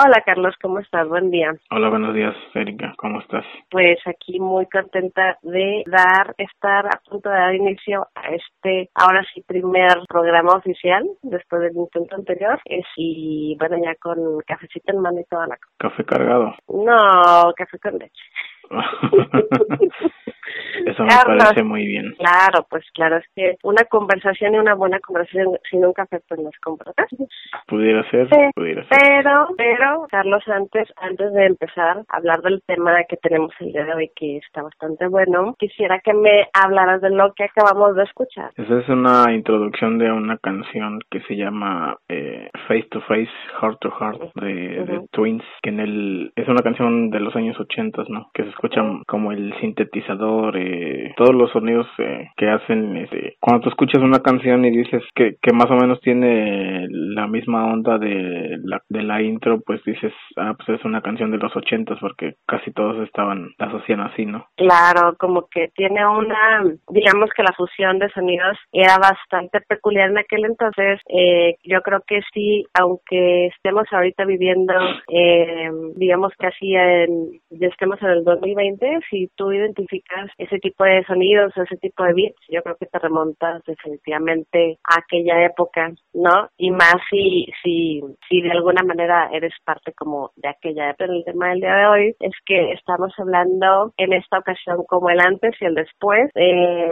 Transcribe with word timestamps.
Hola 0.00 0.22
Carlos, 0.24 0.54
¿cómo 0.62 0.78
estás? 0.78 1.08
Buen 1.08 1.28
día. 1.28 1.52
Hola, 1.72 1.88
buenos 1.88 2.14
días, 2.14 2.36
Erika, 2.54 2.94
¿cómo 2.98 3.18
estás? 3.18 3.44
Pues 3.68 3.98
aquí 4.06 4.38
muy 4.38 4.64
contenta 4.66 5.36
de 5.42 5.82
dar, 5.88 6.36
estar 6.38 6.86
a 6.86 7.00
punto 7.10 7.28
de 7.28 7.34
dar 7.34 7.52
inicio 7.56 8.06
a 8.14 8.28
este, 8.28 8.90
ahora 8.94 9.24
sí, 9.34 9.42
primer 9.44 9.98
programa 10.08 10.52
oficial 10.52 11.04
después 11.22 11.62
del 11.62 11.76
intento 11.76 12.14
anterior. 12.14 12.60
Es, 12.64 12.86
y 12.96 13.56
bueno, 13.58 13.76
ya 13.84 13.96
con 13.96 14.38
cafecito 14.46 14.92
en 14.92 15.00
mano 15.00 15.18
y 15.18 15.24
toda 15.24 15.48
la 15.48 15.58
¿Café 15.78 16.04
cargado? 16.04 16.54
No, 16.68 17.52
café 17.56 17.78
con 17.80 17.98
leche. 17.98 18.22
Eso 20.86 21.04
me 21.04 21.10
parece 21.38 21.62
muy 21.62 21.86
bien. 21.86 22.14
Claro, 22.18 22.66
pues 22.68 22.84
claro, 22.92 23.16
es 23.16 23.26
que 23.34 23.56
una 23.62 23.84
conversación 23.84 24.54
y 24.54 24.58
una 24.58 24.74
buena 24.74 25.00
conversación 25.00 25.58
sin 25.70 25.84
un 25.84 25.92
café 25.92 26.20
pues 26.28 26.40
no 26.40 26.48
es 26.48 26.58
Pudiera 27.66 28.08
ser, 28.10 28.28
pudiera 28.54 28.86
ser. 28.88 28.98
Pero, 28.98 29.48
pero, 29.56 30.06
Carlos, 30.10 30.42
antes, 30.48 30.88
antes 30.96 31.32
de 31.32 31.46
empezar 31.46 31.98
a 32.08 32.16
hablar 32.16 32.40
del 32.42 32.62
tema 32.66 32.92
que 33.08 33.16
tenemos 33.16 33.52
el 33.60 33.72
día 33.72 33.84
de 33.84 33.94
hoy, 33.94 34.10
que 34.14 34.38
está 34.38 34.62
bastante 34.62 35.06
bueno, 35.06 35.54
quisiera 35.58 36.00
que 36.00 36.14
me 36.14 36.48
hablaras 36.52 37.00
de 37.00 37.10
lo 37.10 37.32
que 37.34 37.44
acabamos 37.44 37.96
de 37.96 38.04
escuchar. 38.04 38.50
Esa 38.56 38.78
es 38.80 38.88
una 38.88 39.32
introducción 39.32 39.98
de 39.98 40.10
una 40.10 40.38
canción 40.38 41.00
que 41.10 41.20
se 41.22 41.36
llama 41.36 41.96
eh, 42.08 42.50
Face 42.66 42.88
to 42.90 43.00
Face, 43.02 43.30
Heart 43.60 43.78
to 43.80 43.90
Heart 43.90 44.34
de, 44.34 45.06
Twins, 45.12 45.44
que 45.62 45.70
en 45.70 45.80
el 45.80 46.32
es 46.36 46.48
una 46.48 46.62
canción 46.62 47.10
de 47.10 47.20
los 47.20 47.34
años 47.36 47.58
80, 47.58 48.04
¿no? 48.08 48.30
Que 48.34 48.44
se 48.44 48.50
escucha 48.50 48.82
como 49.06 49.32
el 49.32 49.54
sintetizador, 49.60 50.56
todos 51.16 51.34
los 51.34 51.50
sonidos 51.50 51.86
eh, 51.98 52.28
que 52.36 52.48
hacen. 52.48 52.96
Este, 52.96 53.36
cuando 53.40 53.64
tú 53.64 53.68
escuchas 53.70 54.02
una 54.02 54.20
canción 54.20 54.64
y 54.64 54.70
dices 54.70 55.02
que, 55.14 55.36
que 55.42 55.52
más 55.52 55.70
o 55.70 55.74
menos 55.74 56.00
tiene 56.00 56.86
la 56.88 57.26
misma 57.26 57.66
onda 57.72 57.98
de 57.98 58.58
la, 58.62 59.22
intro, 59.22 59.60
pues 59.66 59.82
dices, 59.84 60.12
ah, 60.36 60.54
pues 60.56 60.78
es 60.78 60.84
una 60.84 61.02
canción 61.02 61.30
de 61.30 61.38
los 61.38 61.54
80 61.54 61.96
porque 62.00 62.34
casi 62.46 62.70
todos 62.72 63.04
estaban, 63.04 63.50
la 63.58 63.66
asocian 63.66 64.00
así, 64.00 64.24
¿no? 64.26 64.46
Claro, 64.56 65.16
como 65.18 65.48
que 65.50 65.68
tiene 65.74 66.06
una, 66.06 66.62
digamos 66.90 67.30
que 67.36 67.42
la 67.42 67.52
fusión 67.56 67.98
de 67.98 68.08
sonidos 68.10 68.56
era 68.72 68.96
bastante 68.98 69.60
peculiar 69.68 70.10
en 70.10 70.18
aquel 70.18 70.44
entonces. 70.44 71.00
Eh, 71.08 71.56
yo 71.64 71.80
creo 71.82 72.02
que 72.06 72.20
sí, 72.32 72.64
aunque 72.78 73.46
estemos 73.46 73.86
ahorita 73.90 74.24
viviendo, 74.24 74.74
eh, 75.08 75.70
digamos 75.96 76.32
casi 76.38 76.74
en, 76.74 77.40
ya 77.50 77.68
estemos 77.68 78.00
en 78.02 78.08
el 78.08 78.24
2020, 78.24 79.00
si 79.10 79.28
tú 79.36 79.52
identificas 79.52 80.30
ese 80.48 80.58
tipo 80.58 80.84
de 80.84 81.04
sonidos, 81.04 81.56
ese 81.56 81.76
tipo 81.76 82.04
de 82.04 82.14
beats, 82.14 82.40
yo 82.48 82.62
creo 82.62 82.76
que 82.76 82.86
te 82.86 82.98
remontas 82.98 83.62
definitivamente 83.64 84.78
a 84.84 85.00
aquella 85.00 85.44
época, 85.44 85.92
¿no? 86.14 86.48
Y 86.56 86.70
más 86.70 86.96
si, 87.10 87.46
si, 87.62 88.02
si 88.28 88.42
de 88.42 88.50
alguna 88.50 88.82
manera 88.82 89.28
eres 89.32 89.52
parte 89.64 89.92
como 89.92 90.30
de 90.36 90.48
aquella 90.48 90.90
época. 90.90 91.04
El 91.04 91.24
tema 91.24 91.50
del 91.50 91.60
día 91.60 91.74
de 91.74 91.86
hoy 91.86 92.16
es 92.20 92.32
que 92.44 92.72
estamos 92.72 93.12
hablando 93.18 93.92
en 93.96 94.12
esta 94.12 94.38
ocasión 94.38 94.84
como 94.86 95.10
el 95.10 95.20
antes 95.20 95.54
y 95.60 95.64
el 95.64 95.74
después, 95.74 96.30
eh, 96.34 96.90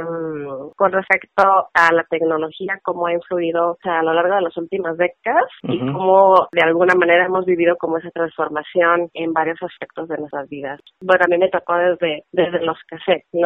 con 0.76 0.92
respecto 0.92 1.42
a 1.72 1.92
la 1.92 2.04
tecnología, 2.04 2.78
cómo 2.82 3.06
ha 3.06 3.12
influido 3.12 3.78
a 3.82 4.02
lo 4.02 4.12
largo 4.12 4.34
de 4.34 4.42
las 4.42 4.56
últimas 4.56 4.96
décadas 4.96 5.46
y 5.62 5.78
cómo 5.78 6.48
de 6.52 6.62
alguna 6.62 6.94
manera 6.94 7.26
hemos 7.26 7.44
vivido 7.44 7.76
como 7.76 7.98
esa 7.98 8.10
transformación 8.10 9.08
en 9.14 9.32
varios 9.32 9.62
aspectos 9.62 10.08
de 10.08 10.18
nuestras 10.18 10.48
vidas. 10.48 10.80
Bueno, 11.00 11.24
a 11.24 11.28
mí 11.28 11.38
me 11.38 11.48
tocó 11.48 11.74
desde, 11.74 12.24
desde 12.32 12.64
los 12.64 12.78
cassettes, 12.86 13.26
¿no? 13.32 13.45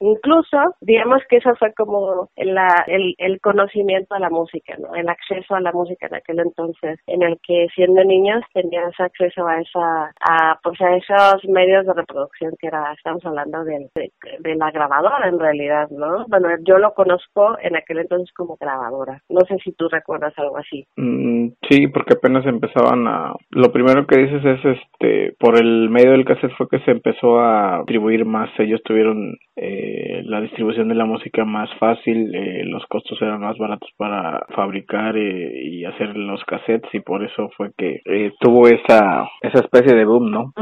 Incluso, 0.00 0.58
digamos 0.80 1.22
que 1.28 1.36
eso 1.36 1.54
fue 1.58 1.72
como 1.74 2.28
la, 2.36 2.84
el, 2.86 3.14
el 3.18 3.40
conocimiento 3.40 4.14
a 4.14 4.18
la 4.18 4.30
música, 4.30 4.76
¿no? 4.78 4.94
El 4.94 5.08
acceso 5.08 5.54
a 5.54 5.60
la 5.60 5.72
música 5.72 6.06
en 6.06 6.14
aquel 6.14 6.40
entonces, 6.40 6.98
en 7.06 7.22
el 7.22 7.38
que 7.42 7.66
siendo 7.74 8.02
niños 8.04 8.42
tenías 8.52 8.92
acceso 8.98 9.46
a 9.46 9.60
esa, 9.60 10.12
a, 10.20 10.58
pues 10.62 10.80
a 10.80 10.96
esos 10.96 11.44
medios 11.48 11.86
de 11.86 11.94
reproducción 11.94 12.54
que 12.58 12.68
era, 12.68 12.92
estamos 12.92 13.24
hablando 13.24 13.64
de, 13.64 13.88
de, 13.94 14.54
la 14.54 14.70
grabadora 14.70 15.28
en 15.28 15.38
realidad, 15.38 15.88
¿no? 15.90 16.26
Bueno, 16.28 16.48
yo 16.66 16.78
lo 16.78 16.92
conozco 16.94 17.56
en 17.62 17.76
aquel 17.76 17.98
entonces 18.00 18.32
como 18.34 18.56
grabadora. 18.60 19.22
No 19.28 19.40
sé 19.46 19.56
si 19.64 19.72
tú 19.72 19.88
recuerdas 19.88 20.34
algo 20.36 20.58
así. 20.58 20.86
Mm, 20.96 21.48
sí, 21.68 21.88
porque 21.88 22.14
apenas 22.14 22.44
empezaban 22.46 23.06
a, 23.06 23.34
lo 23.50 23.72
primero 23.72 24.06
que 24.06 24.20
dices 24.20 24.44
es 24.44 24.64
este, 24.64 25.34
por 25.38 25.56
el 25.56 25.88
medio 25.90 26.12
del 26.12 26.24
cassette 26.24 26.56
fue 26.56 26.68
que 26.68 26.80
se 26.80 26.90
empezó 26.90 27.40
a 27.40 27.78
distribuir 27.78 28.24
más, 28.24 28.50
ellos 28.58 28.82
tuvieron 28.84 28.99
eh, 29.56 30.22
la 30.24 30.40
distribución 30.40 30.88
de 30.88 30.94
la 30.94 31.04
música 31.04 31.44
más 31.44 31.68
fácil, 31.78 32.34
eh, 32.34 32.64
los 32.64 32.84
costos 32.86 33.20
eran 33.20 33.40
más 33.40 33.58
baratos 33.58 33.90
para 33.96 34.46
fabricar 34.54 35.16
eh, 35.16 35.52
y 35.64 35.84
hacer 35.84 36.16
los 36.16 36.42
cassettes 36.44 36.92
y 36.94 37.00
por 37.00 37.24
eso 37.24 37.50
fue 37.56 37.72
que 37.76 38.00
eh, 38.04 38.32
tuvo 38.40 38.68
esa 38.68 39.28
esa 39.42 39.60
especie 39.60 39.94
de 39.94 40.04
boom, 40.04 40.30
¿no? 40.30 40.52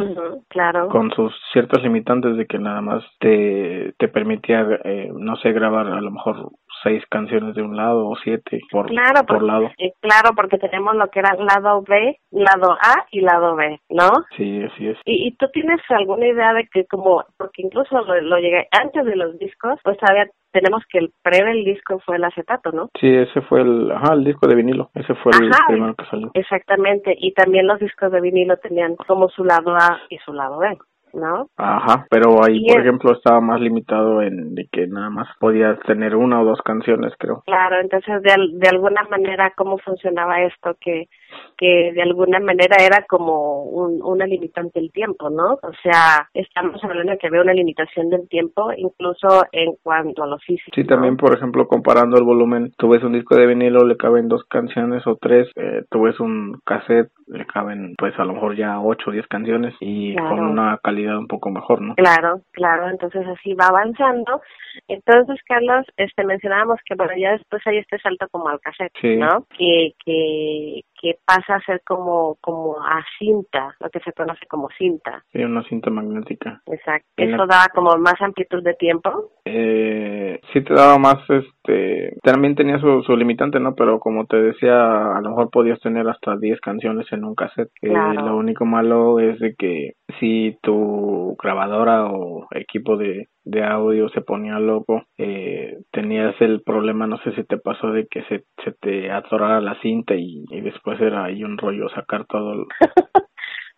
claro. 0.48 0.88
Con 0.88 1.10
sus 1.12 1.32
ciertos 1.52 1.82
limitantes 1.82 2.36
de 2.36 2.46
que 2.46 2.58
nada 2.58 2.80
más 2.80 3.04
te, 3.18 3.92
te 3.98 4.08
permitía, 4.08 4.66
eh, 4.84 5.10
no 5.14 5.36
sé, 5.36 5.52
grabar 5.52 5.86
a 5.86 6.00
lo 6.00 6.10
mejor 6.10 6.50
seis 6.82 7.02
canciones 7.10 7.54
de 7.54 7.62
un 7.62 7.76
lado 7.76 8.08
o 8.08 8.16
siete 8.16 8.60
por, 8.70 8.86
claro, 8.86 9.24
por 9.26 9.42
lado. 9.42 9.70
claro, 10.00 10.30
porque 10.34 10.58
tenemos 10.58 10.94
lo 10.96 11.08
que 11.08 11.20
era 11.20 11.34
lado 11.34 11.82
B, 11.82 12.18
lado 12.30 12.72
A 12.72 13.06
y 13.10 13.20
lado 13.20 13.56
B, 13.56 13.80
¿no? 13.90 14.10
Sí, 14.36 14.62
así 14.62 14.88
es. 14.88 14.98
¿Y, 15.04 15.28
y 15.28 15.36
tú 15.36 15.46
tienes 15.52 15.80
alguna 15.90 16.26
idea 16.26 16.52
de 16.54 16.66
que 16.72 16.86
como, 16.86 17.24
porque 17.36 17.62
incluso 17.62 18.00
lo, 18.02 18.20
lo 18.20 18.38
llegué 18.38 18.68
antes 18.70 19.04
de 19.04 19.16
los 19.16 19.38
discos, 19.38 19.78
pues 19.82 19.98
había 20.08 20.26
tenemos 20.52 20.82
que 20.90 20.98
el 20.98 21.12
pre 21.22 21.44
del 21.44 21.64
disco 21.64 22.00
fue 22.04 22.16
el 22.16 22.24
acetato, 22.24 22.72
¿no? 22.72 22.88
Sí, 22.98 23.08
ese 23.08 23.40
fue 23.42 23.60
el, 23.60 23.90
ajá, 23.90 24.14
el 24.14 24.24
disco 24.24 24.46
de 24.46 24.54
vinilo, 24.54 24.90
ese 24.94 25.14
fue 25.16 25.32
el 25.32 25.50
primero 25.66 25.94
que 25.94 26.06
salió. 26.06 26.30
Exactamente, 26.34 27.14
y 27.16 27.32
también 27.32 27.66
los 27.66 27.78
discos 27.78 28.10
de 28.12 28.20
vinilo 28.20 28.56
tenían 28.56 28.96
como 28.96 29.28
su 29.28 29.44
lado 29.44 29.74
A 29.74 30.00
y 30.08 30.18
su 30.18 30.32
lado 30.32 30.58
B. 30.58 30.76
¿no? 31.12 31.48
Ajá, 31.56 32.06
pero 32.10 32.44
ahí, 32.44 32.64
por 32.66 32.80
ejemplo, 32.80 33.12
estaba 33.12 33.40
más 33.40 33.60
limitado 33.60 34.22
en 34.22 34.54
de 34.54 34.68
que 34.70 34.86
nada 34.86 35.10
más 35.10 35.28
podías 35.38 35.78
tener 35.80 36.14
una 36.16 36.40
o 36.40 36.44
dos 36.44 36.60
canciones, 36.62 37.12
creo. 37.18 37.42
Claro, 37.46 37.80
entonces 37.80 38.22
de, 38.22 38.34
de 38.52 38.68
alguna 38.68 39.02
manera, 39.10 39.52
¿cómo 39.56 39.78
funcionaba 39.78 40.42
esto? 40.42 40.76
Que, 40.80 41.08
que 41.56 41.92
de 41.92 42.02
alguna 42.02 42.38
manera 42.38 42.76
era 42.80 43.04
como 43.08 43.64
un, 43.64 44.00
una 44.02 44.26
limitante 44.26 44.78
el 44.78 44.92
tiempo, 44.92 45.28
¿no? 45.28 45.54
O 45.54 45.72
sea, 45.82 46.28
estamos 46.32 46.82
hablando 46.84 47.12
de 47.12 47.18
que 47.18 47.26
había 47.26 47.42
una 47.42 47.52
limitación 47.52 48.08
del 48.10 48.28
tiempo, 48.28 48.72
incluso 48.76 49.44
en 49.52 49.74
cuanto 49.82 50.22
a 50.22 50.26
lo 50.26 50.38
físico. 50.38 50.70
Sí, 50.74 50.84
también, 50.84 51.16
por 51.16 51.36
ejemplo, 51.36 51.66
comparando 51.66 52.16
el 52.16 52.24
volumen, 52.24 52.72
tú 52.78 52.90
ves 52.90 53.02
un 53.02 53.12
disco 53.12 53.36
de 53.36 53.46
vinilo, 53.46 53.84
le 53.84 53.96
caben 53.96 54.28
dos 54.28 54.44
canciones 54.44 55.06
o 55.06 55.16
tres, 55.16 55.48
eh, 55.56 55.82
tú 55.90 56.02
ves 56.02 56.20
un 56.20 56.60
cassette, 56.64 57.10
le 57.26 57.44
caben 57.46 57.94
pues 57.98 58.18
a 58.18 58.24
lo 58.24 58.34
mejor 58.34 58.56
ya 58.56 58.80
ocho 58.80 59.10
o 59.10 59.12
diez 59.12 59.26
canciones 59.26 59.74
y 59.80 60.16
con 60.16 60.40
una 60.40 60.78
calidad 60.82 61.18
un 61.18 61.26
poco 61.26 61.50
mejor, 61.50 61.82
¿no? 61.82 61.94
Claro, 61.94 62.40
claro, 62.52 62.88
entonces 62.88 63.26
así 63.26 63.54
va 63.54 63.66
avanzando. 63.66 64.40
Entonces, 64.86 65.38
Carlos, 65.46 65.84
este 65.96 66.24
mencionábamos 66.24 66.78
que 66.84 66.94
bueno, 66.94 67.12
ya 67.18 67.32
después 67.32 67.62
hay 67.66 67.78
este 67.78 67.98
salto 67.98 68.26
como 68.30 68.48
al 68.48 68.60
cassette, 68.60 68.92
¿no? 69.18 69.46
Que, 69.56 69.92
que, 70.04 70.80
que 71.00 71.14
pasa 71.24 71.56
a 71.56 71.60
ser 71.60 71.82
como, 71.86 72.36
como 72.40 72.76
a 72.80 73.04
cinta, 73.18 73.74
lo 73.80 73.88
que 73.90 74.00
se 74.00 74.12
conoce 74.12 74.46
como 74.46 74.68
cinta. 74.76 75.24
Sí, 75.32 75.42
una 75.42 75.62
cinta 75.64 75.90
magnética. 75.90 76.62
Exacto. 76.66 77.08
¿Eso 77.16 77.46
daba 77.46 77.66
como 77.74 77.96
más 77.98 78.20
amplitud 78.20 78.62
de 78.62 78.74
tiempo? 78.74 79.32
Eh, 79.44 80.40
sí 80.52 80.62
te 80.62 80.74
daba 80.74 80.98
más, 80.98 81.18
este, 81.28 82.16
también 82.22 82.54
tenía 82.54 82.78
su, 82.78 83.02
su 83.02 83.16
limitante, 83.16 83.60
¿no? 83.60 83.74
Pero 83.74 83.98
como 84.00 84.26
te 84.26 84.36
decía, 84.36 85.16
a 85.16 85.20
lo 85.20 85.30
mejor 85.30 85.50
podías 85.50 85.80
tener 85.80 86.08
hasta 86.08 86.36
10 86.36 86.60
canciones 86.60 87.06
en 87.12 87.24
un 87.24 87.34
cassette. 87.34 87.70
Eh, 87.82 87.92
lo 87.92 88.36
único 88.36 88.64
malo 88.64 89.20
es 89.20 89.38
de 89.38 89.54
que 89.54 89.92
si 90.18 90.58
tu 90.62 91.36
grabadora 91.42 92.06
o 92.06 92.46
equipo 92.50 92.96
de, 92.96 93.28
de 93.48 93.64
audio 93.64 94.10
se 94.10 94.20
ponía 94.20 94.58
loco, 94.58 95.04
eh, 95.16 95.78
tenías 95.90 96.34
el 96.40 96.60
problema, 96.62 97.06
no 97.06 97.16
sé 97.22 97.32
si 97.32 97.44
te 97.44 97.56
pasó, 97.56 97.92
de 97.92 98.06
que 98.06 98.22
se, 98.24 98.44
se 98.62 98.72
te 98.72 99.10
atorara 99.10 99.60
la 99.62 99.80
cinta 99.80 100.14
y, 100.14 100.44
y 100.50 100.60
después 100.60 101.00
era 101.00 101.24
ahí 101.24 101.42
un 101.42 101.56
rollo 101.56 101.88
sacar 101.88 102.26
todo. 102.26 102.52
El... 102.52 102.66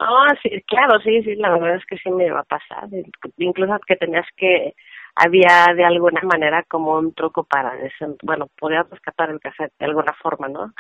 Ah, 0.03 0.35
sí, 0.43 0.49
claro, 0.67 0.99
sí, 1.01 1.23
sí, 1.23 1.35
la 1.35 1.51
verdad 1.59 1.77
es 1.77 1.85
que 1.85 1.99
sí 1.99 2.11
me 2.11 2.25
iba 2.25 2.41
a 2.41 2.45
pasar. 2.45 2.89
Incluso 3.37 3.79
que 3.87 3.97
tenías 3.97 4.25
que 4.35 4.73
había 5.15 5.75
de 5.75 5.85
alguna 5.85 6.23
manera 6.23 6.65
como 6.69 6.99
un 6.99 7.13
truco 7.15 7.45
para. 7.45 7.73
Bueno, 8.23 8.47
podías 8.59 8.89
rescatar 8.91 9.31
el 9.31 9.41
cassette 9.41 9.73
de 9.79 9.87
alguna 9.87 10.13
forma, 10.23 10.49
¿no? 10.49 10.73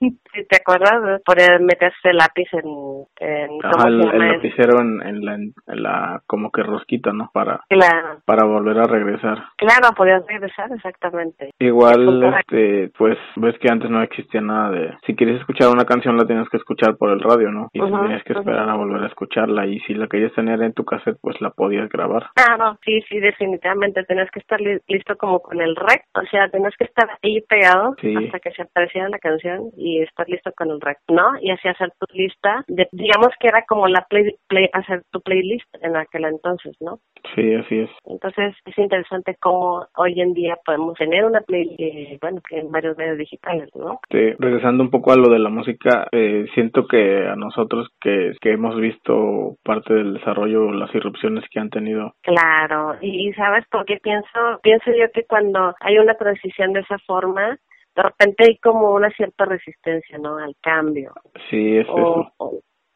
si 0.00 0.10
te 0.48 0.56
acuerdas, 0.56 1.22
poder 1.24 1.60
meterse 1.60 2.10
el 2.10 2.16
lápiz 2.16 2.48
en... 2.52 3.04
en 3.20 3.50
Ajá, 3.62 3.88
el, 3.88 3.98
lapicero 3.98 4.80
en, 4.80 5.02
en, 5.02 5.24
la, 5.24 5.34
en, 5.34 5.52
la, 5.66 6.22
como 6.26 6.50
que 6.50 6.62
rosquita, 6.62 7.12
¿no? 7.12 7.30
Para, 7.32 7.60
claro. 7.68 8.20
para 8.24 8.46
volver 8.46 8.78
a 8.78 8.84
regresar. 8.84 9.38
Claro, 9.56 9.94
podías 9.96 10.26
regresar, 10.26 10.70
exactamente. 10.72 11.50
Igual, 11.58 12.34
este, 12.40 12.90
pues, 12.96 13.18
ves 13.36 13.56
que 13.58 13.68
antes 13.70 13.90
no 13.90 14.02
existía 14.02 14.40
nada 14.40 14.70
de... 14.70 14.94
Si 15.06 15.14
quieres 15.14 15.40
escuchar 15.40 15.68
una 15.68 15.84
canción 15.84 16.16
la 16.16 16.26
tienes 16.26 16.48
que 16.48 16.56
escuchar 16.56 16.96
por 16.96 17.10
el 17.10 17.20
radio, 17.20 17.50
¿no? 17.50 17.68
Y 17.72 17.80
tenías 17.80 18.22
que 18.24 18.32
esperar 18.32 18.68
a 18.68 18.74
volver 18.74 19.02
a 19.02 19.08
escucharla 19.08 19.66
y 19.66 19.78
si 19.80 19.94
la 19.94 20.06
querías 20.08 20.32
tener 20.32 20.60
en 20.62 20.72
tu 20.72 20.84
cassette, 20.84 21.18
pues 21.20 21.40
la 21.40 21.50
podías 21.50 21.88
grabar. 21.88 22.26
Claro, 22.34 22.78
sí, 22.84 23.00
sí, 23.08 23.20
definitivamente 23.20 23.67
efectivamente 23.68 24.04
tenías 24.04 24.30
que 24.30 24.40
estar 24.40 24.60
listo 24.60 25.16
como 25.16 25.40
con 25.40 25.60
el 25.60 25.76
rec, 25.76 26.04
o 26.14 26.22
sea, 26.30 26.48
tenías 26.48 26.74
que 26.76 26.84
estar 26.84 27.08
ahí 27.22 27.40
pegado 27.42 27.94
hasta 28.18 28.40
que 28.40 28.50
se 28.52 28.62
apareciera 28.62 29.08
la 29.08 29.18
canción 29.18 29.70
y 29.76 30.02
estar 30.02 30.28
listo 30.28 30.50
con 30.56 30.70
el 30.70 30.80
rec, 30.80 30.98
¿no? 31.08 31.38
Y 31.40 31.50
así 31.50 31.68
hacer 31.68 31.92
tu 31.98 32.06
lista, 32.14 32.64
de, 32.68 32.88
digamos 32.92 33.28
que 33.40 33.48
era 33.48 33.64
como 33.68 33.86
la 33.86 34.04
play, 34.08 34.34
play, 34.48 34.68
hacer 34.72 35.02
tu 35.10 35.20
playlist 35.20 35.66
en 35.82 35.96
aquel 35.96 36.24
entonces, 36.24 36.76
¿no? 36.80 36.98
Sí, 37.34 37.54
así 37.54 37.80
es. 37.80 37.90
Entonces 38.04 38.54
es 38.64 38.78
interesante 38.78 39.36
cómo 39.40 39.86
hoy 39.96 40.20
en 40.20 40.32
día 40.34 40.56
podemos 40.64 40.96
tener 40.96 41.24
una 41.24 41.40
playlist, 41.40 41.80
eh, 41.80 42.18
bueno, 42.20 42.40
en 42.50 42.70
varios 42.70 42.96
medios 42.96 43.18
digitales, 43.18 43.68
¿no? 43.74 44.00
Sí, 44.10 44.32
regresando 44.38 44.82
un 44.82 44.90
poco 44.90 45.12
a 45.12 45.16
lo 45.16 45.28
de 45.28 45.38
la 45.38 45.50
música, 45.50 46.06
eh, 46.12 46.46
siento 46.54 46.86
que 46.86 47.26
a 47.26 47.36
nosotros 47.36 47.88
que, 48.00 48.32
que 48.40 48.52
hemos 48.52 48.76
visto 48.76 49.56
parte 49.64 49.94
del 49.94 50.14
desarrollo, 50.14 50.72
las 50.72 50.94
irrupciones 50.94 51.44
que 51.50 51.60
han 51.60 51.70
tenido. 51.70 52.14
Claro, 52.22 52.96
y, 53.00 53.32
¿sabes 53.34 53.57
por 53.66 53.84
qué 53.84 53.98
pienso? 54.02 54.60
Pienso 54.62 54.90
yo 54.90 55.10
que 55.12 55.24
cuando 55.24 55.74
hay 55.80 55.98
una 55.98 56.14
transición 56.14 56.72
de 56.72 56.80
esa 56.80 56.98
forma, 57.06 57.58
de 57.96 58.02
repente 58.02 58.44
hay 58.46 58.58
como 58.58 58.92
una 58.92 59.10
cierta 59.10 59.44
resistencia, 59.44 60.18
¿no? 60.18 60.38
Al 60.38 60.54
cambio. 60.60 61.12
Sí, 61.50 61.78
es 61.78 61.88
eso 61.88 62.32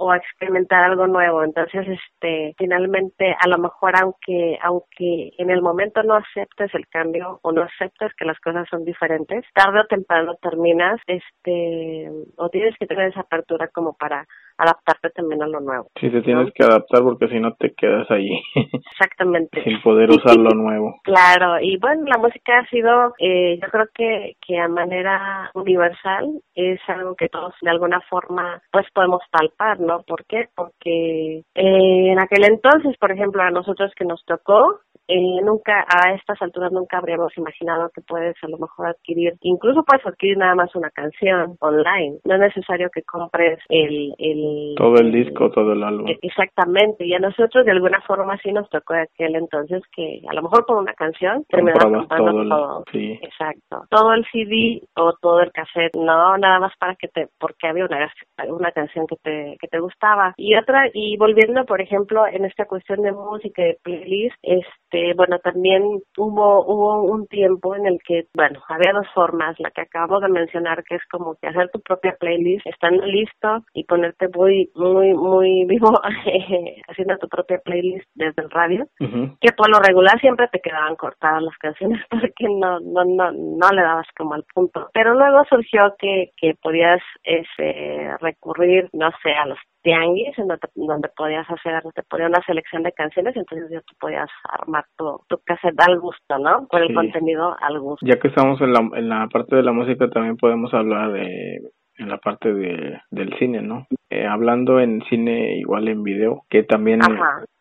o 0.03 0.11
a 0.11 0.17
experimentar 0.17 0.83
algo 0.85 1.07
nuevo. 1.07 1.45
Entonces, 1.45 1.87
este, 1.87 2.55
finalmente, 2.59 3.37
a 3.39 3.49
lo 3.49 3.59
mejor 3.59 3.95
aunque, 3.97 4.59
aunque 4.61 5.31
en 5.39 5.51
el 5.51 5.63
momento 5.63 6.03
no 6.03 6.17
aceptes 6.17 6.75
el 6.75 6.89
cambio 6.89 7.39
o 7.43 7.53
no 7.53 7.63
aceptes 7.63 8.13
que 8.17 8.25
las 8.25 8.39
cosas 8.41 8.67
son 8.69 8.85
diferentes, 8.85 9.45
tarde 9.55 9.81
o 9.81 9.87
temprano 9.87 10.35
terminas, 10.43 11.01
este, 11.07 12.11
o 12.37 12.49
tienes 12.49 12.77
que 12.79 12.87
tener 12.87 13.11
esa 13.11 13.21
apertura 13.21 13.69
como 13.69 13.95
para 13.95 14.27
adaptarte 14.63 15.11
también 15.11 15.43
a 15.43 15.47
lo 15.47 15.61
nuevo. 15.61 15.89
Sí, 16.01 16.11
te 16.11 16.23
tienes 16.23 16.53
que 16.55 16.65
adaptar 16.65 17.03
porque 17.03 17.29
si 17.29 17.41
no 17.41 17.55
te 17.55 17.73
quedas 17.75 18.11
allí. 18.11 18.41
Exactamente. 18.93 19.63
Sin 19.65 19.81
poder 19.83 20.11
usar 20.11 20.37
lo 20.37 20.51
nuevo. 20.51 21.01
Claro, 21.13 21.61
y 21.61 21.77
bueno, 21.79 22.05
la 22.07 22.19
música 22.19 22.59
ha 22.59 22.67
sido, 22.69 23.13
eh, 23.19 23.59
yo 23.61 23.69
creo 23.69 23.87
que, 23.95 24.37
que 24.47 24.59
a 24.59 24.69
manera 24.69 25.51
universal 25.55 26.41
es 26.55 26.81
algo 26.89 27.15
que 27.17 27.29
todos 27.29 27.55
de 27.61 27.71
alguna 27.71 28.01
forma 28.09 28.63
pues 28.71 28.87
podemos 28.95 29.21
palpar, 29.31 29.81
¿no? 29.81 30.03
¿Por 30.03 30.25
qué? 30.25 30.49
Porque 30.55 31.43
eh, 31.55 32.13
en 32.13 32.19
aquel 32.19 32.45
entonces, 32.45 32.97
por 32.99 33.13
ejemplo, 33.13 33.43
a 33.43 33.51
nosotros 33.51 33.93
que 33.97 34.05
nos 34.05 34.25
tocó, 34.25 34.81
eh, 35.09 35.43
nunca 35.43 35.85
a 35.89 36.15
estas 36.15 36.41
alturas 36.41 36.73
nunca 36.73 36.99
habríamos 36.99 37.37
imaginado 37.37 37.91
que 37.95 38.01
puedes 38.03 38.37
a 38.43 38.49
lo 38.49 38.59
mejor 38.59 38.87
adquirir, 38.87 39.35
incluso 39.43 39.83
puedes 39.85 40.07
adquirir 40.07 40.39
nada 40.39 40.55
más 40.55 40.75
una 40.75 40.91
canción 40.91 41.57
online. 41.61 42.19
No 42.25 42.35
es 42.35 42.41
necesario 42.41 42.89
que 42.91 43.03
compres 43.03 43.59
el... 43.69 44.15
el 44.19 44.52
todo 44.77 44.97
el 44.97 45.13
disco, 45.13 45.51
todo 45.51 45.73
el 45.73 45.83
álbum. 45.83 46.09
E, 46.09 46.19
exactamente. 46.23 47.07
Y 47.07 47.15
a 47.15 47.19
nosotros 47.19 47.65
de 47.65 47.73
alguna 47.73 48.01
forma 48.03 48.37
sí 48.39 48.53
nos 48.53 48.69
tocó 48.71 48.95
aquel 48.95 49.37
entonces 49.37 49.83
que 49.95 50.23
a 50.29 50.35
lo 50.35 50.43
mejor 50.43 50.67
por 50.67 50.79
una 50.79 50.95
canción 50.95 51.45
terminabas 51.49 52.07
comprando 52.07 52.49
todo. 52.49 52.85
Sí. 52.93 53.19
Exacto. 53.23 53.85
Todo 53.91 54.15
el 54.15 54.25
CD 54.33 54.83
o 54.97 55.13
todo 55.21 55.41
el 55.41 55.53
cassette. 55.53 55.97
No, 55.97 56.37
nada 56.39 56.59
más 56.61 56.73
para 56.79 56.95
que 56.97 57.09
te... 57.09 57.29
porque 57.39 57.69
había 57.69 57.85
una, 57.85 58.11
una 58.49 58.73
canción 58.73 59.07
que 59.07 59.17
te, 59.17 59.57
que 59.61 59.69
te 59.69 59.79
gustaba. 59.79 60.35
Y 60.37 60.57
otra, 60.57 60.89
y 60.93 61.17
volviendo 61.17 61.65
por 61.65 61.81
ejemplo 61.81 62.27
en 62.27 62.45
esta 62.45 62.67
cuestión 62.67 63.03
de 63.03 63.13
música, 63.13 63.63
de 63.63 63.79
playlist, 63.83 64.37
este 64.43 65.15
bueno, 65.17 65.39
también 65.39 65.83
hubo, 66.17 66.65
hubo 66.65 67.03
un 67.03 67.27
tiempo 67.27 67.75
en 67.75 67.87
el 67.87 67.99
que, 68.07 68.27
bueno, 68.35 68.61
había 68.69 68.93
dos 68.93 69.07
formas, 69.15 69.59
la 69.59 69.71
que 69.71 69.83
acabo 69.83 70.21
de 70.21 70.29
mencionar, 70.29 70.83
que 70.85 70.97
es 70.97 71.03
como 71.11 71.37
que 71.41 71.49
hacer 71.49 71.71
tu 71.71 71.81
propia 71.81 72.17
playlist, 72.19 72.67
estando 72.67 73.05
listo 73.07 73.65
y 73.75 73.85
ponerte 73.85 74.29
muy, 74.35 74.71
muy, 74.75 75.15
muy 75.15 75.65
vivo 75.67 75.91
haciendo 76.89 77.19
tu 77.19 77.29
propia 77.29 77.59
playlist 77.65 78.09
desde 78.15 78.43
el 78.43 78.51
radio, 78.51 78.87
que 78.99 79.53
por 79.57 79.71
lo 79.71 79.79
regular 79.79 80.21
siempre 80.21 80.49
te 80.53 80.61
quedaban 80.61 80.97
cortadas 80.97 81.43
las 81.43 81.57
canciones 81.59 82.01
porque 82.11 82.47
no, 82.49 82.81
no, 82.81 83.05
no, 83.05 83.33
no 83.33 83.71
le 83.71 83.83
dabas 83.83 84.07
como 84.17 84.35
al 84.35 84.45
punto. 84.55 84.89
Pero 84.93 85.15
luego 85.15 85.45
surgió 85.49 85.95
que, 85.99 86.31
que 86.37 86.55
podías 86.61 87.01
ese, 87.23 88.17
recurrir, 88.21 88.89
no 88.93 89.11
sé, 89.23 89.33
a 89.33 89.47
los 89.47 89.59
tianguis 89.83 90.39
en 90.39 90.49
donde, 90.77 91.09
podías 91.17 91.49
hacer, 91.51 91.83
te 91.95 92.03
ponía 92.05 92.29
una 92.29 92.43
selección 92.47 92.83
de 92.83 92.93
canciones, 92.93 93.37
entonces 93.37 93.69
ya 93.71 93.81
tú 93.81 93.95
podías 93.99 94.31
armar 94.49 94.85
tu, 94.97 95.21
tu 95.29 95.39
cassette 95.45 95.81
al 95.81 95.99
gusto, 95.99 96.39
¿no? 96.39 96.69
Con 96.69 96.83
el 96.83 96.95
contenido 96.95 97.57
al 97.61 97.81
gusto. 97.81 98.07
Ya 98.07 98.19
que 98.19 98.29
estamos 98.29 98.61
en 98.61 98.73
la, 98.73 98.81
en 98.95 99.09
la 99.09 99.29
parte 99.29 99.57
de 99.57 99.63
la 99.63 99.73
música, 99.73 100.09
también 100.09 100.37
podemos 100.37 100.73
hablar 100.73 101.13
de 101.13 101.59
en 101.99 102.09
la 102.09 102.19
parte 102.19 102.53
de, 102.53 102.99
del 103.11 103.33
cine, 103.39 103.63
¿no? 103.63 103.87
Eh, 104.11 104.27
hablando 104.27 104.81
en 104.81 105.03
cine 105.09 105.57
igual 105.59 105.89
en 105.89 106.03
video, 106.03 106.43
que 106.51 106.63
también 106.63 107.01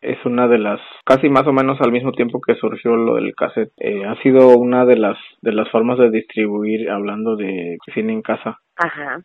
es 0.00 0.24
una 0.24 0.48
de 0.48 0.58
las, 0.58 0.80
casi 1.04 1.28
más 1.28 1.46
o 1.46 1.52
menos 1.52 1.80
al 1.80 1.92
mismo 1.92 2.12
tiempo 2.12 2.40
que 2.40 2.54
surgió 2.56 2.96
lo 2.96 3.14
del 3.14 3.34
cassette, 3.34 3.72
eh, 3.78 4.04
ha 4.04 4.14
sido 4.22 4.56
una 4.56 4.84
de 4.84 4.96
las, 4.96 5.16
de 5.40 5.52
las 5.52 5.70
formas 5.70 5.98
de 5.98 6.10
distribuir, 6.10 6.90
hablando 6.90 7.36
de 7.36 7.78
cine 7.94 8.12
en 8.12 8.22
casa, 8.22 8.58
Ajá. 8.76 9.22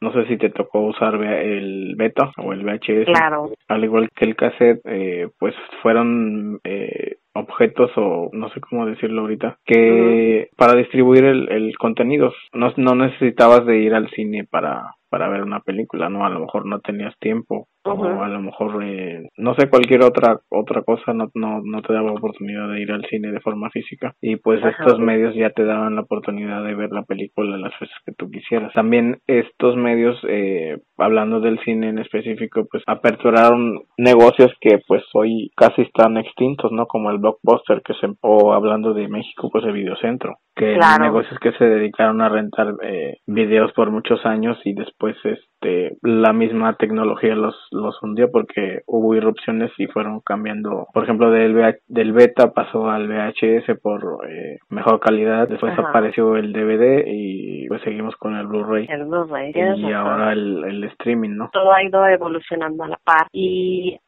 no 0.00 0.12
sé 0.12 0.26
si 0.28 0.36
te 0.36 0.50
tocó 0.50 0.80
usar 0.80 1.14
el 1.22 1.94
beta 1.96 2.30
o 2.38 2.52
el 2.52 2.64
VHS. 2.64 3.06
Claro. 3.06 3.50
Al 3.68 3.84
igual 3.84 4.08
que 4.14 4.24
el 4.24 4.36
cassette, 4.36 4.80
eh, 4.84 5.28
pues 5.38 5.54
fueron 5.82 6.60
eh, 6.64 7.16
objetos 7.34 7.90
o 7.96 8.30
no 8.32 8.48
sé 8.50 8.60
cómo 8.60 8.86
decirlo 8.86 9.22
ahorita 9.22 9.58
que 9.64 10.48
para 10.56 10.74
distribuir 10.74 11.24
el, 11.24 11.50
el 11.50 11.76
contenido. 11.76 12.32
No, 12.52 12.72
no 12.76 12.94
necesitabas 12.94 13.66
de 13.66 13.78
ir 13.78 13.94
al 13.94 14.08
cine 14.10 14.44
para 14.44 14.94
para 15.10 15.28
ver 15.28 15.42
una 15.42 15.60
película, 15.60 16.08
¿no? 16.08 16.24
A 16.26 16.30
lo 16.30 16.40
mejor 16.40 16.66
no 16.66 16.80
tenías 16.80 17.16
tiempo 17.20 17.68
o 17.84 18.22
a 18.22 18.28
lo 18.28 18.40
mejor, 18.40 18.82
eh, 18.84 19.28
no 19.36 19.54
sé, 19.54 19.68
cualquier 19.68 20.02
otra 20.02 20.38
otra 20.50 20.82
cosa 20.82 21.12
no, 21.12 21.30
no, 21.34 21.60
no 21.62 21.82
te 21.82 21.92
daba 21.92 22.12
oportunidad 22.12 22.68
de 22.70 22.80
ir 22.80 22.92
al 22.92 23.04
cine 23.06 23.32
de 23.32 23.40
forma 23.40 23.70
física 23.70 24.14
y 24.20 24.36
pues 24.36 24.60
estos 24.64 24.98
medios 24.98 25.34
ya 25.34 25.50
te 25.50 25.64
daban 25.64 25.94
la 25.96 26.02
oportunidad 26.02 26.64
de 26.64 26.74
ver 26.74 26.90
la 26.90 27.02
película 27.02 27.56
las 27.56 27.72
veces 27.80 27.96
que 28.04 28.12
tú 28.12 28.30
quisieras. 28.30 28.72
También 28.72 29.18
estos 29.26 29.76
medios, 29.76 30.18
eh, 30.28 30.78
hablando 30.98 31.40
del 31.40 31.58
cine 31.60 31.88
en 31.88 31.98
específico, 31.98 32.66
pues 32.70 32.82
aperturaron 32.86 33.82
negocios 33.98 34.52
que 34.60 34.78
pues 34.86 35.02
hoy 35.14 35.50
casi 35.56 35.82
están 35.82 36.16
extintos, 36.16 36.72
¿no? 36.72 36.86
Como 36.86 37.10
el 37.10 37.18
blockbuster 37.18 37.82
que 37.82 37.94
se, 37.94 38.08
o 38.20 38.52
hablando 38.52 38.94
de 38.94 39.08
México, 39.08 39.48
pues 39.50 39.64
el 39.64 39.72
videocentro, 39.72 40.36
que 40.54 40.78
negocios 41.00 41.38
que 41.40 41.52
se 41.52 41.64
dedicaron 41.64 42.20
a 42.20 42.28
rentar 42.28 42.74
eh, 42.82 43.18
videos 43.26 43.72
por 43.72 43.90
muchos 43.90 44.24
años 44.24 44.58
y 44.64 44.74
después 44.74 45.16
pues 45.22 45.38
este 45.64 45.96
la 46.02 46.32
misma 46.32 46.76
tecnología 46.76 47.34
los 47.34 47.54
los 47.70 48.00
hundió 48.02 48.30
porque 48.30 48.82
hubo 48.86 49.14
irrupciones 49.14 49.72
y 49.78 49.86
fueron 49.86 50.20
cambiando. 50.20 50.88
Por 50.92 51.04
ejemplo 51.04 51.30
del 51.30 51.78
del 51.86 52.12
beta 52.12 52.52
pasó 52.52 52.90
al 52.90 53.08
VHS 53.08 53.78
por 53.82 54.20
eh, 54.28 54.58
mejor 54.68 55.00
calidad 55.00 55.48
después 55.48 55.76
apareció 55.78 56.36
el 56.36 56.52
DVD 56.52 57.04
y 57.06 57.66
pues 57.68 57.82
seguimos 57.82 58.14
con 58.16 58.36
el 58.36 58.46
Blu-ray. 58.46 58.86
El 58.88 59.06
Blu-ray 59.06 59.52
y 59.76 59.92
ahora 59.92 60.32
el, 60.32 60.64
el, 60.64 60.84
streaming 60.84 61.36
no 61.36 61.50
todo 61.52 61.72
ha 61.72 61.82
ido 61.82 62.06
evolucionando 62.06 62.84
a 62.84 62.88
la 62.88 62.98
par. 63.02 63.26
Y 63.32 63.98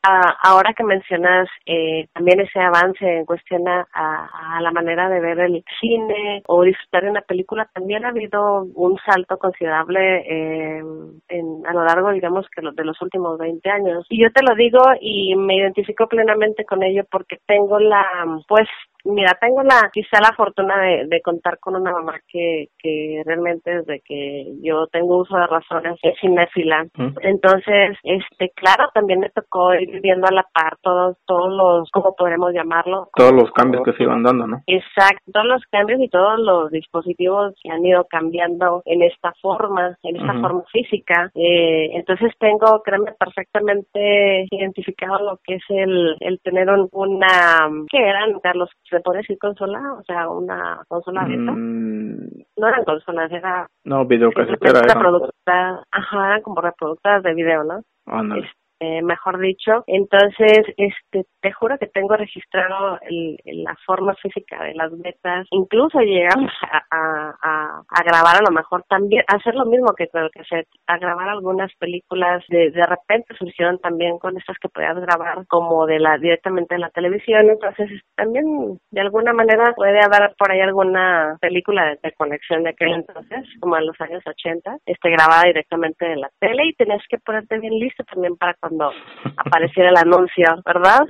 ahora 0.43 0.75
que 0.75 0.85
mencionas 0.85 1.49
eh, 1.65 2.09
también 2.13 2.41
ese 2.41 2.61
avance 2.61 3.05
en 3.05 3.25
cuestión 3.25 3.67
a, 3.69 3.87
a, 3.93 4.61
la 4.61 4.71
manera 4.71 5.09
de 5.09 5.21
ver 5.21 5.41
el 5.41 5.65
cine 5.81 6.43
o 6.47 6.63
disfrutar 6.63 7.05
de 7.05 7.11
una 7.11 7.23
película 7.23 7.69
también 7.73 8.05
ha 8.05 8.09
habido 8.09 8.67
un 8.75 8.99
salto 9.05 9.39
considerable 9.39 10.19
eh, 10.29 10.83
en, 11.29 11.46
a 11.67 11.73
lo 11.73 11.85
largo, 11.85 12.11
digamos, 12.11 12.47
que 12.49 12.63
de 12.63 12.85
los 12.85 13.01
últimos 13.03 13.39
20 13.39 13.71
años. 13.71 14.07
Y 14.09 14.23
yo 14.23 14.31
te 14.33 14.43
lo 14.43 14.55
digo 14.55 14.81
y 15.01 15.35
me 15.37 15.57
identifico 15.57 16.07
plenamente 16.07 16.65
con 16.65 16.83
ello 16.83 17.05
porque 17.11 17.39
tengo 17.47 17.79
la, 17.79 18.05
pues, 18.49 18.69
Mira, 19.07 19.37
tengo 19.41 19.63
la 19.63 19.91
quizá 19.93 20.21
la 20.21 20.35
fortuna 20.37 20.81
de, 20.83 21.07
de 21.07 21.21
contar 21.21 21.59
con 21.59 21.77
una 21.77 21.93
mamá 21.93 22.15
que, 22.29 22.69
que 22.79 23.23
realmente 23.25 23.79
desde 23.79 24.01
que 24.01 24.47
yo 24.63 24.87
tengo 24.89 25.19
uso 25.19 25.37
de 25.37 25.47
razones 25.47 25.99
es 26.03 26.19
cinéfila. 26.21 26.87
Entonces, 27.23 27.97
este, 28.03 28.51
claro, 28.55 28.91
también 28.93 29.21
me 29.21 29.31
tocó 29.31 29.75
ir 29.75 29.91
viviendo 29.91 30.27
a 30.27 30.33
la 30.33 30.45
par 30.53 30.77
todos, 30.83 31.17
todos 31.27 31.53
los, 31.53 31.91
¿cómo 31.91 32.15
podremos 32.17 32.53
llamarlo? 32.53 33.09
Todos 33.15 33.33
los 33.33 33.51
cambios 33.53 33.83
que 33.85 33.93
se 33.93 34.03
iban 34.03 34.23
dando, 34.23 34.47
¿no? 34.47 34.63
Exacto, 34.67 35.31
todos 35.33 35.47
los 35.47 35.63
cambios 35.71 36.01
y 36.01 36.09
todos 36.09 36.39
los 36.41 36.71
dispositivos 36.71 37.55
que 37.63 37.71
han 37.71 37.85
ido 37.85 38.05
cambiando 38.09 38.83
en 38.85 39.03
esta 39.03 39.33
forma, 39.41 39.97
en 40.03 40.17
esta 40.17 40.35
forma 40.41 40.63
física. 40.73 41.31
Eh, 41.35 41.91
entonces 41.93 42.33
tengo, 42.39 42.83
créeme, 42.83 43.13
perfectamente 43.19 44.47
identificado 44.51 45.19
lo 45.19 45.39
que 45.45 45.55
es 45.55 45.65
el, 45.69 46.17
el 46.21 46.41
tener 46.41 46.69
una, 46.93 47.69
¿qué 47.91 47.99
eran, 47.99 48.39
Carlos? 48.41 48.71
¿Se 48.97 49.03
puede 49.03 49.19
decir 49.19 49.39
consola? 49.39 49.95
O 49.99 50.03
sea, 50.05 50.29
una 50.29 50.83
consola 50.89 51.23
abierta. 51.23 51.53
Mm. 51.53 52.17
No 52.57 52.69
eran 52.69 52.85
consolas, 52.85 53.31
era... 53.31 53.69
No, 53.85 54.07
videocasetera. 54.07 54.81
Reproductoras, 54.81 55.85
ajá, 55.91 56.27
eran 56.27 56.43
como 56.43 56.61
reproductoras 56.63 57.23
de 57.23 57.35
video, 57.35 57.65
¿no? 57.65 57.83
Ah, 58.07 58.23
no. 58.23 58.37
Eh, 58.81 59.03
mejor 59.03 59.39
dicho. 59.39 59.85
Entonces, 59.87 60.65
este, 60.77 61.25
te 61.41 61.53
juro 61.53 61.79
que 61.79 61.87
tengo 61.87 62.17
registrado 62.17 62.99
el, 63.09 63.39
la 63.45 63.77
forma 63.87 64.15
física 64.17 64.63
de 64.65 64.75
las 64.75 64.91
betas. 64.99 65.47
Incluso 65.51 66.01
llegamos 66.01 66.53
a, 66.91 67.35
a, 67.41 68.03
grabar 68.05 68.37
a 68.37 68.45
lo 68.47 68.55
mejor 68.55 68.85
también, 68.89 69.25
hacer 69.29 69.55
lo 69.55 69.65
mismo 69.65 69.95
que 69.97 70.09
creo 70.09 70.31
que 70.31 70.41
hacer, 70.41 70.67
a 70.87 70.99
grabar 70.99 71.29
algunas 71.29 71.73
películas. 71.77 72.45
De, 72.49 72.71
de 72.71 72.87
repente 72.87 73.35
surgieron 73.39 73.79
también 73.79 74.19
con 74.19 74.37
estas 74.37 74.59
que 74.59 74.69
podías 74.69 74.97
grabar 74.97 75.47
como 75.47 75.87
de 75.87 75.99
la 75.99 76.19
directamente 76.19 76.75
de 76.75 76.81
la 76.81 76.91
televisión. 76.91 77.49
Entonces, 77.49 77.91
también 78.15 78.79
de 78.91 79.01
alguna 79.01 79.33
manera 79.33 79.73
puede 79.75 80.01
haber 80.01 80.35
por 80.39 80.53
ahí 80.53 80.61
alguna 80.61 81.37
película 81.41 81.97
de, 82.03 82.13
conexión 82.13 82.63
de 82.63 82.71
aquel 82.71 82.93
entonces, 82.93 83.45
como 83.61 83.77
en 83.77 83.87
los 83.87 84.01
años 84.01 84.23
80, 84.27 84.79
este, 84.87 85.11
grabada 85.11 85.45
directamente 85.45 86.07
de 86.07 86.17
la 86.17 86.31
tele 86.39 86.67
y 86.67 86.75
tenías 86.75 87.03
que 87.09 87.19
ponerte 87.19 87.59
bien 87.59 87.79
listo 87.79 88.05
también 88.05 88.37
para 88.37 88.55
cuando 88.69 88.93
apareciera 89.37 89.91
el 89.91 89.97
anuncio, 89.97 90.47
¿verdad? 90.65 91.01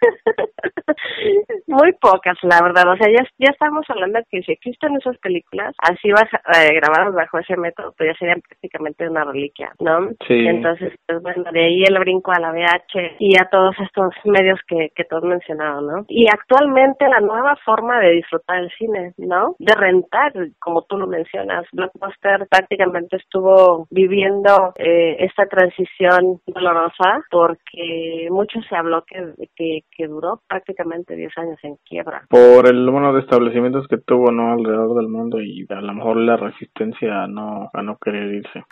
Muy 1.66 1.92
pocas, 2.00 2.36
la 2.42 2.62
verdad. 2.62 2.92
O 2.92 2.96
sea, 2.96 3.08
ya, 3.10 3.24
ya 3.38 3.50
estamos 3.50 3.84
hablando 3.88 4.18
de 4.18 4.24
que 4.30 4.42
si 4.42 4.52
existen 4.52 4.96
esas 4.96 5.18
películas, 5.18 5.74
así 5.78 6.10
vas 6.10 6.28
eh, 6.32 6.74
grabadas 6.74 7.14
bajo 7.14 7.38
ese 7.38 7.56
método, 7.56 7.94
pues 7.96 8.10
ya 8.10 8.18
serían 8.18 8.40
prácticamente 8.40 9.08
una 9.08 9.24
reliquia, 9.24 9.72
¿no? 9.80 10.08
Sí. 10.26 10.46
Entonces, 10.46 10.94
pues 11.06 11.22
bueno, 11.22 11.44
de 11.52 11.64
ahí 11.64 11.82
el 11.82 11.98
brinco 11.98 12.32
a 12.32 12.40
la 12.40 12.52
VH 12.52 13.16
y 13.18 13.36
a 13.38 13.48
todos 13.50 13.74
estos 13.80 14.14
medios 14.24 14.58
que, 14.66 14.90
que 14.94 15.04
tú 15.04 15.16
has 15.16 15.24
mencionado, 15.24 15.80
¿no? 15.80 16.04
Y 16.08 16.26
actualmente 16.28 17.08
la 17.08 17.20
nueva 17.20 17.56
forma 17.64 18.00
de 18.00 18.10
disfrutar 18.12 18.58
el 18.58 18.70
cine, 18.78 19.12
¿no? 19.18 19.56
De 19.58 19.74
rentar, 19.74 20.32
como 20.58 20.82
tú 20.82 20.96
lo 20.96 21.06
mencionas. 21.06 21.66
Blockbuster 21.72 22.46
prácticamente 22.50 23.16
estuvo 23.16 23.86
viviendo 23.90 24.72
eh, 24.76 25.16
esta 25.20 25.46
transición 25.46 26.40
dolorosa 26.46 27.24
porque 27.30 28.28
mucho 28.30 28.60
se 28.68 28.76
habló 28.76 29.04
que, 29.04 29.34
que 29.56 29.82
que 29.90 30.06
duró 30.06 30.40
prácticamente 30.48 31.16
10 31.16 31.38
años 31.38 31.58
en 31.62 31.76
quiebra. 31.84 32.26
Por 32.28 32.66
el 32.68 32.84
número 32.84 33.12
de 33.12 33.20
establecimientos 33.20 33.86
que 33.88 33.98
tuvo 33.98 34.30
no 34.30 34.52
alrededor 34.52 34.96
del 34.96 35.08
mundo 35.08 35.40
y 35.40 35.66
a 35.68 35.80
lo 35.80 35.94
mejor 35.94 36.16
la 36.18 36.36
resistencia 36.36 37.26
no 37.26 37.70
a 37.72 37.82
no 37.82 37.98
querer 37.98 38.34
irse 38.34 38.64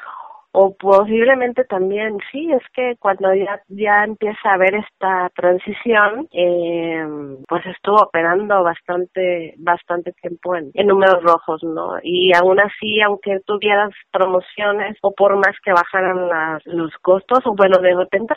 o 0.59 0.75
posiblemente 0.75 1.65
también 1.65 2.17
sí 2.33 2.51
es 2.51 2.63
que 2.73 2.97
cuando 2.99 3.35
ya 3.35 3.61
ya 3.69 4.05
empieza 4.05 4.49
a 4.49 4.55
haber 4.55 4.75
esta 4.77 5.31
transición 5.37 6.29
eh, 6.33 7.07
pues 7.47 7.67
estuvo 7.67 7.97
operando 7.97 8.63
bastante 8.63 9.55
bastante 9.59 10.13
tiempo 10.13 10.57
en, 10.57 10.73
números 10.87 11.23
rojos 11.23 11.63
no 11.63 11.99
y 12.03 12.33
aún 12.35 12.59
así 12.59 13.03
aunque 13.03 13.41
tuvieras 13.45 13.91
promociones 14.11 14.97
o 15.03 15.13
por 15.13 15.37
más 15.37 15.55
que 15.63 15.73
bajaran 15.73 16.27
las, 16.27 16.65
los 16.65 16.93
costos 17.03 17.41
o 17.45 17.55
bueno 17.55 17.79
de 17.83 17.95
repente 17.95 18.35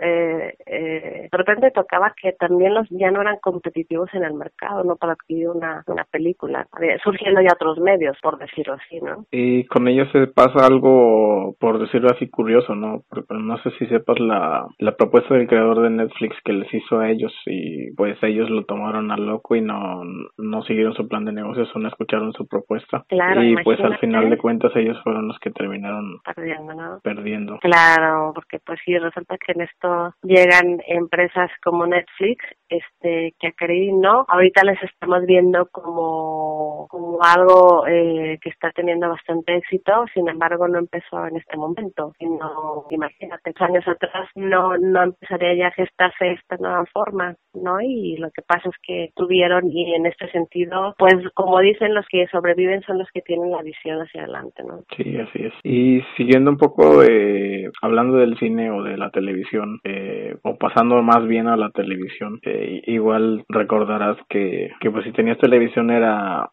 eh, 0.00 0.54
eh, 0.64 1.28
de 1.30 1.38
repente 1.38 1.70
tocaba 1.70 2.14
que 2.18 2.32
también 2.32 2.72
los 2.72 2.88
ya 2.88 3.10
no 3.10 3.20
eran 3.20 3.36
competitivos 3.42 4.08
en 4.14 4.24
el 4.24 4.32
mercado 4.32 4.84
no 4.84 4.96
para 4.96 5.12
adquirir 5.12 5.50
una 5.50 5.84
una 5.86 6.04
película 6.04 6.66
surgiendo 7.04 7.42
ya 7.42 7.52
otros 7.52 7.78
medios 7.78 8.16
por 8.22 8.38
decirlo 8.38 8.72
así 8.74 9.00
no 9.02 9.26
y 9.30 9.66
con 9.66 9.86
ellos 9.86 10.08
se 10.12 10.28
pasa 10.28 10.64
algo 10.64 11.41
por 11.58 11.78
decirlo 11.78 12.08
así 12.10 12.28
curioso, 12.28 12.74
¿no? 12.74 13.02
Porque 13.08 13.34
no 13.34 13.58
sé 13.58 13.70
si 13.78 13.86
sepas 13.86 14.18
la, 14.20 14.66
la 14.78 14.96
propuesta 14.96 15.34
del 15.34 15.46
creador 15.46 15.82
de 15.82 15.90
Netflix 15.90 16.36
que 16.44 16.52
les 16.52 16.72
hizo 16.72 16.98
a 16.98 17.10
ellos 17.10 17.32
y 17.46 17.92
pues 17.94 18.16
ellos 18.22 18.50
lo 18.50 18.64
tomaron 18.64 19.10
a 19.10 19.16
loco 19.16 19.56
y 19.56 19.60
no, 19.60 20.02
no 20.38 20.62
siguieron 20.62 20.94
su 20.94 21.08
plan 21.08 21.24
de 21.24 21.32
negocios 21.32 21.70
o 21.74 21.78
no 21.78 21.88
escucharon 21.88 22.32
su 22.32 22.46
propuesta. 22.46 23.04
Claro, 23.08 23.42
y 23.42 23.56
pues 23.62 23.80
al 23.80 23.98
final 23.98 24.30
de 24.30 24.38
cuentas 24.38 24.72
ellos 24.76 24.98
fueron 25.02 25.28
los 25.28 25.38
que 25.38 25.50
terminaron 25.50 26.18
perdiendo, 26.24 26.74
¿no? 26.74 27.00
Perdiendo. 27.02 27.58
Claro, 27.58 28.32
porque 28.34 28.58
pues 28.64 28.78
sí, 28.84 28.96
resulta 28.98 29.36
que 29.38 29.52
en 29.52 29.62
esto 29.62 30.14
llegan 30.22 30.80
empresas 30.86 31.50
como 31.62 31.86
Netflix, 31.86 32.44
este, 32.68 33.34
que 33.38 33.48
a 33.48 33.52
no, 33.92 34.24
ahorita 34.28 34.64
les 34.64 34.82
estamos 34.82 35.24
viendo 35.26 35.66
como, 35.70 36.86
como 36.88 37.18
algo 37.22 37.86
eh, 37.86 38.38
que 38.42 38.50
está 38.50 38.70
teniendo 38.72 39.08
bastante 39.08 39.56
éxito, 39.56 40.04
sin 40.14 40.28
embargo 40.28 40.68
no 40.68 40.78
empezó 40.78 41.26
en 41.32 41.38
este 41.38 41.56
momento. 41.56 42.12
No, 42.20 42.86
imagínate, 42.90 43.52
años 43.60 43.86
atrás 43.86 44.28
no, 44.34 44.76
no 44.78 45.02
empezaría 45.02 45.54
ya 45.54 45.66
a 45.68 45.72
gestarse 45.72 46.32
esta 46.32 46.56
nueva 46.56 46.84
forma, 46.92 47.34
¿no? 47.54 47.80
Y 47.80 48.16
lo 48.18 48.30
que 48.30 48.42
pasa 48.42 48.68
es 48.68 48.76
que 48.82 49.10
tuvieron, 49.14 49.70
y 49.70 49.94
en 49.94 50.06
este 50.06 50.30
sentido, 50.30 50.94
pues 50.98 51.14
como 51.34 51.60
dicen, 51.60 51.94
los 51.94 52.06
que 52.10 52.26
sobreviven 52.28 52.82
son 52.82 52.98
los 52.98 53.08
que 53.12 53.22
tienen 53.22 53.50
la 53.50 53.62
visión 53.62 54.00
hacia 54.00 54.22
adelante, 54.22 54.62
¿no? 54.66 54.80
Sí, 54.96 55.16
así 55.16 55.44
es. 55.44 55.52
Y 55.62 56.02
siguiendo 56.16 56.50
un 56.50 56.56
poco, 56.56 57.02
eh, 57.02 57.70
hablando 57.80 58.18
del 58.18 58.38
cine 58.38 58.70
o 58.70 58.82
de 58.82 58.96
la 58.96 59.10
televisión, 59.10 59.80
eh, 59.84 60.36
o 60.42 60.56
pasando 60.56 61.02
más 61.02 61.26
bien 61.26 61.48
a 61.48 61.56
la 61.56 61.70
televisión, 61.70 62.40
eh, 62.44 62.82
igual 62.86 63.44
recordarás 63.48 64.16
que, 64.28 64.70
que 64.80 64.90
pues 64.90 65.04
si 65.04 65.12
tenías 65.12 65.38
televisión 65.38 65.90
era 65.90 66.50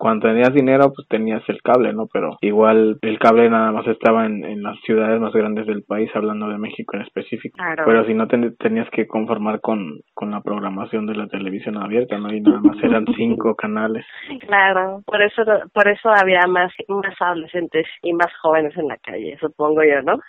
cuando 0.00 0.28
tenías 0.28 0.54
dinero, 0.54 0.92
pues 0.94 1.06
tenías 1.08 1.42
el 1.48 1.60
cable, 1.62 1.92
¿no? 1.92 2.06
Pero 2.10 2.38
igual 2.40 2.98
el 3.02 3.18
cable 3.18 3.50
nada 3.50 3.70
más 3.70 3.86
estaba 3.86 4.19
en, 4.26 4.44
en 4.44 4.62
las 4.62 4.78
ciudades 4.80 5.20
más 5.20 5.32
grandes 5.32 5.66
del 5.66 5.82
país, 5.82 6.10
hablando 6.14 6.48
de 6.48 6.58
México 6.58 6.96
en 6.96 7.02
específico. 7.02 7.58
Pero 7.84 8.04
si 8.04 8.14
no 8.14 8.26
tenías 8.26 8.88
que 8.90 9.06
conformar 9.06 9.60
con, 9.60 10.00
con 10.14 10.30
la 10.30 10.40
programación 10.40 11.06
de 11.06 11.14
la 11.14 11.26
televisión 11.26 11.76
abierta, 11.76 12.18
¿no? 12.18 12.32
Y 12.32 12.40
nada 12.40 12.60
más 12.60 12.76
eran 12.82 13.04
cinco 13.16 13.54
canales. 13.54 14.04
Claro, 14.46 15.02
por 15.06 15.22
eso, 15.22 15.42
por 15.72 15.88
eso 15.88 16.10
había 16.10 16.46
más, 16.48 16.72
más 16.88 17.14
adolescentes 17.20 17.86
y 18.02 18.12
más 18.12 18.32
jóvenes 18.42 18.76
en 18.76 18.88
la 18.88 18.96
calle, 18.98 19.36
supongo 19.40 19.82
yo, 19.82 20.02
¿no? 20.02 20.20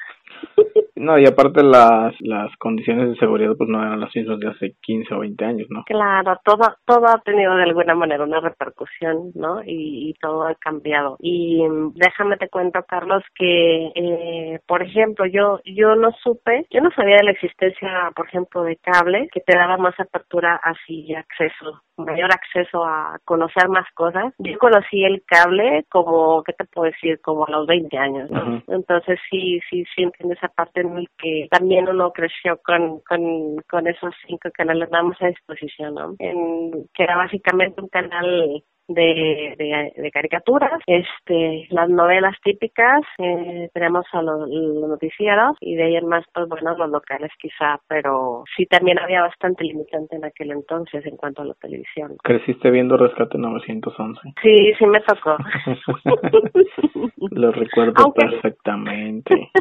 No, 1.01 1.17
y 1.17 1.25
aparte 1.25 1.63
las, 1.63 2.13
las 2.19 2.55
condiciones 2.57 3.09
de 3.09 3.15
seguridad 3.15 3.55
pues 3.57 3.67
no 3.67 3.81
eran 3.81 3.99
las 3.99 4.15
mismas 4.15 4.39
de 4.39 4.49
hace 4.49 4.75
15 4.81 5.15
o 5.15 5.19
20 5.21 5.45
años, 5.45 5.67
¿no? 5.71 5.83
Claro, 5.85 6.39
todo, 6.45 6.75
todo 6.85 7.07
ha 7.07 7.19
tenido 7.21 7.55
de 7.55 7.63
alguna 7.63 7.95
manera 7.95 8.23
una 8.23 8.39
repercusión, 8.39 9.31
¿no? 9.33 9.63
Y, 9.65 10.13
todo 10.21 10.43
ha 10.43 10.53
cambiado. 10.53 11.17
Y 11.19 11.67
mm, 11.67 11.93
déjame 11.95 12.37
te 12.37 12.49
cuento, 12.49 12.83
Carlos, 12.87 13.23
que, 13.33 13.91
eh, 13.95 14.59
por 14.67 14.83
ejemplo, 14.83 15.25
yo, 15.25 15.59
yo 15.65 15.95
no 15.95 16.11
supe, 16.21 16.67
yo 16.69 16.81
no 16.81 16.91
sabía 16.91 17.15
de 17.15 17.23
la 17.23 17.31
existencia, 17.31 18.11
por 18.15 18.27
ejemplo, 18.27 18.61
de 18.61 18.75
cable, 18.77 19.27
que 19.33 19.39
te 19.39 19.57
daba 19.57 19.77
más 19.77 19.99
apertura 19.99 20.59
así 20.63 21.15
acceso 21.15 21.81
mayor 22.05 22.31
acceso 22.31 22.83
a 22.83 23.17
conocer 23.25 23.69
más 23.69 23.85
cosas. 23.93 24.33
Yo 24.39 24.57
conocí 24.59 25.03
el 25.03 25.23
cable 25.25 25.85
como, 25.89 26.43
¿qué 26.43 26.53
te 26.53 26.65
puedo 26.65 26.91
decir? 26.91 27.19
Como 27.21 27.45
a 27.45 27.51
los 27.51 27.67
20 27.67 27.97
años, 27.97 28.29
¿no? 28.29 28.63
Entonces 28.67 29.19
sí, 29.29 29.59
sí, 29.69 29.83
sí 29.95 30.03
entiendo 30.03 30.35
esa 30.35 30.49
parte 30.49 30.81
en 30.81 30.97
el 30.97 31.07
que 31.17 31.47
también 31.49 31.87
uno 31.87 32.11
creció 32.11 32.59
con, 32.63 32.99
con, 33.01 33.57
con 33.69 33.87
esos 33.87 34.13
cinco 34.27 34.49
canales 34.53 34.89
damos 34.89 35.15
a 35.21 35.27
disposición, 35.27 35.95
¿no? 35.95 36.15
En, 36.19 36.71
que 36.93 37.03
era 37.03 37.17
básicamente 37.17 37.81
un 37.81 37.89
canal 37.89 38.63
de, 38.93 39.55
de, 39.95 40.11
caricaturas, 40.11 40.81
este, 40.87 41.67
las 41.69 41.89
novelas 41.89 42.35
típicas, 42.43 43.01
eh, 43.17 43.69
tenemos 43.73 44.05
a 44.11 44.21
los, 44.21 44.49
noticieros 44.49 45.57
y 45.59 45.75
de 45.75 45.83
ahí 45.83 45.95
en 45.95 46.07
más, 46.07 46.25
pues 46.33 46.47
bueno, 46.47 46.75
los 46.77 46.89
locales 46.89 47.31
quizá, 47.39 47.79
pero 47.87 48.43
sí 48.55 48.65
también 48.65 48.99
había 48.99 49.21
bastante 49.21 49.63
limitante 49.63 50.15
en 50.15 50.25
aquel 50.25 50.51
entonces 50.51 51.05
en 51.05 51.17
cuanto 51.17 51.41
a 51.41 51.45
la 51.45 51.53
televisión. 51.55 52.15
¿Creciste 52.23 52.69
viendo 52.71 52.97
Rescate 52.97 53.37
911? 53.37 54.21
Sí, 54.41 54.73
sí 54.77 54.85
me 54.85 54.99
tocó. 55.01 55.37
Lo 57.31 57.51
recuerdo 57.51 58.13
perfectamente. 58.13 59.51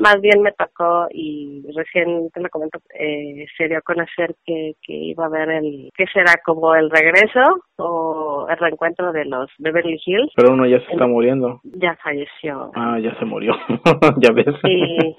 Más 0.00 0.20
bien 0.20 0.42
me 0.42 0.52
tocó 0.52 1.06
y 1.10 1.62
recién 1.74 2.30
te 2.30 2.40
lo 2.40 2.48
comento, 2.48 2.78
eh, 2.98 3.46
se 3.56 3.68
dio 3.68 3.78
a 3.78 3.82
conocer 3.82 4.34
que, 4.44 4.74
que 4.82 4.92
iba 4.92 5.24
a 5.24 5.26
haber 5.28 5.50
el, 5.50 5.90
que 5.96 6.06
será 6.06 6.34
como 6.44 6.74
el 6.74 6.90
regreso 6.90 7.62
o 7.76 8.46
el 8.48 8.56
reencuentro 8.56 9.12
de 9.12 9.24
los 9.24 9.50
Beverly 9.58 10.00
Hills. 10.04 10.32
Pero 10.36 10.52
uno 10.52 10.66
ya 10.66 10.80
se 10.80 10.92
está 10.92 11.06
muriendo. 11.06 11.60
Ya 11.64 11.96
falleció. 12.02 12.70
Ah, 12.74 12.98
ya 13.00 13.14
se 13.18 13.24
murió. 13.24 13.52
ya 14.18 14.32
ves. 14.32 14.46
Sí, 14.64 15.16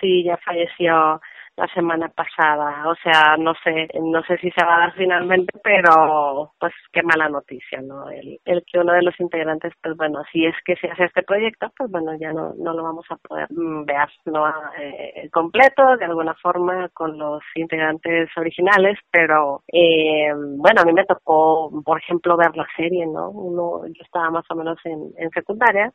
sí, 0.00 0.24
ya 0.24 0.36
falleció 0.38 1.20
la 1.58 1.66
semana 1.74 2.08
pasada. 2.08 2.88
O 2.88 2.94
sea, 3.02 3.36
no 3.36 3.52
sé, 3.64 3.88
no 4.00 4.22
sé 4.22 4.38
si 4.38 4.50
se 4.52 4.64
va 4.64 4.76
a 4.76 4.80
dar 4.80 4.94
finalmente, 4.94 5.52
pero 5.62 6.52
pues 6.58 6.72
qué 6.92 7.02
mala 7.02 7.28
noticia, 7.28 7.80
¿no? 7.82 8.08
El, 8.10 8.38
el 8.44 8.64
que 8.64 8.78
uno 8.78 8.92
de 8.92 9.02
los 9.02 9.18
integrantes, 9.18 9.72
pues 9.82 9.96
bueno, 9.96 10.22
si 10.32 10.46
es 10.46 10.54
que 10.64 10.76
se 10.76 10.88
hace 10.88 11.04
este 11.04 11.22
proyecto, 11.24 11.70
pues 11.76 11.90
bueno, 11.90 12.14
ya 12.18 12.32
no, 12.32 12.54
no 12.56 12.72
lo 12.72 12.84
vamos 12.84 13.06
a 13.10 13.16
poder 13.16 13.48
mm, 13.50 13.84
ver, 13.84 14.08
¿no? 14.26 14.46
Eh, 14.78 15.28
completo, 15.32 15.96
de 15.96 16.04
alguna 16.04 16.34
forma, 16.34 16.88
con 16.90 17.18
los 17.18 17.42
integrantes 17.56 18.30
originales, 18.36 18.96
pero 19.10 19.62
eh, 19.72 20.32
bueno, 20.34 20.82
a 20.82 20.84
mí 20.84 20.92
me 20.92 21.06
tocó, 21.06 21.70
por 21.84 21.98
ejemplo, 21.98 22.36
ver 22.36 22.56
la 22.56 22.66
serie, 22.76 23.04
¿no? 23.06 23.30
Uno, 23.30 23.84
yo 23.86 24.02
estaba 24.04 24.30
más 24.30 24.44
o 24.50 24.54
menos 24.54 24.78
en, 24.84 25.10
en 25.16 25.30
secundaria, 25.30 25.92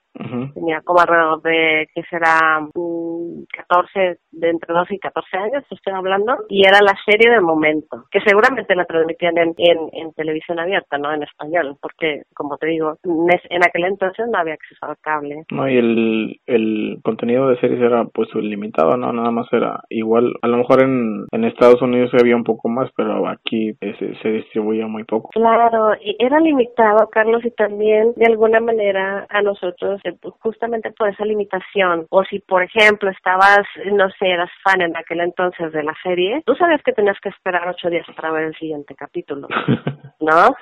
tenía 0.54 0.82
como 0.82 1.00
alrededor 1.00 1.42
de, 1.42 1.88
que 1.96 2.04
será? 2.04 2.68
14, 2.74 4.20
mm, 4.34 4.40
de 4.40 4.50
entre 4.50 4.74
12 4.74 4.96
y 4.96 5.00
14 5.00 5.38
años 5.38 5.53
años, 5.54 5.66
estoy 5.70 5.94
hablando, 5.94 6.36
y 6.50 6.66
era 6.66 6.80
la 6.82 6.96
serie 7.06 7.32
de 7.32 7.42
momento, 7.42 8.06
que 8.12 8.20
seguramente 8.22 8.76
la 8.76 8.86
transmitían 8.86 9.38
en, 9.38 9.54
en, 9.58 10.14
televisión 10.14 10.60
abierta, 10.60 10.98
¿no? 10.98 11.14
En 11.14 11.24
español, 11.24 11.76
porque, 11.82 12.24
como 12.36 12.58
te 12.58 12.68
digo, 12.68 12.98
en 13.04 13.64
aquel 13.64 13.86
entonces 13.86 14.28
no 14.32 14.38
había 14.38 14.54
acceso 14.54 14.86
al 14.86 14.98
cable. 15.02 15.44
No, 15.52 15.68
y 15.68 15.78
el, 15.78 16.40
el 16.46 17.00
contenido 17.04 17.48
de 17.50 17.60
series 17.60 17.82
era 17.82 18.06
pues 18.06 18.34
limitado, 18.36 18.96
¿no? 18.98 19.12
Nada 19.12 19.32
más 19.32 19.48
era 19.52 19.82
igual, 19.90 20.34
a 20.42 20.48
lo 20.48 20.58
mejor 20.58 20.84
en, 20.84 21.26
en 21.32 21.44
Estados 21.46 21.82
Unidos 21.82 22.12
había 22.20 22.36
un 22.36 22.44
poco 22.44 22.70
más, 22.70 22.90
pero 22.96 23.28
aquí 23.28 23.74
se, 23.80 24.16
se 24.22 24.30
distribuía 24.30 24.88
muy 24.88 25.04
poco. 25.04 25.30
Claro, 25.32 25.96
y 26.02 26.16
era 26.20 26.40
limitado, 26.40 27.10
Carlos, 27.10 27.44
y 27.46 27.52
también 27.52 28.14
de 28.16 28.26
alguna 28.28 28.60
manera 28.60 29.26
a 29.30 29.42
nosotros, 29.42 30.00
eh, 30.04 30.16
justamente 30.40 30.92
por 30.92 31.10
esa 31.10 31.26
limitación, 31.26 32.06
o 32.10 32.24
si 32.24 32.40
por 32.40 32.64
ejemplo 32.64 33.10
estabas, 33.10 33.66
no 33.92 34.10
sé, 34.20 34.28
eras 34.28 34.50
fan 34.64 34.82
en 34.82 34.96
aquel 34.96 35.20
entonces 35.22 35.43
de 35.52 35.84
la 35.84 35.94
serie, 36.04 36.42
tú 36.46 36.56
sabes 36.56 36.82
que 36.84 36.94
tenías 36.94 37.20
que 37.20 37.30
esperar 37.30 37.68
ocho 37.68 37.90
días 37.90 38.06
para 38.16 38.32
ver 38.32 38.46
el 38.46 38.56
siguiente 38.56 38.96
capítulo, 38.96 39.48
¿no? 40.20 40.56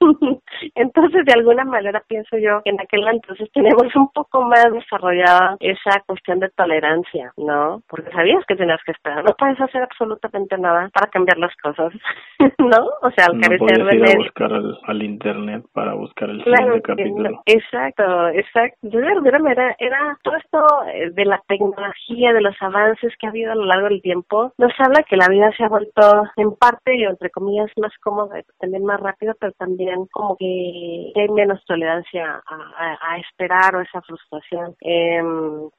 entonces, 0.74 1.24
de 1.24 1.32
alguna 1.32 1.64
manera 1.64 2.02
pienso 2.06 2.36
yo 2.38 2.62
que 2.64 2.70
en 2.70 2.80
aquel 2.80 3.06
entonces 3.08 3.50
tenemos 3.52 3.94
un 3.94 4.10
poco 4.12 4.42
más 4.42 4.66
desarrollada 4.72 5.56
esa 5.60 6.00
cuestión 6.06 6.40
de 6.40 6.48
tolerancia, 6.50 7.32
¿no? 7.36 7.82
Porque 7.88 8.10
sabías 8.10 8.44
que 8.46 8.56
tenías 8.56 8.80
que 8.84 8.92
esperar, 8.92 9.24
no 9.24 9.34
puedes 9.38 9.60
hacer 9.60 9.82
absolutamente 9.82 10.56
nada 10.58 10.88
para 10.92 11.10
cambiar 11.10 11.38
las 11.38 11.54
cosas, 11.56 11.92
¿no? 12.58 12.86
O 13.02 13.10
sea, 13.12 13.26
al 13.26 13.40
carecer 13.40 13.84
de 13.84 13.96
ir 13.96 14.04
a 14.04 14.18
buscar 14.18 14.52
al, 14.52 15.02
internet 15.02 15.64
para 15.72 15.94
buscar 15.94 16.30
el 16.30 16.42
siguiente 16.44 16.82
capítulo. 16.82 17.42
exacto, 17.46 18.28
exacto. 18.28 18.76
De 18.82 19.06
alguna 19.06 19.38
manera 19.38 19.76
era 19.78 20.18
todo 20.22 20.36
esto 20.36 20.64
eh, 20.92 21.10
de 21.10 21.24
la 21.24 21.40
tecnología, 21.48 22.32
de 22.32 22.40
los 22.40 22.56
avances 22.60 23.12
que 23.18 23.26
ha 23.26 23.30
habido 23.30 23.52
a 23.52 23.54
lo 23.54 23.64
largo 23.64 23.88
del 23.88 23.99
tiempo, 24.00 24.52
nos 24.58 24.72
habla 24.78 25.02
que 25.02 25.16
la 25.16 25.28
vida 25.28 25.50
se 25.56 25.64
ha 25.64 25.68
vuelto 25.68 26.24
en 26.36 26.54
parte, 26.56 26.96
y 26.96 27.04
entre 27.04 27.30
comillas, 27.30 27.70
más 27.76 27.92
cómoda, 28.02 28.40
también 28.58 28.84
más 28.84 29.00
rápido, 29.00 29.34
pero 29.38 29.52
también 29.52 30.06
como 30.12 30.36
que 30.36 31.12
hay 31.14 31.28
menos 31.28 31.64
tolerancia 31.64 32.42
a, 32.46 33.18
esperar 33.18 33.76
o 33.76 33.80
esa 33.80 34.00
frustración. 34.02 34.74
Eh, 34.80 35.20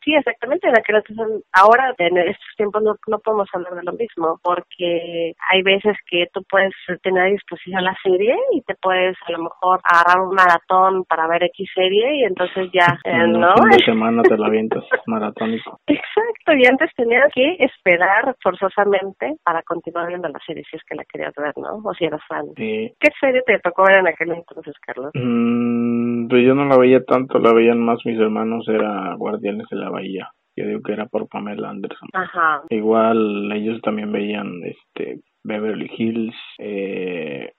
sí, 0.03 0.13
exactamente, 0.13 0.67
en 0.67 0.77
aquel 0.77 1.01
ahora 1.53 1.93
en 1.97 2.17
estos 2.17 2.55
tiempos 2.57 2.83
no, 2.83 2.95
no 3.07 3.19
podemos 3.19 3.47
hablar 3.53 3.75
de 3.75 3.83
lo 3.83 3.93
mismo, 3.93 4.39
porque 4.43 5.33
hay 5.49 5.61
veces 5.63 5.97
que 6.09 6.27
tú 6.33 6.43
puedes 6.49 6.73
tener 7.01 7.23
a 7.23 7.25
disposición 7.27 7.83
la 7.83 7.95
serie 8.03 8.35
y 8.51 8.61
te 8.61 8.75
puedes 8.75 9.17
a 9.27 9.31
lo 9.31 9.43
mejor 9.43 9.79
agarrar 9.83 10.21
un 10.21 10.35
maratón 10.35 11.03
para 11.05 11.27
ver 11.27 11.43
X 11.43 11.69
serie 11.73 12.17
y 12.17 12.23
entonces 12.23 12.69
ya, 12.73 12.99
eh, 13.05 13.27
¿no? 13.27 13.53
Fin 13.55 13.69
de 13.69 13.79
semana 13.85 14.23
te 14.23 14.37
la 14.37 14.47
avientas 14.47 14.83
maratónico. 15.05 15.79
Exacto, 15.87 16.53
y 16.57 16.65
antes 16.65 16.89
tenías 16.95 17.31
que 17.33 17.55
esperar 17.59 18.00
forzosamente 18.41 19.35
para 19.43 19.61
continuar 19.63 20.07
viendo 20.07 20.27
la 20.27 20.39
serie 20.45 20.63
si 20.69 20.77
es 20.77 20.83
que 20.83 20.95
la 20.95 21.05
querías 21.05 21.33
ver, 21.35 21.53
¿no? 21.57 21.81
O 21.83 21.93
si 21.93 22.05
eras 22.05 22.21
fan. 22.27 22.45
Sí. 22.55 22.93
¿Qué 22.99 23.09
serie 23.19 23.41
te 23.45 23.59
tocó 23.59 23.83
ver 23.83 23.99
en 23.99 24.07
aquel 24.07 24.31
entonces, 24.31 24.73
Carlos? 24.85 25.11
Mm, 25.13 26.27
pues 26.27 26.45
yo 26.45 26.55
no 26.55 26.65
la 26.65 26.77
veía 26.77 27.03
tanto, 27.03 27.39
la 27.39 27.53
veían 27.53 27.79
más 27.79 27.99
mis 28.05 28.19
hermanos, 28.19 28.67
era 28.67 29.13
Guardianes 29.15 29.67
de 29.69 29.77
la 29.77 29.89
Bahía. 29.89 30.29
Yo 30.55 30.65
digo 30.67 30.81
que 30.81 30.93
era 30.93 31.05
por 31.05 31.27
Pamela 31.27 31.69
Anderson. 31.69 32.09
Ajá. 32.13 32.61
Igual 32.69 33.51
ellos 33.53 33.81
también 33.81 34.11
veían 34.11 34.61
este 34.63 35.21
Beverly 35.43 35.89
Hills. 35.97 36.35
Eh, 36.59 37.10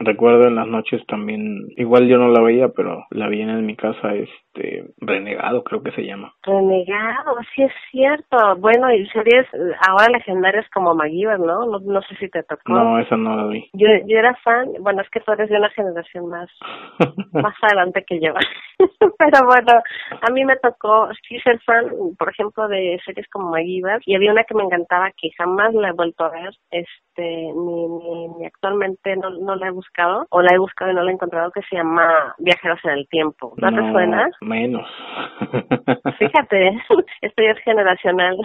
recuerdo 0.05 0.47
en 0.47 0.57
las 0.57 0.67
noches 0.67 1.05
también, 1.07 1.69
igual 1.77 2.09
yo 2.09 2.19
no 2.19 2.29
la 2.29 2.41
veía, 2.41 2.69
pero 2.69 3.05
la 3.11 3.29
vi 3.29 3.41
en 3.43 3.67
mi 3.67 3.77
casa, 3.77 4.15
este, 4.15 4.85
Renegado 4.99 5.65
creo 5.65 5.83
que 5.83 5.93
se 5.93 6.03
llama. 6.03 6.33
Renegado, 6.43 7.37
sí 7.55 7.63
es 7.63 7.73
cierto. 7.91 8.37
Bueno, 8.59 8.93
y 8.93 9.07
series 9.09 9.47
ahora 9.89 10.09
legendarias 10.13 10.67
como 10.71 10.95
MacGyver, 10.95 11.41
¿no? 11.41 11.67
¿no? 11.67 11.79
No 11.81 12.03
sé 12.03 12.17
si 12.17 12.29
te 12.29 12.43
tocó. 12.43 12.73
No, 12.73 12.99
esa 12.99 13.17
no 13.17 13.37
la 13.37 13.47
vi. 13.47 13.69
Yo, 13.73 13.87
yo 14.07 14.19
era 14.19 14.35
fan, 14.37 14.69
bueno, 14.81 15.03
es 15.03 15.11
que 15.11 15.21
tú 15.21 15.33
eres 15.33 15.49
de 15.49 15.57
una 15.57 15.71
generación 15.71 16.29
más, 16.29 16.51
más 17.33 17.55
adelante 17.63 18.05
que 18.07 18.21
yo. 18.21 18.33
pero 19.19 19.47
bueno, 19.47 19.83
a 20.21 20.31
mí 20.33 20.45
me 20.45 20.57
tocó 20.57 21.09
sí 21.29 21.39
ser 21.41 21.61
fan, 21.61 21.87
por 22.19 22.31
ejemplo, 22.31 22.69
de 22.69 23.01
series 23.05 23.29
como 23.29 23.51
MacGyver, 23.51 24.01
y 24.07 24.15
había 24.15 24.33
una 24.33 24.45
que 24.45 24.55
me 24.55 24.65
encantaba 24.65 25.11
que 25.17 25.31
jamás 25.37 25.75
la 25.75 25.91
he 25.91 25.93
vuelto 25.93 26.25
a 26.25 26.31
ver, 26.31 26.51
este, 26.71 27.53
ni, 27.55 28.47
actualmente 28.47 29.17
no, 29.17 29.31
no 29.31 29.57
la 29.57 29.69
he 29.69 29.71
buscado 29.71 29.92
o 30.31 30.43
la 30.43 30.55
he 30.55 30.59
buscado 30.59 30.91
y 30.91 30.95
no 30.95 31.03
la 31.03 31.11
he 31.11 31.15
encontrado 31.15 31.51
que 31.51 31.63
se 31.63 31.77
llama 31.77 32.35
Viajeros 32.39 32.81
en 32.85 32.91
el 32.91 33.09
Tiempo. 33.09 33.55
¿No, 33.57 33.71
te 33.71 33.93
suena? 33.93 34.31
Menos. 34.41 34.89
Fíjate, 36.19 36.69
esto 37.21 37.43
ya 37.43 37.51
es 37.51 37.59
generacional. 37.65 38.37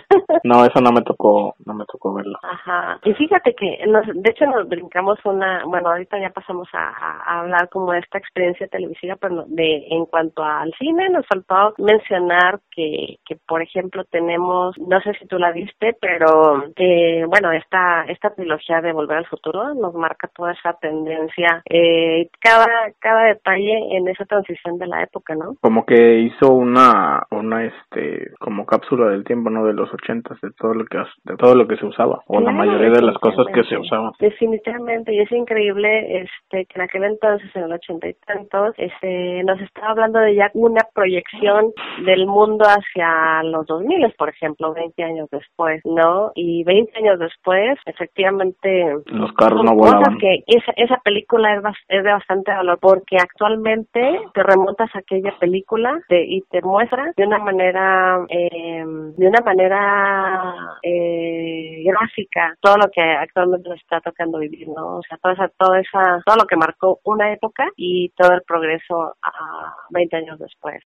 no, 0.43 0.65
eso 0.65 0.81
no 0.81 0.91
me 0.91 1.01
tocó, 1.01 1.55
no 1.65 1.73
me 1.73 1.85
tocó 1.85 2.13
verlo. 2.13 2.37
Ajá. 2.43 2.99
Y 3.03 3.13
fíjate 3.13 3.53
que, 3.53 3.85
nos, 3.87 4.05
de 4.07 4.29
hecho 4.29 4.45
nos 4.45 4.67
brincamos 4.67 5.19
una, 5.25 5.63
bueno, 5.65 5.89
ahorita 5.89 6.19
ya 6.19 6.29
pasamos 6.29 6.67
a, 6.73 6.89
a, 6.89 7.39
hablar 7.39 7.69
como 7.69 7.91
de 7.91 7.99
esta 7.99 8.17
experiencia 8.17 8.67
televisiva, 8.67 9.15
pero 9.19 9.45
de 9.47 9.87
en 9.89 10.05
cuanto 10.05 10.43
al 10.43 10.73
cine 10.77 11.09
nos 11.09 11.25
faltó 11.27 11.73
mencionar 11.77 12.59
que, 12.71 13.17
que 13.25 13.37
por 13.47 13.61
ejemplo 13.61 14.03
tenemos, 14.05 14.77
no 14.77 14.99
sé 15.01 15.13
si 15.13 15.27
tú 15.27 15.37
la 15.37 15.51
viste, 15.51 15.95
pero 15.99 16.63
eh, 16.75 17.25
bueno, 17.27 17.51
esta, 17.51 18.03
esta 18.07 18.33
trilogía 18.33 18.81
de 18.81 18.93
Volver 18.93 19.17
al 19.17 19.27
Futuro 19.27 19.73
nos 19.73 19.93
marca 19.93 20.29
toda 20.35 20.53
esa 20.53 20.73
tendencia, 20.73 21.36
eh, 21.69 22.29
cada, 22.39 22.67
cada 22.99 23.25
detalle 23.25 23.95
en 23.95 24.07
esa 24.07 24.25
transición 24.25 24.77
de 24.77 24.87
la 24.87 25.03
época, 25.03 25.35
¿no? 25.35 25.55
Como 25.61 25.85
que 25.85 26.19
hizo 26.19 26.51
una, 26.51 27.23
una 27.31 27.65
este, 27.65 28.31
como 28.39 28.65
cápsula 28.65 29.09
del 29.09 29.23
tiempo, 29.23 29.49
¿no? 29.49 29.65
De 29.65 29.73
los 29.73 29.93
ochentas, 29.93 30.39
de 30.41 30.51
todo 30.51 30.73
lo 30.73 30.85
que, 30.85 30.97
de 30.97 31.37
todo 31.37 31.55
lo 31.55 31.67
que 31.67 31.77
se 31.77 31.85
usaba, 31.85 32.21
o 32.27 32.39
la 32.39 32.51
mayoría 32.51 32.89
de 32.89 33.01
las 33.01 33.17
cosas 33.19 33.45
que 33.53 33.63
se 33.63 33.77
usaban. 33.77 34.11
Definitivamente, 34.19 35.13
y 35.13 35.19
es 35.19 35.31
increíble, 35.31 36.21
este, 36.21 36.65
que 36.65 36.73
en 36.75 36.81
aquel 36.81 37.03
entonces, 37.03 37.49
en 37.55 37.63
el 37.63 37.73
ochenta 37.73 38.07
y 38.07 38.13
tantos, 38.25 38.73
este, 38.77 39.43
nos 39.43 39.59
estaba 39.61 39.89
hablando 39.89 40.19
de 40.19 40.35
ya 40.35 40.49
una 40.53 40.81
proyección 40.93 41.71
del 42.05 42.25
mundo 42.25 42.65
hacia 42.65 43.43
los 43.43 43.65
dos 43.67 43.83
miles, 43.83 44.13
por 44.15 44.29
ejemplo, 44.29 44.73
20 44.73 45.03
años 45.03 45.29
después, 45.31 45.81
¿no? 45.85 46.31
Y 46.35 46.63
20 46.63 46.97
años 46.97 47.19
después, 47.19 47.77
efectivamente, 47.85 48.95
los 49.05 49.31
carros 49.33 49.63
no 49.63 49.75
volaban. 49.75 50.17
que 50.17 50.43
esa, 50.47 50.71
esa 50.75 50.97
película 51.03 51.26
es, 51.29 51.75
es 51.87 52.03
de 52.03 52.11
bastante 52.11 52.51
valor 52.51 52.79
porque 52.79 53.17
actualmente 53.17 54.19
te 54.33 54.43
remontas 54.43 54.89
a 54.95 54.99
aquella 54.99 55.37
película 55.39 55.99
y 56.09 56.41
te 56.49 56.61
muestra 56.61 57.11
de 57.15 57.25
una 57.25 57.39
manera 57.39 58.25
eh, 58.29 58.83
de 58.85 59.27
una 59.27 59.41
manera 59.41 60.55
eh, 60.83 61.83
gráfica 61.85 62.55
todo 62.61 62.77
lo 62.77 62.89
que 62.91 63.01
actualmente 63.01 63.69
nos 63.69 63.79
está 63.79 63.99
tocando 64.01 64.39
vivir, 64.39 64.67
¿no? 64.69 64.97
O 64.97 65.01
sea, 65.03 65.17
toda 65.17 65.33
esa, 65.33 65.49
toda 65.57 65.79
esa, 65.79 66.21
todo 66.25 66.37
lo 66.37 66.45
que 66.45 66.55
marcó 66.55 66.99
una 67.03 67.31
época 67.31 67.67
y 67.75 68.09
todo 68.09 68.33
el 68.33 68.41
progreso 68.43 69.15
a 69.21 69.75
20 69.89 70.15
años 70.15 70.39
después 70.39 70.83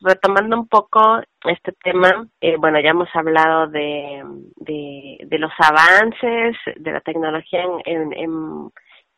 retomando 0.00 0.58
un 0.58 0.68
poco 0.68 1.20
este 1.44 1.72
tema, 1.82 2.26
eh, 2.40 2.56
bueno, 2.56 2.80
ya 2.80 2.90
hemos 2.90 3.08
hablado 3.14 3.68
de, 3.68 4.22
de, 4.56 5.38
los 5.38 5.52
avances 5.58 6.56
de 6.76 6.92
la 6.92 7.00
tecnología 7.00 7.62
en, 7.62 7.80
en, 7.86 8.12
en 8.12 8.70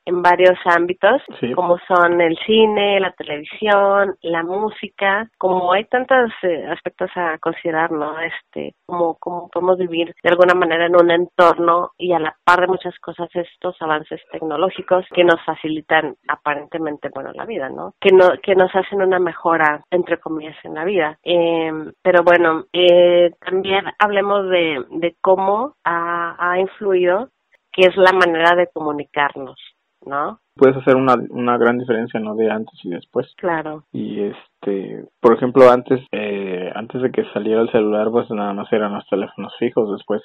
varios 0.06 0.58
ámbitos, 0.64 1.22
como 1.54 1.78
son 1.86 2.20
el 2.20 2.36
cine, 2.46 3.00
la 3.00 3.12
televisión, 3.12 4.16
la 4.22 4.42
música, 4.42 5.28
como 5.38 5.72
hay 5.72 5.84
tantos 5.84 6.30
eh, 6.42 6.66
aspectos 6.68 7.10
a 7.16 7.38
considerar, 7.38 7.90
¿no? 7.90 8.18
Este, 8.20 8.74
como, 8.86 9.16
como 9.16 9.48
podemos 9.48 9.78
vivir 9.78 10.14
de 10.22 10.30
alguna 10.30 10.54
manera 10.54 10.86
en 10.86 10.96
un 10.96 11.10
entorno 11.10 11.90
y 11.98 12.12
a 12.12 12.18
la 12.18 12.36
par 12.44 12.60
de 12.60 12.68
muchas 12.68 12.98
cosas 13.00 13.28
estos 13.34 13.76
avances 13.80 14.20
tecnológicos 14.30 15.04
que 15.14 15.24
nos 15.24 15.42
facilitan 15.44 16.16
aparentemente, 16.28 17.10
bueno, 17.14 17.32
la 17.32 17.44
vida, 17.44 17.68
¿no? 17.68 17.94
Que 18.00 18.10
no, 18.12 18.30
que 18.42 18.54
nos 18.54 18.74
hacen 18.74 19.02
una 19.02 19.18
mejora, 19.18 19.84
entre 19.90 20.18
comillas, 20.18 20.56
en 20.64 20.74
la 20.74 20.84
vida. 20.84 21.18
Eh, 21.24 21.72
pero 22.02 22.22
bueno, 22.22 22.64
eh, 22.72 23.30
también 23.44 23.84
hablemos 23.98 24.48
de, 24.48 24.84
de 24.90 25.16
cómo 25.20 25.74
ha, 25.84 26.36
ha 26.38 26.58
influido 26.60 27.28
que 27.72 27.86
es 27.86 27.96
la 27.96 28.12
manera 28.12 28.56
de 28.56 28.68
comunicarnos. 28.72 29.58
¿No? 30.06 30.40
Puedes 30.54 30.76
hacer 30.76 30.96
una, 30.96 31.16
una 31.30 31.58
gran 31.58 31.78
diferencia, 31.78 32.18
¿no? 32.18 32.34
De 32.34 32.50
antes 32.50 32.78
y 32.82 32.90
después. 32.90 33.26
Claro. 33.36 33.84
Y 33.92 34.22
este, 34.22 35.04
por 35.20 35.34
ejemplo, 35.34 35.70
antes, 35.70 36.00
eh, 36.12 36.72
antes 36.74 37.02
de 37.02 37.10
que 37.10 37.24
saliera 37.34 37.60
el 37.60 37.70
celular, 37.70 38.10
pues 38.10 38.30
nada 38.30 38.54
más 38.54 38.72
eran 38.72 38.94
los 38.94 39.06
teléfonos 39.08 39.52
fijos. 39.58 39.92
Después 39.92 40.22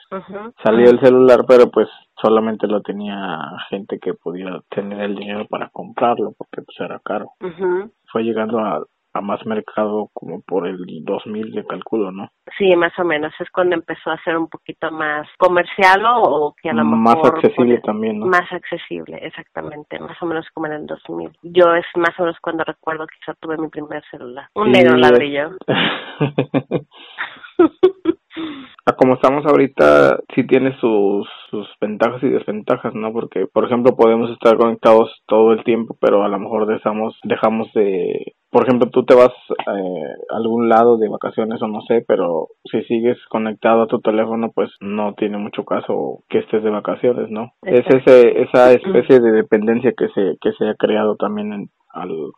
salió 0.64 0.90
el 0.90 1.02
celular, 1.02 1.44
pero 1.48 1.70
pues 1.70 1.90
solamente 2.22 2.68
lo 2.68 2.82
tenía 2.82 3.40
gente 3.70 4.00
que 4.00 4.14
podía 4.14 4.62
tener 4.70 5.02
el 5.02 5.16
dinero 5.16 5.48
para 5.50 5.70
comprarlo, 5.70 6.34
porque 6.38 6.62
pues 6.62 6.80
era 6.80 7.00
caro. 7.04 7.32
Fue 8.12 8.24
llegando 8.24 8.60
a, 8.60 8.86
a 9.14 9.22
más 9.22 9.46
mercado 9.46 10.10
como 10.14 10.42
por 10.42 10.68
el 10.68 10.78
2000 11.04 11.52
de 11.52 11.66
cálculo, 11.66 12.12
¿no? 12.12 12.30
Sí, 12.58 12.76
más 12.76 12.98
o 13.00 13.04
menos. 13.04 13.34
Es 13.40 13.50
cuando 13.52 13.76
empezó 13.76 14.12
a 14.12 14.24
ser 14.24 14.38
un 14.38 14.48
poquito 14.48 14.92
más 14.92 15.28
comercial 15.38 16.04
o 16.06 16.54
que 16.62 16.70
a 16.70 16.74
lo 16.74 16.86
mejor... 16.86 17.02
Más 17.02 17.34
accesible 17.34 17.80
también, 17.82 18.20
¿no? 18.20 18.28
Más 18.28 18.52
accesible, 18.52 19.18
exactamente. 19.22 20.00
Más 20.00 20.22
o 20.22 20.26
menos 20.26 20.48
como 20.54 20.68
en 20.68 20.74
el 20.74 20.86
2000. 20.86 21.32
Yo 21.44 21.74
es 21.76 21.86
más 21.96 22.18
o 22.20 22.24
menos 22.24 22.38
cuando 22.42 22.64
recuerdo 22.64 23.08
que 23.08 23.18
ya 23.26 23.34
tuve 23.40 23.58
mi 23.58 23.70
primer 23.70 24.04
celular. 24.10 24.48
Un 24.56 24.72
negro 24.72 24.98
ladrillo. 24.98 25.52
como 28.98 29.16
estamos 29.16 29.46
ahorita, 29.46 30.20
sí 30.36 30.46
tiene 30.46 30.78
sus, 30.80 31.28
sus 31.50 31.68
ventajas 31.80 32.22
y 32.24 32.30
desventajas, 32.30 32.94
¿no? 32.94 33.12
Porque, 33.12 33.46
por 33.52 33.66
ejemplo, 33.66 33.96
podemos 33.96 34.30
estar 34.32 34.58
conectados 34.58 35.12
todo 35.28 35.54
el 35.54 35.64
tiempo, 35.64 35.96
pero 36.00 36.24
a 36.24 36.28
lo 36.28 36.40
mejor 36.40 36.68
dejamos, 36.68 37.18
dejamos 37.24 37.72
de, 37.74 38.34
por 38.52 38.64
ejemplo, 38.64 38.90
tú 38.90 39.06
te 39.06 39.16
vas 39.16 39.32
eh, 39.50 40.04
a 40.30 40.36
algún 40.36 40.68
lado 40.68 40.98
de 40.98 41.08
vacaciones 41.08 41.62
o 41.62 41.68
no 41.68 41.82
sé, 41.82 42.04
pero 42.06 42.50
si 42.70 42.82
sigues 42.84 43.18
conectado 43.30 43.84
a 43.84 43.88
tu 43.88 44.02
teléfono, 44.02 44.52
pues 44.54 44.70
no 44.82 45.14
tiene 45.14 45.38
mucho 45.38 45.64
caso 45.64 46.24
que 46.30 46.40
estés 46.40 46.62
de 46.62 46.70
vacaciones, 46.70 47.30
¿no? 47.30 47.54
Es 47.64 47.86
ese, 47.88 48.42
esa 48.42 48.72
especie 48.74 49.22
de 49.22 49.32
dependencia 49.32 49.94
que 49.94 50.10
se, 50.10 50.38
que 50.42 50.52
se 50.54 50.68
ha 50.68 50.76
creado 50.76 51.16
también 51.16 51.54
en, 51.54 51.70
al, 51.94 52.32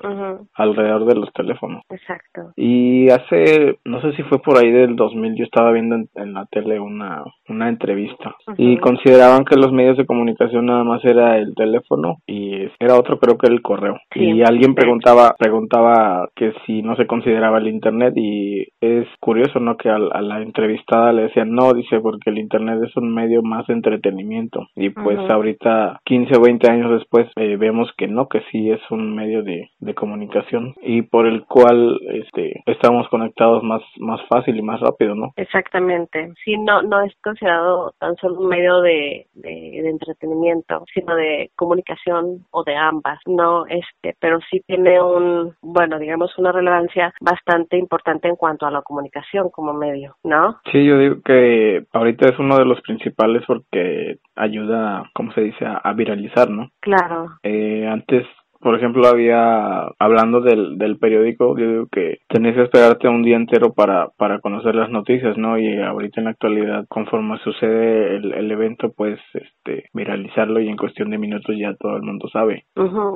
alrededor 0.53 1.05
de 1.05 1.15
los 1.15 1.31
teléfonos. 1.33 1.83
Exacto. 1.89 2.51
Y 2.55 3.09
hace, 3.09 3.79
no 3.85 4.01
sé 4.01 4.13
si 4.13 4.23
fue 4.23 4.39
por 4.39 4.57
ahí 4.57 4.71
del 4.71 4.95
2000, 4.95 5.35
yo 5.35 5.45
estaba 5.45 5.71
viendo 5.71 5.95
en, 6.15 6.33
la 6.33 6.45
tele 6.47 6.79
una, 6.79 7.23
una 7.47 7.69
entrevista 7.69 8.35
y 8.57 8.77
consideraban 8.77 9.45
que 9.45 9.55
los 9.55 9.71
medios 9.71 9.97
de 9.97 10.05
comunicación 10.05 10.65
nada 10.65 10.83
más 10.83 11.03
era 11.05 11.37
el 11.37 11.53
teléfono 11.53 12.17
y 12.25 12.63
era 12.79 12.97
otro 12.97 13.19
creo 13.19 13.37
que 13.37 13.47
era 13.47 13.55
el 13.55 13.61
correo. 13.61 13.97
Y 14.15 14.41
alguien 14.41 14.75
preguntaba, 14.75 15.35
preguntaba 15.37 16.29
que 16.35 16.53
si 16.65 16.81
no 16.81 16.95
se 16.95 17.07
consideraba 17.07 17.59
el 17.59 17.67
internet 17.67 18.13
y 18.15 18.67
es 18.81 19.07
curioso, 19.19 19.59
¿no? 19.59 19.77
Que 19.77 19.89
a, 19.89 19.97
la 19.99 20.41
entrevistada 20.41 21.13
le 21.13 21.23
decían 21.23 21.51
no, 21.53 21.73
dice 21.73 21.99
porque 21.99 22.29
el 22.29 22.39
internet 22.39 22.79
es 22.83 22.95
un 22.97 23.13
medio 23.13 23.41
más 23.43 23.67
de 23.67 23.73
entretenimiento 23.73 24.67
y 24.75 24.89
pues 24.89 25.19
ahorita 25.29 25.99
15 26.05 26.37
o 26.37 26.41
20 26.41 26.71
años 26.71 26.91
después 26.91 27.27
eh, 27.35 27.57
vemos 27.57 27.91
que 27.97 28.07
no, 28.07 28.27
que 28.27 28.41
sí 28.51 28.69
es 28.69 28.81
un 28.89 29.15
medio 29.15 29.42
de, 29.43 29.69
comunicación 29.95 30.73
y 30.81 31.03
por 31.03 31.27
el 31.27 31.45
cual 31.45 31.99
este 32.11 32.63
estamos 32.65 33.07
conectados 33.09 33.63
más 33.63 33.81
más 33.99 34.19
fácil 34.27 34.57
y 34.57 34.61
más 34.61 34.79
rápido, 34.79 35.13
¿no? 35.13 35.31
Exactamente. 35.35 36.33
Sí, 36.43 36.57
no 36.57 36.81
no 36.81 37.03
es 37.03 37.13
considerado 37.23 37.93
tan 37.99 38.15
solo 38.15 38.39
un 38.39 38.47
medio 38.47 38.81
de, 38.81 39.27
de, 39.35 39.87
entretenimiento, 39.87 40.83
sino 40.93 41.15
de 41.15 41.51
comunicación 41.55 42.45
o 42.49 42.63
de 42.63 42.75
ambas, 42.75 43.19
no 43.27 43.67
este, 43.67 44.15
pero 44.19 44.39
sí 44.49 44.61
tiene 44.65 44.99
un 45.01 45.53
bueno, 45.61 45.99
digamos 45.99 46.35
una 46.39 46.51
relevancia 46.51 47.13
bastante 47.21 47.77
importante 47.77 48.27
en 48.27 48.35
cuanto 48.35 48.65
a 48.65 48.71
la 48.71 48.81
comunicación 48.81 49.49
como 49.49 49.73
medio, 49.73 50.15
¿no? 50.23 50.59
Sí, 50.71 50.83
yo 50.85 50.97
digo 50.97 51.15
que 51.23 51.85
ahorita 51.93 52.29
es 52.29 52.39
uno 52.39 52.57
de 52.57 52.65
los 52.65 52.81
principales 52.81 53.43
porque 53.45 54.17
ayuda, 54.35 55.09
¿cómo 55.13 55.31
se 55.33 55.41
dice?, 55.41 55.65
a, 55.65 55.93
viralizar, 55.93 56.49
¿no? 56.49 56.69
Claro. 56.79 57.27
Eh, 57.43 57.87
antes 57.87 58.25
por 58.63 58.75
ejemplo, 58.75 59.07
había, 59.07 59.87
hablando 59.99 60.41
del, 60.41 60.77
del 60.77 60.97
periódico, 60.97 61.57
yo 61.57 61.67
digo 61.67 61.87
que 61.91 62.19
tenés 62.27 62.55
que 62.55 62.63
esperarte 62.63 63.07
un 63.07 63.21
día 63.21 63.35
entero 63.35 63.73
para, 63.73 64.09
para 64.17 64.39
conocer 64.39 64.75
las 64.75 64.89
noticias, 64.89 65.37
¿no? 65.37 65.57
Y 65.59 65.79
ahorita 65.79 66.21
en 66.21 66.25
la 66.25 66.31
actualidad, 66.31 66.85
conforme 66.87 67.37
sucede 67.39 68.15
el, 68.15 68.33
el 68.33 68.51
evento, 68.51 68.91
pues, 68.95 69.19
este, 69.33 69.89
viralizarlo 69.93 70.59
y 70.59 70.69
en 70.69 70.77
cuestión 70.77 71.09
de 71.09 71.17
minutos 71.17 71.55
ya 71.57 71.73
todo 71.75 71.97
el 71.97 72.03
mundo 72.03 72.27
sabe. 72.29 72.65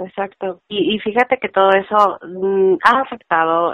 exacto. 0.06 0.62
Y, 0.68 0.96
y 0.96 1.00
fíjate 1.00 1.38
que 1.38 1.50
todo 1.50 1.70
eso 1.72 2.20
mm, 2.26 2.76
ha 2.84 3.02
afectado, 3.02 3.74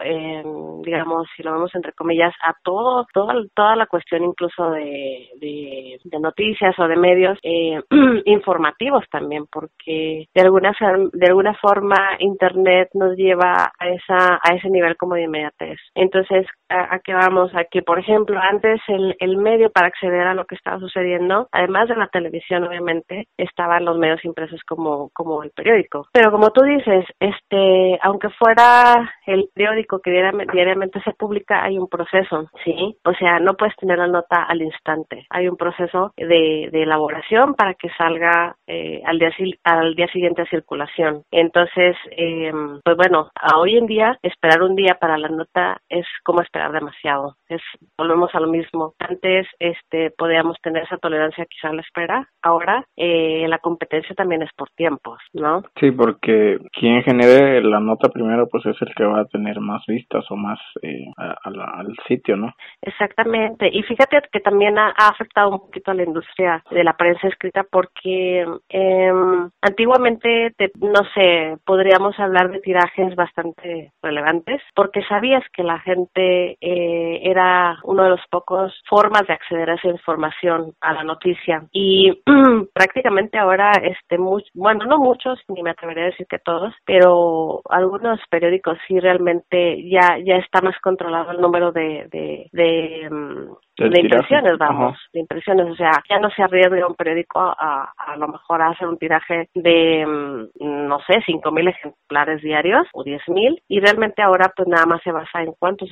digamos, 0.84 1.28
si 1.36 1.44
lo 1.44 1.54
vemos 1.54 1.74
entre 1.74 1.94
comillas, 1.94 2.34
a 2.44 2.54
todo, 2.64 3.06
toda, 3.14 3.34
toda 3.56 3.76
la 3.76 3.88
cuestión 3.88 4.24
incluso 4.24 4.72
de, 4.72 5.30
de, 5.40 6.20
noticias 6.20 6.78
o 6.80 6.88
de 6.88 6.96
medios 6.96 7.38
eh, 7.44 7.82
informativos 8.26 9.04
también, 9.12 9.46
porque 9.52 10.28
de 10.34 10.42
alguna, 10.42 10.74
de 11.12 11.28
alguna 11.28 11.54
forma 11.63 12.17
internet 12.19 12.89
nos 12.93 13.15
lleva 13.15 13.71
a 13.80 13.88
esa 13.88 14.39
a 14.43 14.56
ese 14.56 14.69
nivel 14.69 14.97
como 14.97 15.15
de 15.15 15.23
inmediatez. 15.23 15.80
Entonces 15.95 16.45
a, 16.69 16.99
qué 16.99 17.13
vamos 17.13 17.56
a 17.56 17.63
que 17.63 17.82
por 17.82 17.99
ejemplo 17.99 18.38
antes 18.39 18.82
el, 18.88 19.15
el 19.19 19.38
medio 19.38 19.71
para 19.71 19.88
acceder 19.88 20.28
a 20.28 20.34
lo 20.34 20.45
que 20.45 20.56
estaba 20.56 20.80
sucediendo 20.80 21.47
además 21.52 21.88
de 21.88 21.95
la 21.95 22.08
televisión 22.08 22.65
obviamente 22.65 23.28
estaban 23.38 23.86
los 23.86 23.97
medios 23.97 24.23
impresos 24.26 24.60
como 24.67 25.10
como 25.13 25.43
el 25.43 25.52
periódico. 25.52 26.08
Pero 26.12 26.32
como 26.32 26.52
tú 26.52 26.63
dices 26.63 27.06
este 27.19 27.97
aunque 28.02 28.30
fuera 28.32 29.13
el 29.26 29.49
periódico 29.54 29.99
que 29.99 30.12
diariamente 30.52 31.02
se 31.02 31.13
publica 31.13 31.63
hay 31.63 31.78
un 31.78 31.88
proceso 31.88 32.49
sí 32.65 32.97
o 33.06 33.13
sea 33.13 33.39
no 33.39 33.54
puedes 33.54 33.76
tener 33.78 33.97
la 33.97 34.08
nota 34.08 34.43
al 34.43 34.62
instante. 34.62 35.26
Hay 35.30 35.47
un 35.47 35.56
proceso 35.56 36.12
de, 36.17 36.69
de 36.71 36.84
elaboración 36.84 37.54
para 37.54 37.73
que 37.76 37.89
salga 37.97 38.58
eh, 38.67 39.02
al 39.06 39.17
día 39.17 39.32
al 39.63 39.95
día 39.95 40.08
siguiente 40.08 40.41
a 40.41 40.45
circulación 40.45 41.23
entonces, 41.54 41.96
eh, 42.18 42.52
pues 42.84 42.98
bueno, 42.98 43.30
a 43.36 43.60
hoy 43.60 43.78
en 43.78 43.86
día 43.86 44.18
esperar 44.24 44.63
un 44.63 44.76
día 44.76 44.98
para 45.00 45.20
la 45.20 45.30
nota 45.30 45.80
es 45.88 46.06
como 46.24 46.42
esperar 46.42 46.72
demasiado. 46.72 47.36
Es 47.48 47.62
volvemos 47.96 48.34
a 48.34 48.39
lo 48.39 48.48
mismo. 48.48 48.94
Antes, 48.98 49.46
este, 49.60 50.10
podíamos 50.18 50.58
tener 50.63 50.84
esa 50.84 50.98
tolerancia 50.98 51.46
quizá 51.46 51.70
a 51.70 51.74
la 51.74 51.82
espera. 51.82 52.28
Ahora, 52.42 52.86
eh, 52.98 53.46
la 53.48 53.60
competencia 53.60 54.16
también 54.16 54.42
es 54.42 54.50
por 54.58 54.70
tiempos, 54.72 55.20
¿no? 55.34 55.62
Sí, 55.80 55.92
porque 55.92 56.58
quien 56.72 57.04
genere 57.04 57.62
la 57.62 57.80
nota 57.80 58.10
primero, 58.10 58.48
pues 58.50 58.66
es 58.66 58.82
el 58.82 58.94
que 58.96 59.06
va 59.06 59.22
a 59.22 59.26
tener 59.26 59.60
más 59.60 59.84
vistas 59.88 60.26
o 60.32 60.36
más 60.36 60.60
eh, 60.82 61.06
al 61.18 61.96
sitio, 62.08 62.36
¿no? 62.36 62.52
Exactamente. 62.82 63.70
Y 63.72 63.84
fíjate 63.84 64.22
que 64.32 64.39
también 64.39 64.80
ha, 64.80 64.94
afectado 64.98 65.52
un 65.52 65.60
poquito 65.60 65.92
a 65.92 65.94
la 65.94 66.04
industria 66.04 66.63
de 66.72 66.84
la 66.84 66.94
prensa 66.94 67.28
escrita 67.28 67.63
porque 67.70 68.46
em, 68.70 69.50
antiguamente, 69.62 70.54
te, 70.58 70.72
no 70.80 71.02
sé, 71.13 71.33
podríamos 71.65 72.19
hablar 72.19 72.52
de 72.52 72.60
tirajes 72.60 73.15
bastante 73.15 73.91
relevantes, 74.02 74.62
porque 74.76 75.04
sabías 75.04 75.43
que 75.54 75.63
la 75.63 75.80
gente 75.80 76.58
eh, 76.62 77.22
era 77.24 77.78
uno 77.84 78.04
de 78.04 78.10
los 78.10 78.22
pocos 78.30 78.74
formas 78.89 79.26
de 79.28 79.34
acceder 79.34 79.69
a 79.69 79.76
esa 79.76 79.89
información, 79.89 80.74
a 80.82 80.93
la 80.93 81.04
noticia. 81.04 81.63
Y 81.72 82.12
prácticamente 82.74 83.38
ahora, 83.38 83.72
este, 83.82 84.17
bueno, 84.17 84.86
no 84.86 84.98
muchos, 84.98 85.39
ni 85.50 85.63
me 85.63 85.72
atrevería 85.72 86.04
a 86.04 86.08
decir 86.08 86.28
que 86.28 86.39
todos, 86.39 86.74
pero 86.86 87.62
algunos 87.69 88.19
periódicos 88.30 88.78
sí 88.88 89.00
realmente 89.00 89.88
ya, 89.89 90.17
ya 90.24 90.36
está 90.36 90.62
más 90.62 90.78
controlado 90.80 91.32
el 91.32 91.41
número 91.41 91.72
de, 91.72 92.08
de, 92.12 92.50
de 92.52 93.10
mm, 93.10 93.54
de 93.78 94.02
impresiones, 94.02 94.58
vamos, 94.58 94.98
de 95.13 95.19
impresiones, 95.22 95.67
o 95.72 95.76
sea, 95.76 95.91
ya 96.08 96.19
no 96.19 96.30
se 96.30 96.43
arriesga 96.43 96.88
un 96.88 96.96
periódico 96.96 97.39
a, 97.39 97.91
a, 97.98 98.15
lo 98.17 98.28
mejor 98.28 98.62
a 98.62 98.69
hacer 98.69 98.88
un 98.88 98.98
tiraje 98.98 99.50
de, 99.56 100.06
mm, 100.06 100.88
no 100.88 101.00
sé, 101.08 101.23
cinco 101.26 101.52
mil 101.52 101.68
ejemplares 101.68 102.42
diarios 102.42 102.88
o 102.94 103.04
diez 103.04 103.22
mil, 103.28 103.62
y 103.68 103.80
realmente 103.80 104.22
ahora 104.22 104.52
pues 104.56 104.68
nada 104.68 104.86
más 104.86 105.02
se 105.04 105.12
basa 105.12 105.42
en 105.42 105.54
cuántos 105.60 105.92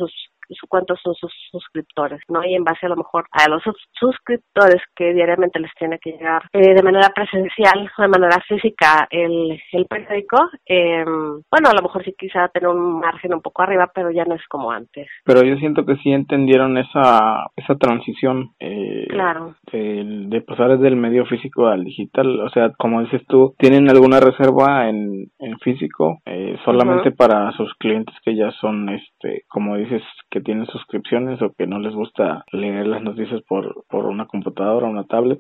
cuántos 0.67 0.99
son 1.01 1.13
sus 1.15 1.31
suscriptores, 1.51 2.21
¿no? 2.29 2.43
Y 2.43 2.55
en 2.55 2.63
base 2.63 2.85
a 2.85 2.89
lo 2.89 2.95
mejor 2.95 3.25
a 3.31 3.49
los 3.49 3.63
suscriptores 3.99 4.81
que 4.95 5.13
diariamente 5.13 5.59
les 5.59 5.73
tiene 5.77 5.99
que 5.99 6.11
llegar 6.11 6.43
eh, 6.53 6.73
de 6.73 6.83
manera 6.83 7.09
presencial 7.13 7.89
o 7.97 8.01
de 8.01 8.07
manera 8.07 8.41
física 8.47 9.07
el, 9.09 9.59
el 9.71 9.85
periódico, 9.85 10.37
eh, 10.65 11.03
bueno, 11.05 11.69
a 11.69 11.73
lo 11.73 11.81
mejor 11.81 12.03
sí 12.03 12.13
quizá 12.17 12.47
tener 12.49 12.69
un 12.69 12.99
margen 12.99 13.33
un 13.33 13.41
poco 13.41 13.61
arriba, 13.63 13.89
pero 13.93 14.11
ya 14.11 14.25
no 14.25 14.35
es 14.35 14.45
como 14.47 14.71
antes. 14.71 15.07
Pero 15.25 15.43
yo 15.43 15.55
siento 15.57 15.85
que 15.85 15.95
sí 15.97 16.11
entendieron 16.11 16.77
esa, 16.77 17.47
esa 17.55 17.75
transición. 17.75 18.51
Eh, 18.59 19.07
claro. 19.09 19.55
De, 19.71 20.03
de 20.05 20.41
pasar 20.41 20.77
del 20.79 20.95
medio 20.95 21.25
físico 21.25 21.67
al 21.67 21.83
digital, 21.83 22.39
o 22.41 22.49
sea, 22.49 22.71
como 22.77 23.01
dices 23.01 23.21
tú, 23.27 23.53
¿tienen 23.57 23.89
alguna 23.89 24.19
reserva 24.19 24.89
en, 24.89 25.27
en 25.39 25.59
físico 25.59 26.19
eh, 26.25 26.57
solamente 26.65 27.11
para 27.11 27.51
sus 27.53 27.73
clientes 27.75 28.15
que 28.23 28.35
ya 28.35 28.51
son, 28.59 28.89
este, 28.89 29.43
como 29.47 29.77
dices, 29.77 30.01
que 30.29 30.40
tienen 30.41 30.65
suscripciones 30.67 31.41
o 31.41 31.53
que 31.53 31.67
no 31.67 31.79
les 31.79 31.93
gusta 31.93 32.43
leer 32.51 32.87
las 32.87 33.01
noticias 33.01 33.41
por, 33.47 33.83
por 33.89 34.05
una 34.05 34.25
computadora 34.25 34.87
o 34.87 34.89
una 34.89 35.05
tablet. 35.05 35.39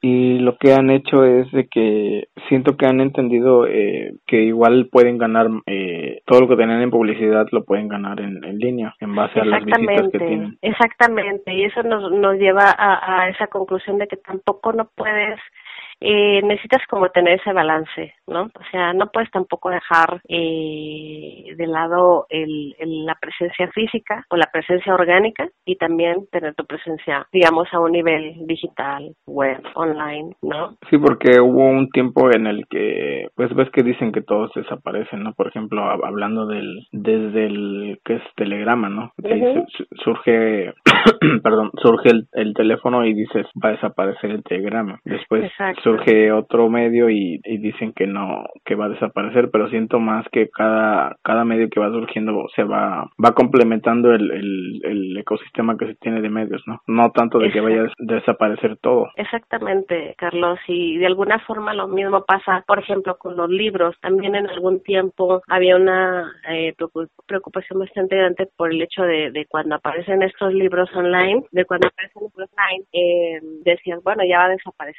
Y 0.00 0.38
lo 0.38 0.56
que 0.56 0.72
han 0.72 0.90
hecho 0.90 1.24
es 1.24 1.50
de 1.52 1.68
que 1.68 2.28
siento 2.48 2.76
que 2.76 2.86
han 2.86 3.00
entendido 3.00 3.66
eh, 3.66 4.14
que 4.26 4.42
igual 4.42 4.88
pueden 4.90 5.18
ganar 5.18 5.48
eh, 5.66 6.20
todo 6.26 6.40
lo 6.40 6.48
que 6.48 6.56
tenían 6.56 6.82
en 6.82 6.90
publicidad 6.90 7.46
lo 7.52 7.64
pueden 7.64 7.88
ganar 7.88 8.20
en, 8.20 8.42
en 8.44 8.58
línea 8.58 8.94
en 9.00 9.14
base 9.14 9.40
a 9.40 9.44
las 9.44 9.64
visitas 9.64 10.08
que 10.10 10.18
tienen. 10.18 10.58
Exactamente, 10.62 11.54
y 11.54 11.64
eso 11.64 11.82
nos, 11.82 12.10
nos 12.12 12.36
lleva 12.36 12.70
a, 12.70 13.22
a 13.22 13.28
esa 13.28 13.46
conclusión 13.48 13.98
de 13.98 14.06
que 14.06 14.16
tampoco 14.16 14.72
no 14.72 14.88
puedes 14.94 15.38
eh, 16.00 16.42
necesitas 16.42 16.82
como 16.88 17.08
tener 17.08 17.40
ese 17.40 17.52
balance, 17.52 18.14
¿no? 18.26 18.42
O 18.42 18.70
sea, 18.70 18.92
no 18.92 19.06
puedes 19.08 19.30
tampoco 19.30 19.70
dejar 19.70 20.20
eh, 20.28 21.54
de 21.56 21.66
lado 21.66 22.26
el, 22.28 22.74
la 22.78 23.14
presencia 23.14 23.68
física 23.72 24.24
o 24.28 24.36
la 24.36 24.48
presencia 24.52 24.94
orgánica 24.94 25.48
y 25.64 25.76
también 25.76 26.26
tener 26.30 26.54
tu 26.54 26.66
presencia, 26.66 27.26
digamos, 27.32 27.68
a 27.72 27.80
un 27.80 27.92
nivel 27.92 28.46
digital, 28.46 29.14
web, 29.26 29.62
online, 29.74 30.36
¿no? 30.42 30.76
Sí, 30.90 30.98
porque 30.98 31.40
hubo 31.40 31.64
un 31.64 31.88
tiempo 31.90 32.30
en 32.30 32.46
el 32.46 32.66
que, 32.68 33.28
pues 33.34 33.54
ves 33.54 33.70
que 33.70 33.82
dicen 33.82 34.12
que 34.12 34.22
todos 34.22 34.52
desaparecen, 34.54 35.22
¿no? 35.22 35.32
Por 35.32 35.48
ejemplo, 35.48 35.82
hablando 35.82 36.46
del, 36.46 36.86
desde 36.92 37.46
el, 37.46 38.00
que 38.04 38.16
es 38.16 38.22
telegrama, 38.36 38.88
¿no? 38.88 39.12
surge, 40.04 40.74
perdón, 41.42 41.70
surge 41.82 42.10
el, 42.10 42.26
el, 42.32 42.54
teléfono 42.54 43.04
y 43.04 43.14
dices, 43.14 43.46
va 43.62 43.70
a 43.70 43.72
desaparecer 43.72 44.30
el 44.30 44.42
telegrama. 44.42 45.00
Después 45.04 45.50
surge 45.86 46.32
otro 46.32 46.68
medio 46.68 47.08
y, 47.08 47.40
y, 47.44 47.58
dicen 47.58 47.92
que 47.92 48.08
no 48.08 48.44
que 48.64 48.74
va 48.74 48.86
a 48.86 48.88
desaparecer 48.88 49.50
pero 49.52 49.68
siento 49.68 50.00
más 50.00 50.26
que 50.32 50.48
cada 50.48 51.16
cada 51.22 51.44
medio 51.44 51.68
que 51.70 51.78
va 51.78 51.90
surgiendo 51.90 52.46
se 52.56 52.64
va 52.64 53.08
va 53.24 53.32
complementando 53.32 54.12
el, 54.12 54.30
el, 54.32 54.80
el 54.82 55.16
ecosistema 55.16 55.76
que 55.76 55.86
se 55.86 55.94
tiene 55.94 56.20
de 56.20 56.28
medios 56.28 56.62
no 56.66 56.80
no 56.88 57.10
tanto 57.12 57.38
de 57.38 57.52
que 57.52 57.60
vaya 57.60 57.82
a 57.82 57.92
desaparecer 57.98 58.76
todo. 58.78 59.08
Exactamente 59.16 60.14
Carlos 60.18 60.58
y 60.66 60.98
de 60.98 61.06
alguna 61.06 61.38
forma 61.40 61.72
lo 61.72 61.86
mismo 61.86 62.24
pasa 62.24 62.64
por 62.66 62.80
ejemplo 62.80 63.16
con 63.16 63.36
los 63.36 63.48
libros. 63.48 63.94
También 64.00 64.34
en 64.34 64.48
algún 64.48 64.82
tiempo 64.82 65.42
había 65.46 65.76
una 65.76 66.32
eh, 66.48 66.74
preocupación 67.26 67.78
bastante 67.78 68.16
grande 68.16 68.48
por 68.56 68.72
el 68.72 68.82
hecho 68.82 69.02
de, 69.02 69.30
de 69.30 69.46
cuando 69.46 69.76
aparecen 69.76 70.22
estos 70.22 70.52
libros 70.52 70.90
online 70.94 71.44
de 71.52 71.64
cuando 71.64 71.88
aparecen 71.88 72.22
libros 72.22 72.50
online 72.58 72.84
eh, 72.92 73.40
decían 73.64 74.00
bueno 74.02 74.22
ya 74.28 74.38
va 74.38 74.44
a 74.46 74.50
desaparecer 74.50 74.96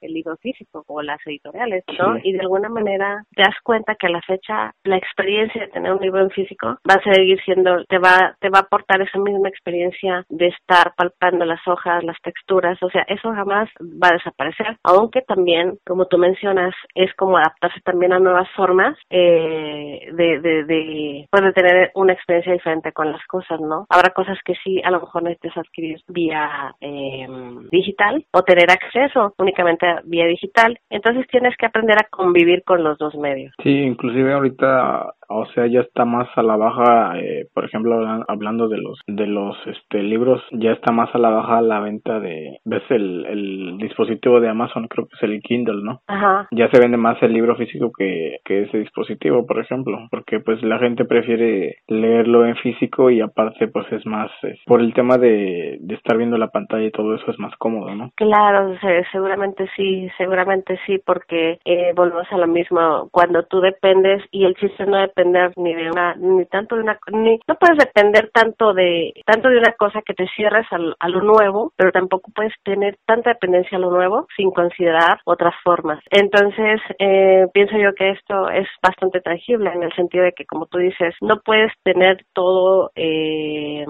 el 0.00 0.12
libro 0.12 0.19
físico 0.40 0.84
o 0.86 1.02
las 1.02 1.18
editoriales, 1.26 1.84
¿no? 1.98 2.16
Y 2.22 2.32
de 2.32 2.40
alguna 2.40 2.68
manera 2.68 3.24
te 3.34 3.42
das 3.42 3.56
cuenta 3.62 3.94
que 3.94 4.06
a 4.06 4.10
la 4.10 4.22
fecha 4.22 4.72
la 4.84 4.96
experiencia 4.96 5.62
de 5.62 5.68
tener 5.68 5.92
un 5.92 6.00
libro 6.00 6.20
en 6.20 6.30
físico 6.30 6.78
va 6.88 6.94
a 6.94 7.14
seguir 7.14 7.40
siendo, 7.44 7.84
te 7.86 7.98
va, 7.98 8.36
te 8.40 8.50
va 8.50 8.58
a 8.58 8.62
aportar 8.62 9.00
esa 9.00 9.18
misma 9.18 9.48
experiencia 9.48 10.24
de 10.28 10.48
estar 10.48 10.94
palpando 10.96 11.44
las 11.44 11.60
hojas, 11.66 12.04
las 12.04 12.20
texturas, 12.22 12.80
o 12.82 12.90
sea, 12.90 13.02
eso 13.08 13.32
jamás 13.32 13.68
va 13.80 14.08
a 14.08 14.14
desaparecer, 14.14 14.78
aunque 14.84 15.22
también, 15.22 15.78
como 15.86 16.06
tú 16.06 16.18
mencionas, 16.18 16.74
es 16.94 17.12
como 17.14 17.36
adaptarse 17.36 17.80
también 17.80 18.12
a 18.12 18.18
nuevas 18.18 18.48
formas 18.56 18.96
eh, 19.10 20.08
de, 20.12 20.40
de, 20.40 20.64
de, 20.64 21.26
pues 21.30 21.42
de 21.42 21.52
tener 21.52 21.90
una 21.94 22.12
experiencia 22.12 22.52
diferente 22.52 22.92
con 22.92 23.10
las 23.12 23.24
cosas, 23.26 23.60
¿no? 23.60 23.86
Habrá 23.88 24.10
cosas 24.10 24.38
que 24.44 24.54
sí, 24.62 24.80
a 24.84 24.90
lo 24.90 25.00
mejor 25.00 25.22
necesitas 25.22 25.58
adquirir 25.58 26.00
vía 26.08 26.74
eh, 26.80 27.26
digital 27.70 28.24
o 28.32 28.42
tener 28.42 28.70
acceso 28.70 29.34
únicamente 29.38 29.86
vía 30.10 30.26
digital. 30.26 30.78
Entonces 30.90 31.26
tienes 31.28 31.56
que 31.56 31.66
aprender 31.66 31.96
a 31.98 32.08
convivir 32.10 32.62
con 32.64 32.84
los 32.84 32.98
dos 32.98 33.14
medios. 33.14 33.54
Sí, 33.62 33.70
inclusive 33.70 34.32
ahorita 34.32 35.14
o 35.32 35.46
sea 35.54 35.66
ya 35.68 35.80
está 35.80 36.04
más 36.04 36.28
a 36.34 36.42
la 36.42 36.56
baja 36.56 37.16
eh, 37.18 37.46
por 37.54 37.64
ejemplo 37.64 38.04
hablando 38.26 38.68
de 38.68 38.78
los 38.78 38.98
de 39.06 39.28
los 39.28 39.56
este 39.66 40.02
libros 40.02 40.42
ya 40.50 40.72
está 40.72 40.90
más 40.92 41.08
a 41.14 41.18
la 41.18 41.30
baja 41.30 41.62
la 41.62 41.78
venta 41.78 42.18
de 42.18 42.58
ves 42.64 42.82
el, 42.90 43.24
el 43.26 43.78
dispositivo 43.78 44.40
de 44.40 44.48
Amazon 44.48 44.88
creo 44.88 45.06
que 45.06 45.14
es 45.16 45.22
el 45.22 45.40
Kindle 45.40 45.84
no 45.84 46.00
Ajá. 46.08 46.48
ya 46.50 46.68
se 46.70 46.80
vende 46.80 46.96
más 46.96 47.22
el 47.22 47.32
libro 47.32 47.54
físico 47.54 47.92
que, 47.96 48.38
que 48.44 48.62
ese 48.62 48.78
dispositivo 48.78 49.46
por 49.46 49.60
ejemplo 49.60 50.08
porque 50.10 50.40
pues 50.40 50.60
la 50.64 50.80
gente 50.80 51.04
prefiere 51.04 51.76
leerlo 51.86 52.44
en 52.44 52.56
físico 52.56 53.08
y 53.08 53.20
aparte 53.20 53.68
pues 53.68 53.86
es 53.92 54.04
más 54.06 54.32
por 54.66 54.80
el 54.80 54.92
tema 54.94 55.16
de, 55.16 55.78
de 55.80 55.94
estar 55.94 56.16
viendo 56.18 56.38
la 56.38 56.48
pantalla 56.48 56.86
y 56.86 56.90
todo 56.90 57.14
eso 57.14 57.30
es 57.30 57.38
más 57.38 57.54
cómodo 57.56 57.94
no 57.94 58.10
claro 58.16 58.74
seguramente 59.12 59.68
sí 59.76 59.99
seguramente 60.16 60.78
sí 60.86 60.98
porque 60.98 61.58
eh, 61.64 61.92
volvemos 61.94 62.26
a 62.30 62.38
lo 62.38 62.46
mismo. 62.46 63.08
Cuando 63.12 63.44
tú 63.44 63.60
dependes 63.60 64.22
y 64.30 64.44
el 64.44 64.54
chiste 64.56 64.86
no 64.86 64.96
depende 64.96 65.20
depender 65.20 65.52
ni 65.56 65.74
de 65.74 65.90
una 65.90 66.14
ni 66.14 66.44
tanto 66.46 66.76
de 66.76 66.82
una 66.82 66.98
ni 67.12 67.38
no 67.46 67.54
puedes 67.56 67.78
depender 67.78 68.30
tanto 68.32 68.72
de 68.72 69.12
tanto 69.26 69.48
de 69.48 69.58
una 69.58 69.72
cosa 69.72 70.02
que 70.02 70.14
te 70.14 70.26
cierres 70.36 70.66
a 70.70 71.08
lo 71.08 71.20
nuevo 71.20 71.72
pero 71.76 71.92
tampoco 71.92 72.30
puedes 72.34 72.52
tener 72.64 72.96
tanta 73.06 73.30
dependencia 73.30 73.76
a 73.76 73.80
lo 73.80 73.90
nuevo 73.90 74.26
sin 74.36 74.50
considerar 74.50 75.20
otras 75.24 75.54
formas. 75.64 76.00
Entonces 76.10 76.80
eh, 76.98 77.46
pienso 77.52 77.76
yo 77.76 77.94
que 77.94 78.10
esto 78.10 78.48
es 78.50 78.68
bastante 78.82 79.20
tangible 79.20 79.70
en 79.72 79.82
el 79.82 79.92
sentido 79.94 80.24
de 80.24 80.32
que 80.32 80.46
como 80.46 80.66
tú 80.66 80.78
dices 80.78 81.14
no 81.20 81.40
puedes 81.40 81.72
tener 81.82 82.24
todo 82.32 82.90
eh, 82.94 83.84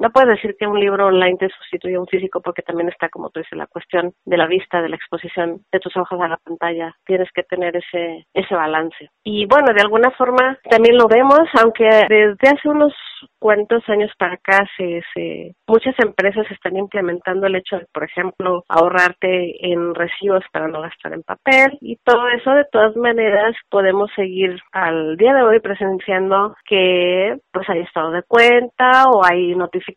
no 0.00 0.10
puedes 0.10 0.30
decir 0.30 0.56
que 0.58 0.66
un 0.66 0.80
libro 0.80 1.08
online 1.08 1.36
te 1.36 1.50
sustituye 1.50 1.96
a 1.96 2.00
un 2.00 2.06
físico 2.06 2.40
porque 2.40 2.62
también 2.62 2.88
está, 2.88 3.10
como 3.10 3.28
tú 3.28 3.40
dices, 3.40 3.56
la 3.56 3.66
cuestión 3.66 4.14
de 4.24 4.36
la 4.38 4.46
vista, 4.46 4.80
de 4.80 4.88
la 4.88 4.96
exposición 4.96 5.60
de 5.70 5.78
tus 5.78 5.94
ojos 5.94 6.18
a 6.22 6.28
la 6.28 6.38
pantalla. 6.38 6.96
Tienes 7.04 7.28
que 7.34 7.42
tener 7.42 7.76
ese, 7.76 8.26
ese 8.32 8.54
balance. 8.54 9.10
Y 9.22 9.44
bueno, 9.44 9.74
de 9.74 9.82
alguna 9.82 10.10
forma 10.12 10.58
también 10.70 10.96
lo 10.96 11.06
vemos, 11.06 11.40
aunque 11.60 11.84
desde 11.84 12.48
hace 12.48 12.68
unos 12.68 12.94
cuantos 13.38 13.86
años 13.88 14.10
para 14.18 14.34
acá 14.34 14.66
se, 14.78 15.02
muchas 15.66 15.94
empresas 15.98 16.50
están 16.50 16.78
implementando 16.78 17.46
el 17.46 17.56
hecho 17.56 17.76
de, 17.76 17.86
por 17.92 18.04
ejemplo, 18.04 18.64
ahorrarte 18.68 19.70
en 19.70 19.94
recibos 19.94 20.42
para 20.50 20.68
no 20.68 20.80
gastar 20.80 21.12
en 21.12 21.22
papel 21.22 21.76
y 21.82 21.96
todo 21.96 22.26
eso. 22.28 22.52
De 22.52 22.64
todas 22.72 22.96
maneras, 22.96 23.54
podemos 23.68 24.10
seguir 24.16 24.58
al 24.72 25.18
día 25.18 25.34
de 25.34 25.42
hoy 25.42 25.60
presenciando 25.60 26.56
que 26.64 27.36
pues 27.52 27.68
hay 27.68 27.80
estado 27.80 28.12
de 28.12 28.22
cuenta 28.22 29.04
o 29.12 29.22
hay 29.22 29.54
notificaciones 29.54 29.89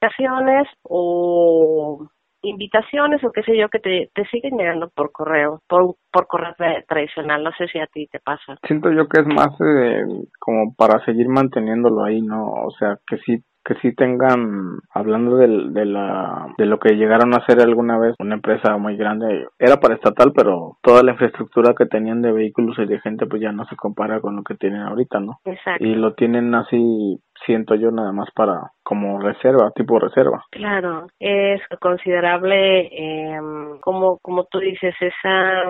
o 0.83 2.07
invitaciones 2.43 3.23
o 3.23 3.31
qué 3.31 3.41
sé 3.43 3.57
yo 3.57 3.69
que 3.69 3.79
te, 3.79 4.09
te 4.13 4.25
siguen 4.25 4.57
llegando 4.57 4.89
por 4.93 5.11
correo, 5.11 5.61
por, 5.67 5.95
por 6.11 6.27
correo 6.27 6.53
tradicional. 6.87 7.43
No 7.43 7.51
sé 7.57 7.67
si 7.67 7.79
a 7.79 7.87
ti 7.87 8.07
te 8.07 8.19
pasa. 8.19 8.57
Siento 8.67 8.91
yo 8.91 9.07
que 9.07 9.21
es 9.21 9.27
más 9.27 9.49
eh, 9.61 10.03
como 10.39 10.75
para 10.75 11.03
seguir 11.05 11.29
manteniéndolo 11.29 12.03
ahí, 12.03 12.21
¿no? 12.21 12.51
O 12.51 12.71
sea, 12.71 12.97
que 13.07 13.17
sí 13.19 13.43
que 13.65 13.75
sí 13.75 13.95
tengan, 13.95 14.79
hablando 14.93 15.37
de, 15.37 15.47
de, 15.69 15.85
la, 15.85 16.53
de 16.57 16.65
lo 16.65 16.79
que 16.79 16.95
llegaron 16.95 17.33
a 17.33 17.37
hacer 17.37 17.61
alguna 17.61 17.97
vez 17.97 18.13
una 18.19 18.35
empresa 18.35 18.75
muy 18.77 18.97
grande, 18.97 19.47
era 19.57 19.77
para 19.77 19.95
estatal, 19.95 20.33
pero 20.35 20.77
toda 20.81 21.01
la 21.01 21.11
infraestructura 21.11 21.73
que 21.73 21.85
tenían 21.85 22.21
de 22.21 22.33
vehículos 22.33 22.77
y 22.79 22.85
de 22.85 22.99
gente 22.99 23.25
pues 23.25 23.41
ya 23.41 23.53
no 23.53 23.63
se 23.65 23.77
compara 23.77 24.19
con 24.19 24.35
lo 24.35 24.43
que 24.43 24.55
tienen 24.55 24.81
ahorita, 24.81 25.19
¿no? 25.21 25.39
Exacto. 25.45 25.85
Y 25.85 25.95
lo 25.95 26.13
tienen 26.13 26.53
así 26.55 27.21
siento 27.45 27.75
yo 27.75 27.91
nada 27.91 28.11
más 28.11 28.29
para 28.35 28.71
como 28.83 29.19
reserva, 29.19 29.71
tipo 29.71 29.99
reserva. 29.99 30.43
Claro, 30.51 31.07
es 31.19 31.61
considerable, 31.79 32.81
eh, 32.91 33.39
como 33.81 34.19
como 34.19 34.45
tú 34.45 34.59
dices, 34.59 34.93
esa 34.99 35.63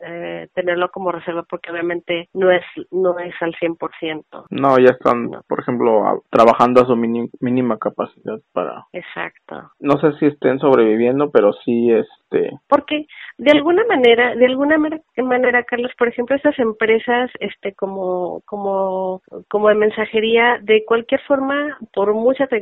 eh, 0.00 0.48
tenerlo 0.54 0.90
como 0.90 1.12
reserva 1.12 1.44
porque 1.48 1.70
obviamente 1.70 2.28
no 2.34 2.50
es 2.50 2.64
no 2.90 3.18
es 3.18 3.34
al 3.40 3.54
100%. 3.54 4.46
No, 4.50 4.78
ya 4.78 4.90
están, 4.90 5.30
por 5.48 5.60
ejemplo, 5.60 6.22
trabajando 6.30 6.82
a 6.82 6.86
su 6.86 6.96
mínima 6.96 7.78
capacidad 7.78 8.38
para. 8.52 8.86
Exacto. 8.92 9.70
No 9.80 9.98
sé 9.98 10.12
si 10.18 10.26
estén 10.26 10.58
sobreviviendo, 10.58 11.30
pero 11.30 11.52
sí 11.64 11.90
este. 11.90 12.58
Porque 12.68 13.06
de 13.38 13.50
alguna 13.52 13.84
manera, 13.84 14.34
de 14.34 14.46
alguna 14.46 14.78
manera, 15.16 15.62
Carlos, 15.64 15.92
por 15.98 16.08
ejemplo, 16.08 16.36
estas 16.36 16.58
empresas, 16.58 17.30
este, 17.40 17.74
como 17.74 18.42
como 18.46 19.22
como 19.48 19.68
de 19.68 19.74
mensajería 19.74 20.58
de 20.62 20.84
cualquier 20.84 21.20
forma, 21.22 21.78
por 21.92 22.12
mucha 22.14 22.46
tecnología, 22.46 22.57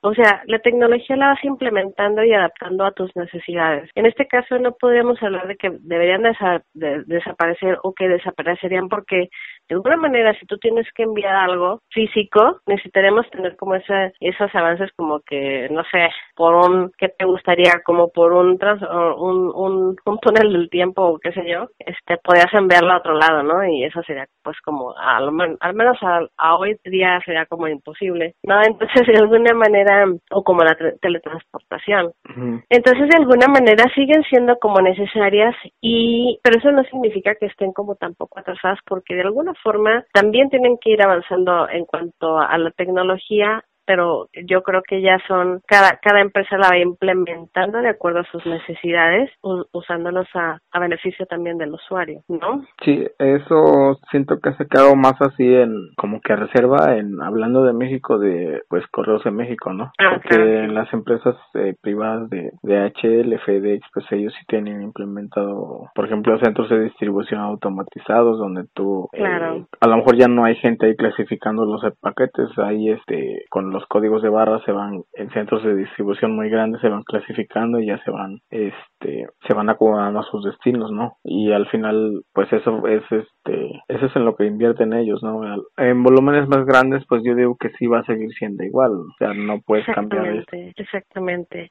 o 0.00 0.14
sea, 0.14 0.42
la 0.46 0.58
tecnología 0.58 1.16
la 1.16 1.28
vas 1.28 1.44
implementando 1.44 2.24
y 2.24 2.32
adaptando 2.32 2.84
a 2.84 2.92
tus 2.92 3.14
necesidades. 3.16 3.90
En 3.94 4.06
este 4.06 4.26
caso 4.26 4.58
no 4.58 4.72
podríamos 4.72 5.22
hablar 5.22 5.46
de 5.46 5.56
que 5.56 5.70
deberían 5.80 6.22
desaparecer 6.74 7.78
o 7.82 7.92
que 7.92 8.08
desaparecerían 8.08 8.88
porque 8.88 9.28
de 9.68 9.74
alguna 9.74 9.96
manera 9.96 10.34
si 10.38 10.46
tú 10.46 10.58
tienes 10.58 10.86
que 10.94 11.02
enviar 11.02 11.34
algo 11.34 11.80
físico, 11.90 12.60
necesitaremos 12.66 13.28
tener 13.30 13.56
como 13.56 13.74
ese, 13.74 14.12
esos 14.20 14.54
avances 14.54 14.90
como 14.96 15.20
que, 15.20 15.68
no 15.70 15.82
sé, 15.90 16.08
por 16.34 16.54
un, 16.54 16.92
¿qué 16.98 17.08
te 17.08 17.24
gustaría? 17.24 17.82
Como 17.84 18.08
por 18.10 18.32
un, 18.32 18.58
trans, 18.58 18.82
un, 18.82 19.52
un, 19.54 19.96
un 20.04 20.18
túnel 20.18 20.52
del 20.52 20.70
tiempo 20.70 21.02
o 21.02 21.18
qué 21.18 21.32
sé 21.32 21.48
yo, 21.48 21.68
este, 21.78 22.18
podías 22.18 22.52
enviarlo 22.52 22.92
a 22.92 22.98
otro 22.98 23.14
lado, 23.14 23.42
¿no? 23.42 23.64
Y 23.64 23.84
eso 23.84 24.02
sería 24.02 24.26
pues 24.42 24.56
como, 24.64 24.94
al, 24.96 25.28
al 25.60 25.74
menos 25.74 25.98
a, 26.02 26.56
hoy 26.56 26.76
día 26.84 27.20
sería 27.24 27.46
como 27.46 27.66
imposible, 27.68 28.34
¿no? 28.44 28.62
Entonces 28.62 29.05
de 29.12 29.18
alguna 29.18 29.54
manera, 29.54 30.06
o 30.30 30.42
como 30.42 30.62
la 30.62 30.76
teletransportación. 31.00 32.12
Entonces 32.68 33.08
de 33.08 33.16
alguna 33.16 33.46
manera 33.48 33.84
siguen 33.94 34.22
siendo 34.28 34.56
como 34.58 34.80
necesarias 34.80 35.54
y, 35.80 36.38
pero 36.42 36.58
eso 36.58 36.70
no 36.72 36.82
significa 36.84 37.34
que 37.34 37.46
estén 37.46 37.72
como 37.72 37.94
tampoco 37.96 38.38
atrasadas 38.38 38.78
porque 38.86 39.14
de 39.14 39.22
alguna 39.22 39.52
forma 39.62 40.04
también 40.12 40.50
tienen 40.50 40.78
que 40.80 40.90
ir 40.90 41.02
avanzando 41.02 41.68
en 41.68 41.84
cuanto 41.84 42.38
a 42.38 42.56
la 42.58 42.70
tecnología 42.70 43.62
pero 43.86 44.28
yo 44.46 44.62
creo 44.62 44.82
que 44.82 45.00
ya 45.00 45.18
son, 45.26 45.60
cada, 45.66 45.98
cada 46.02 46.20
empresa 46.20 46.58
la 46.58 46.70
va 46.70 46.78
implementando 46.78 47.78
de 47.78 47.88
acuerdo 47.88 48.20
a 48.20 48.30
sus 48.30 48.44
necesidades, 48.46 49.30
usándolos 49.72 50.26
a, 50.34 50.58
a 50.72 50.80
beneficio 50.80 51.26
también 51.26 51.58
del 51.58 51.72
usuario, 51.72 52.22
¿no? 52.28 52.64
Sí, 52.84 53.06
eso 53.18 53.98
siento 54.10 54.40
que 54.40 54.52
se 54.54 54.66
quedado 54.66 54.96
más 54.96 55.14
así 55.20 55.54
en, 55.54 55.72
como 55.96 56.20
que 56.20 56.36
reserva 56.36 56.96
en, 56.96 57.20
hablando 57.22 57.64
de 57.64 57.72
México, 57.72 58.18
de, 58.18 58.62
pues, 58.68 58.84
Correos 58.88 59.22
de 59.24 59.30
México, 59.30 59.72
¿no? 59.72 59.92
Ah, 59.98 60.20
Porque 60.22 60.64
en 60.64 60.74
las 60.74 60.92
empresas 60.92 61.36
eh, 61.54 61.74
privadas 61.80 62.28
de, 62.30 62.52
de 62.62 62.92
HL, 62.92 63.38
FedEx, 63.44 63.86
pues 63.92 64.06
ellos 64.10 64.34
sí 64.38 64.44
tienen 64.48 64.82
implementado, 64.82 65.90
por 65.94 66.06
ejemplo, 66.06 66.38
centros 66.38 66.68
de 66.70 66.84
distribución 66.84 67.40
automatizados 67.40 68.38
donde 68.38 68.64
tú, 68.74 69.08
eh, 69.12 69.18
claro. 69.18 69.66
a 69.80 69.86
lo 69.86 69.96
mejor 69.96 70.16
ya 70.16 70.28
no 70.28 70.44
hay 70.44 70.56
gente 70.56 70.86
ahí 70.86 70.96
clasificando 70.96 71.64
los 71.64 71.82
paquetes, 72.00 72.48
ahí 72.58 72.90
este, 72.90 73.44
con 73.50 73.70
los 73.76 73.86
códigos 73.86 74.22
de 74.22 74.30
barra 74.30 74.58
se 74.64 74.72
van 74.72 75.02
en 75.12 75.30
centros 75.30 75.62
de 75.62 75.76
distribución 75.76 76.34
muy 76.34 76.48
grandes 76.48 76.80
se 76.80 76.88
van 76.88 77.02
clasificando 77.02 77.78
y 77.78 77.86
ya 77.86 78.02
se 78.04 78.10
van 78.10 78.40
este 78.50 79.26
se 79.46 79.54
van 79.54 79.68
acomodando 79.68 80.20
a 80.20 80.30
sus 80.30 80.44
destinos 80.44 80.90
no 80.90 81.18
y 81.22 81.52
al 81.52 81.66
final 81.68 82.22
pues 82.32 82.50
eso 82.52 82.86
es 82.86 83.02
este 83.10 83.82
eso 83.88 84.06
es 84.06 84.16
en 84.16 84.24
lo 84.24 84.34
que 84.34 84.46
invierten 84.46 84.94
ellos 84.94 85.22
no 85.22 85.42
en 85.76 86.02
volúmenes 86.02 86.48
más 86.48 86.64
grandes 86.64 87.04
pues 87.06 87.22
yo 87.22 87.34
digo 87.34 87.56
que 87.56 87.70
sí 87.78 87.86
va 87.86 88.00
a 88.00 88.06
seguir 88.06 88.32
siendo 88.32 88.64
igual 88.64 88.92
o 88.92 89.14
sea 89.18 89.34
no 89.34 89.60
puedes 89.60 89.86
cambiar 89.86 90.26
exactamente 90.26 90.72
exactamente 90.76 91.70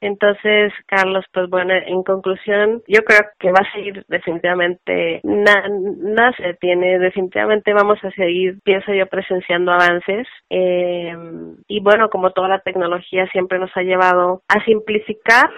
Entonces, 0.00 0.72
Carlos, 0.86 1.24
pues 1.32 1.48
bueno, 1.48 1.72
en 1.74 2.02
conclusión, 2.02 2.82
yo 2.86 3.02
creo 3.04 3.20
que 3.38 3.50
va 3.50 3.60
a 3.60 3.72
seguir 3.72 4.04
definitivamente, 4.08 5.20
nada 5.24 6.32
se 6.36 6.42
detiene, 6.42 6.98
definitivamente 6.98 7.72
vamos 7.72 7.98
a 8.04 8.10
seguir, 8.10 8.58
pienso 8.64 8.92
yo, 8.92 9.06
presenciando 9.06 9.72
avances. 9.72 10.26
Eh, 10.50 11.16
y 11.68 11.80
bueno, 11.80 12.10
como 12.10 12.32
toda 12.32 12.48
la 12.48 12.60
tecnología 12.60 13.26
siempre 13.28 13.58
nos 13.58 13.70
ha 13.76 13.82
llevado 13.82 14.42
a 14.48 14.62
simplificar, 14.64 15.50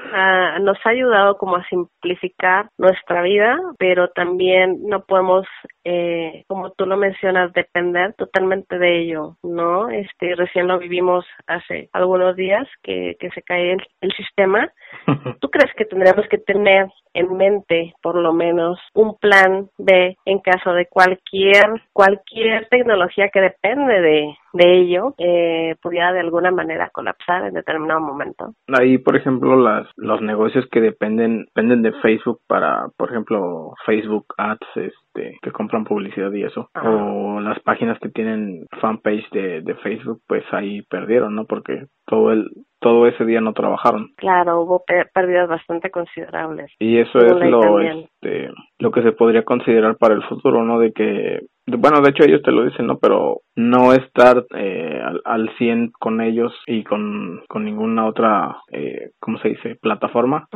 nos 0.60 0.78
ha 0.84 0.90
ayudado 0.90 1.36
como 1.38 1.56
a 1.56 1.66
simplificar 1.68 2.68
nuestra 2.78 3.22
vida, 3.22 3.58
pero 3.78 4.08
también 4.10 4.78
no 4.86 5.04
podemos, 5.04 5.46
eh, 5.84 6.44
como 6.46 6.70
tú 6.70 6.86
lo 6.86 6.96
mencionas, 6.96 7.52
depender 7.52 8.14
totalmente 8.14 8.78
de 8.78 9.00
ello, 9.00 9.36
¿no? 9.42 9.88
Este, 9.88 10.34
recién 10.36 10.68
lo 10.68 10.78
vivimos 10.78 11.24
hace 11.46 11.88
algunos 11.92 12.36
días 12.36 12.68
que, 12.82 13.16
que 13.18 13.30
se 13.30 13.42
cae 13.42 13.72
el, 13.72 13.82
el 14.00 14.12
sistema 14.12 14.25
tema, 14.34 14.70
¿tú 15.40 15.50
crees 15.50 15.72
que 15.76 15.84
tendríamos 15.84 16.26
que 16.28 16.38
tener 16.38 16.86
en 17.16 17.36
mente, 17.36 17.94
por 18.02 18.16
lo 18.16 18.32
menos, 18.32 18.78
un 18.94 19.16
plan 19.18 19.68
B 19.78 20.16
en 20.24 20.38
caso 20.40 20.72
de 20.72 20.86
cualquier 20.86 21.82
cualquier 21.92 22.68
tecnología 22.68 23.30
que 23.30 23.40
depende 23.40 24.00
de, 24.00 24.34
de 24.52 24.78
ello 24.80 25.14
eh, 25.18 25.74
pudiera 25.82 26.12
de 26.12 26.20
alguna 26.20 26.50
manera 26.50 26.90
colapsar 26.90 27.46
en 27.46 27.54
determinado 27.54 28.00
momento. 28.00 28.52
Ahí, 28.68 28.98
por 28.98 29.16
ejemplo, 29.16 29.56
las 29.56 29.86
los 29.96 30.20
negocios 30.20 30.66
que 30.70 30.80
dependen 30.80 31.46
dependen 31.46 31.82
de 31.82 31.92
Facebook 32.02 32.40
para, 32.46 32.88
por 32.96 33.10
ejemplo, 33.10 33.72
Facebook 33.86 34.26
Ads, 34.36 34.76
este, 34.76 35.38
que 35.40 35.52
compran 35.52 35.84
publicidad 35.84 36.32
y 36.32 36.44
eso, 36.44 36.68
o 36.74 37.40
las 37.40 37.58
páginas 37.60 37.98
que 38.00 38.10
tienen 38.10 38.66
fanpage 38.80 39.28
de, 39.30 39.62
de 39.62 39.74
Facebook, 39.76 40.20
pues 40.26 40.44
ahí 40.52 40.82
perdieron, 40.82 41.34
¿no? 41.34 41.46
Porque 41.46 41.86
todo 42.06 42.32
el 42.32 42.50
todo 42.78 43.06
ese 43.06 43.24
día 43.24 43.40
no 43.40 43.52
trabajaron. 43.52 44.10
Claro, 44.16 44.60
hubo 44.60 44.84
pérdidas 45.12 45.48
bastante 45.48 45.90
considerables. 45.90 46.70
Y 46.78 46.98
eso 47.08 47.18
es 47.18 47.50
lo, 47.50 47.80
este, 47.80 48.50
lo 48.78 48.90
que 48.90 49.02
se 49.02 49.12
podría 49.12 49.44
considerar 49.44 49.96
para 49.96 50.14
el 50.14 50.22
futuro, 50.24 50.64
¿no? 50.64 50.78
De 50.78 50.92
que 50.92 51.40
bueno, 51.66 52.00
de 52.00 52.10
hecho 52.10 52.24
ellos 52.24 52.42
te 52.42 52.52
lo 52.52 52.64
dicen, 52.64 52.86
¿no? 52.86 52.98
Pero 52.98 53.40
no 53.56 53.94
estar 53.94 54.44
eh, 54.54 55.00
al, 55.02 55.22
al 55.24 55.50
100 55.56 55.92
con 55.98 56.20
ellos 56.20 56.52
y 56.66 56.84
con, 56.84 57.42
con 57.48 57.64
ninguna 57.64 58.06
otra, 58.06 58.58
eh, 58.70 59.10
¿cómo 59.18 59.38
se 59.38 59.48
dice? 59.48 59.76
Plataforma. 59.76 60.46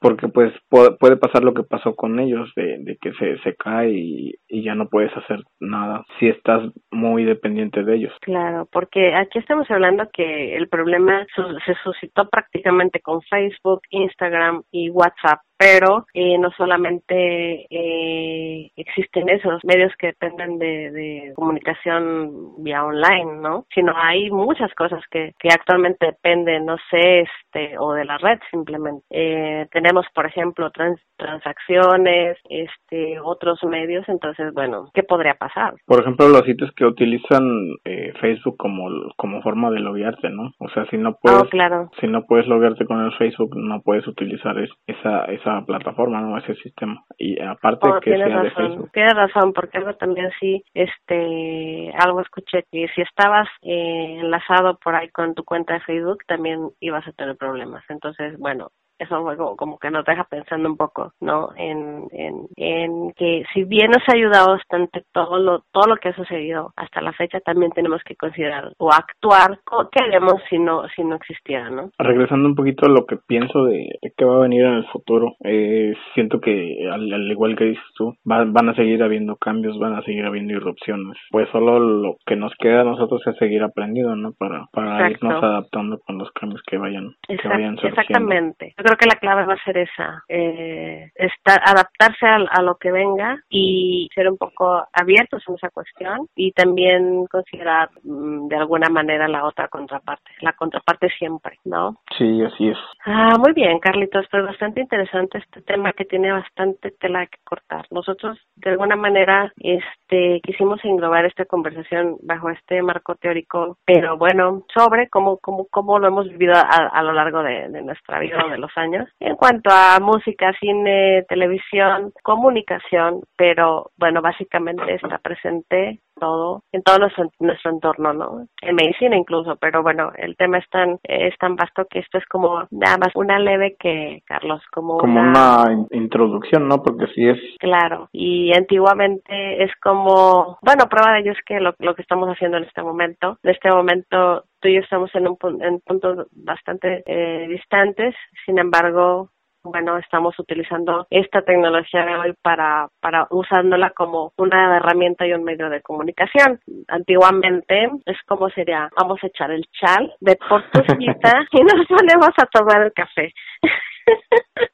Porque 0.00 0.28
pues 0.28 0.52
puede, 0.68 1.16
pasar 1.16 1.42
lo 1.42 1.54
que 1.54 1.64
pasó 1.64 1.94
con 1.94 2.18
ellos, 2.20 2.50
de, 2.56 2.78
de 2.78 2.96
que 3.00 3.12
se, 3.14 3.38
se 3.38 3.54
cae 3.56 3.90
y, 3.90 4.34
y 4.48 4.62
ya 4.62 4.74
no 4.74 4.88
puedes 4.88 5.14
hacer 5.16 5.40
nada 5.60 6.04
si 6.18 6.28
estás 6.28 6.62
muy 6.90 7.24
dependiente 7.24 7.82
de 7.82 7.96
ellos. 7.96 8.12
Claro, 8.20 8.68
porque 8.70 9.14
aquí 9.14 9.38
estamos 9.38 9.70
hablando 9.70 10.08
que 10.12 10.56
el 10.56 10.68
problema 10.68 11.26
se 11.66 11.74
suscitó 11.82 12.28
prácticamente 12.28 13.00
con 13.00 13.20
Facebook, 13.22 13.82
Instagram 13.90 14.62
y 14.70 14.90
WhatsApp 14.90 15.40
pero 15.56 16.06
eh, 16.12 16.36
no 16.38 16.50
solamente 16.56 17.66
eh, 17.70 18.70
existen 18.76 19.28
esos 19.28 19.64
medios 19.64 19.92
que 19.98 20.08
dependen 20.08 20.58
de, 20.58 20.90
de, 20.90 21.32
comunicación 21.34 22.43
vía 22.58 22.84
online, 22.84 23.40
¿no? 23.40 23.66
Sino 23.74 23.92
hay 23.96 24.30
muchas 24.30 24.72
cosas 24.74 25.02
que, 25.10 25.32
que 25.38 25.48
actualmente 25.48 26.06
dependen, 26.06 26.66
no 26.66 26.76
sé, 26.90 27.20
este, 27.20 27.78
o 27.78 27.92
de 27.92 28.04
la 28.04 28.18
red 28.18 28.38
simplemente. 28.50 29.04
Eh, 29.10 29.66
tenemos, 29.72 30.06
por 30.14 30.26
ejemplo, 30.26 30.70
trans, 30.70 31.00
transacciones, 31.16 32.38
este, 32.48 33.18
otros 33.20 33.62
medios, 33.64 34.08
entonces, 34.08 34.52
bueno, 34.52 34.90
¿qué 34.94 35.02
podría 35.02 35.34
pasar? 35.34 35.74
Por 35.86 36.00
ejemplo, 36.00 36.28
los 36.28 36.42
sitios 36.42 36.70
que 36.72 36.84
utilizan 36.84 37.44
eh, 37.84 38.12
Facebook 38.20 38.56
como, 38.56 38.88
como 39.16 39.42
forma 39.42 39.70
de 39.70 39.80
loguearte, 39.80 40.30
¿no? 40.30 40.52
O 40.58 40.68
sea, 40.70 40.86
si 40.86 40.98
no 40.98 41.16
puedes, 41.20 41.42
oh, 41.42 41.48
claro. 41.48 41.90
si 42.00 42.06
no 42.06 42.24
puedes 42.26 42.46
loguearte 42.46 42.86
con 42.86 43.04
el 43.04 43.12
Facebook, 43.12 43.56
no 43.56 43.80
puedes 43.82 44.06
utilizar 44.06 44.56
esa, 44.86 45.24
esa 45.26 45.64
plataforma, 45.66 46.20
¿no? 46.20 46.38
Ese 46.38 46.54
sistema. 46.56 47.04
Y 47.18 47.40
aparte 47.40 47.88
oh, 47.88 48.00
que 48.00 48.16
sea 48.16 48.26
razón, 48.26 48.42
de 48.42 48.50
Facebook. 48.50 48.90
Tienes 48.92 49.14
razón, 49.14 49.52
porque 49.52 49.78
algo 49.78 49.94
también 49.94 50.30
sí, 50.40 50.62
este, 50.74 51.92
algo 51.98 52.20
escuché 52.34 52.64
que 52.70 52.88
si 52.94 53.02
estabas 53.02 53.48
eh, 53.62 54.18
enlazado 54.20 54.78
por 54.78 54.94
ahí 54.94 55.08
con 55.10 55.34
tu 55.34 55.44
cuenta 55.44 55.74
de 55.74 55.80
Facebook, 55.80 56.24
también 56.26 56.70
ibas 56.80 57.06
a 57.06 57.12
tener 57.12 57.36
problemas. 57.36 57.84
Entonces, 57.88 58.38
bueno, 58.38 58.72
eso 59.04 59.22
fue 59.22 59.36
como, 59.36 59.78
que 59.78 59.90
nos 59.90 60.04
deja 60.04 60.24
pensando 60.24 60.68
un 60.68 60.76
poco, 60.76 61.12
¿no? 61.20 61.50
En, 61.56 62.04
en, 62.12 62.46
en 62.56 63.12
que 63.16 63.44
si 63.52 63.64
bien 63.64 63.90
nos 63.90 64.02
ha 64.08 64.16
ayudado 64.16 64.52
bastante 64.52 65.04
todo 65.12 65.38
lo, 65.38 65.62
todo 65.72 65.86
lo 65.88 65.96
que 65.96 66.10
ha 66.10 66.14
sucedido 66.14 66.72
hasta 66.76 67.00
la 67.00 67.12
fecha, 67.12 67.40
también 67.40 67.72
tenemos 67.72 68.02
que 68.04 68.16
considerar 68.16 68.72
o 68.78 68.90
actuar 68.92 69.58
qué 69.92 70.04
haremos 70.04 70.42
si 70.48 70.58
no, 70.58 70.82
si 70.94 71.02
no 71.04 71.16
existiera, 71.16 71.70
¿no? 71.70 71.90
Regresando 71.98 72.48
un 72.48 72.54
poquito 72.54 72.86
a 72.86 72.90
lo 72.90 73.06
que 73.06 73.16
pienso 73.16 73.64
de, 73.64 73.88
qué 74.16 74.24
va 74.24 74.36
a 74.36 74.42
venir 74.42 74.64
en 74.64 74.74
el 74.74 74.86
futuro, 74.86 75.34
eh, 75.44 75.94
siento 76.14 76.40
que 76.40 76.88
al, 76.90 77.30
igual 77.30 77.56
que 77.56 77.64
dices 77.64 77.84
tú, 77.94 78.14
van 78.24 78.68
a 78.68 78.74
seguir 78.74 79.02
habiendo 79.02 79.36
cambios, 79.36 79.78
van 79.78 79.94
a 79.94 80.02
seguir 80.02 80.24
habiendo 80.24 80.54
irrupciones. 80.54 81.16
Pues 81.30 81.48
solo 81.50 81.78
lo 81.78 82.16
que 82.26 82.36
nos 82.36 82.52
queda 82.58 82.82
a 82.82 82.84
nosotros 82.84 83.22
es 83.26 83.36
seguir 83.36 83.62
aprendiendo, 83.62 84.16
¿no? 84.16 84.32
Para, 84.38 84.66
para 84.72 85.10
irnos 85.10 85.42
adaptando 85.42 85.98
con 86.06 86.18
los 86.18 86.30
cambios 86.32 86.62
que 86.66 86.78
vayan, 86.78 87.14
que 87.26 87.48
vayan 87.48 87.76
surgiendo. 87.76 88.00
Exactamente 88.00 88.74
creo 88.84 88.93
que 88.96 89.06
la 89.06 89.16
clave 89.16 89.46
va 89.46 89.54
a 89.54 89.64
ser 89.64 89.78
esa, 89.78 90.22
eh, 90.28 91.10
estar, 91.14 91.60
adaptarse 91.64 92.26
a, 92.26 92.62
lo 92.62 92.76
que 92.76 92.90
venga 92.90 93.38
y 93.50 94.08
ser 94.14 94.28
un 94.28 94.38
poco 94.38 94.84
abiertos 94.92 95.42
en 95.48 95.54
esa 95.54 95.70
cuestión 95.70 96.28
y 96.34 96.52
también 96.52 97.26
considerar 97.26 97.90
mm, 98.02 98.48
de 98.48 98.56
alguna 98.56 98.88
manera 98.88 99.28
la 99.28 99.44
otra 99.44 99.68
contraparte, 99.68 100.30
la 100.40 100.52
contraparte 100.52 101.08
siempre, 101.18 101.58
¿no? 101.64 101.96
Sí, 102.16 102.42
así 102.42 102.68
es. 102.68 102.78
Ah, 103.04 103.36
muy 103.38 103.52
bien, 103.52 103.78
Carlitos, 103.80 104.26
pero 104.30 104.46
bastante 104.46 104.80
interesante 104.80 105.38
este 105.38 105.62
tema 105.62 105.92
que 105.92 106.04
tiene 106.04 106.32
bastante 106.32 106.90
tela 106.92 107.26
que 107.26 107.38
cortar. 107.44 107.86
Nosotros 107.90 108.38
de 108.56 108.70
alguna 108.70 108.96
manera 108.96 109.52
este 109.58 110.40
quisimos 110.42 110.84
englobar 110.84 111.26
esta 111.26 111.44
conversación 111.44 112.16
bajo 112.22 112.50
este 112.50 112.82
marco 112.82 113.14
teórico, 113.16 113.78
pero 113.84 114.16
bueno, 114.16 114.64
sobre 114.72 115.08
cómo 115.08 115.38
cómo 115.38 115.66
cómo 115.70 115.98
lo 115.98 116.08
hemos 116.08 116.28
vivido 116.28 116.54
a, 116.54 117.02
lo 117.02 117.12
largo 117.12 117.42
de, 117.42 117.68
de 117.68 117.82
nuestra 117.82 118.18
vida 118.18 118.38
de 118.50 118.58
los 118.58 118.73
años. 118.76 119.08
En 119.20 119.36
cuanto 119.36 119.70
a 119.70 119.98
música, 120.00 120.52
cine, 120.60 121.24
televisión, 121.28 122.12
comunicación, 122.22 123.22
pero 123.36 123.90
bueno, 123.96 124.22
básicamente 124.22 124.94
está 124.94 125.18
presente 125.18 126.00
todo, 126.14 126.62
en 126.72 126.82
todo 126.82 126.98
nuestro, 126.98 127.30
nuestro 127.40 127.70
entorno, 127.70 128.12
¿no? 128.12 128.46
En 128.62 128.74
medicina 128.74 129.16
incluso, 129.16 129.56
pero 129.56 129.82
bueno, 129.82 130.12
el 130.16 130.36
tema 130.36 130.58
es 130.58 130.68
tan, 130.70 130.98
es 131.02 131.36
tan 131.38 131.56
vasto 131.56 131.86
que 131.88 132.00
esto 132.00 132.18
es 132.18 132.26
como 132.26 132.66
nada 132.70 132.98
más 132.98 133.14
una 133.14 133.38
leve 133.38 133.76
que, 133.78 134.22
Carlos, 134.26 134.62
como, 134.72 134.98
como 134.98 135.20
una... 135.20 135.86
introducción, 135.90 136.68
¿no? 136.68 136.82
Porque 136.82 137.06
sí 137.14 137.28
es. 137.28 137.38
Claro, 137.58 138.08
y 138.12 138.52
antiguamente 138.54 139.62
es 139.62 139.70
como, 139.82 140.58
bueno, 140.62 140.88
prueba 140.88 141.12
de 141.12 141.20
ello 141.20 141.32
es 141.32 141.44
que 141.46 141.60
lo, 141.60 141.74
lo 141.78 141.94
que 141.94 142.02
estamos 142.02 142.28
haciendo 142.28 142.58
en 142.58 142.64
este 142.64 142.82
momento, 142.82 143.38
en 143.42 143.50
este 143.50 143.70
momento 143.70 144.44
tú 144.60 144.68
y 144.68 144.74
yo 144.74 144.80
estamos 144.80 145.14
en 145.14 145.28
un 145.28 145.36
en 145.62 145.80
puntos 145.80 146.26
bastante 146.32 147.02
eh, 147.06 147.46
distantes, 147.48 148.14
sin 148.46 148.58
embargo, 148.58 149.30
bueno, 149.64 149.96
estamos 149.96 150.38
utilizando 150.38 151.06
esta 151.10 151.40
tecnología 151.42 152.04
de 152.04 152.16
hoy 152.16 152.34
para, 152.42 152.88
para 153.00 153.26
usándola 153.30 153.90
como 153.90 154.32
una 154.36 154.76
herramienta 154.76 155.26
y 155.26 155.32
un 155.32 155.42
medio 155.42 155.70
de 155.70 155.80
comunicación. 155.80 156.60
Antiguamente 156.88 157.88
es 158.04 158.18
como 158.26 158.50
sería, 158.50 158.90
vamos 158.96 159.18
a 159.22 159.26
echar 159.26 159.50
el 159.50 159.64
chal 159.72 160.14
de 160.20 160.36
portuguita 160.36 161.46
y 161.52 161.62
nos 161.62 161.86
ponemos 161.88 162.30
a 162.36 162.46
tomar 162.46 162.82
el 162.82 162.92
café. 162.92 163.32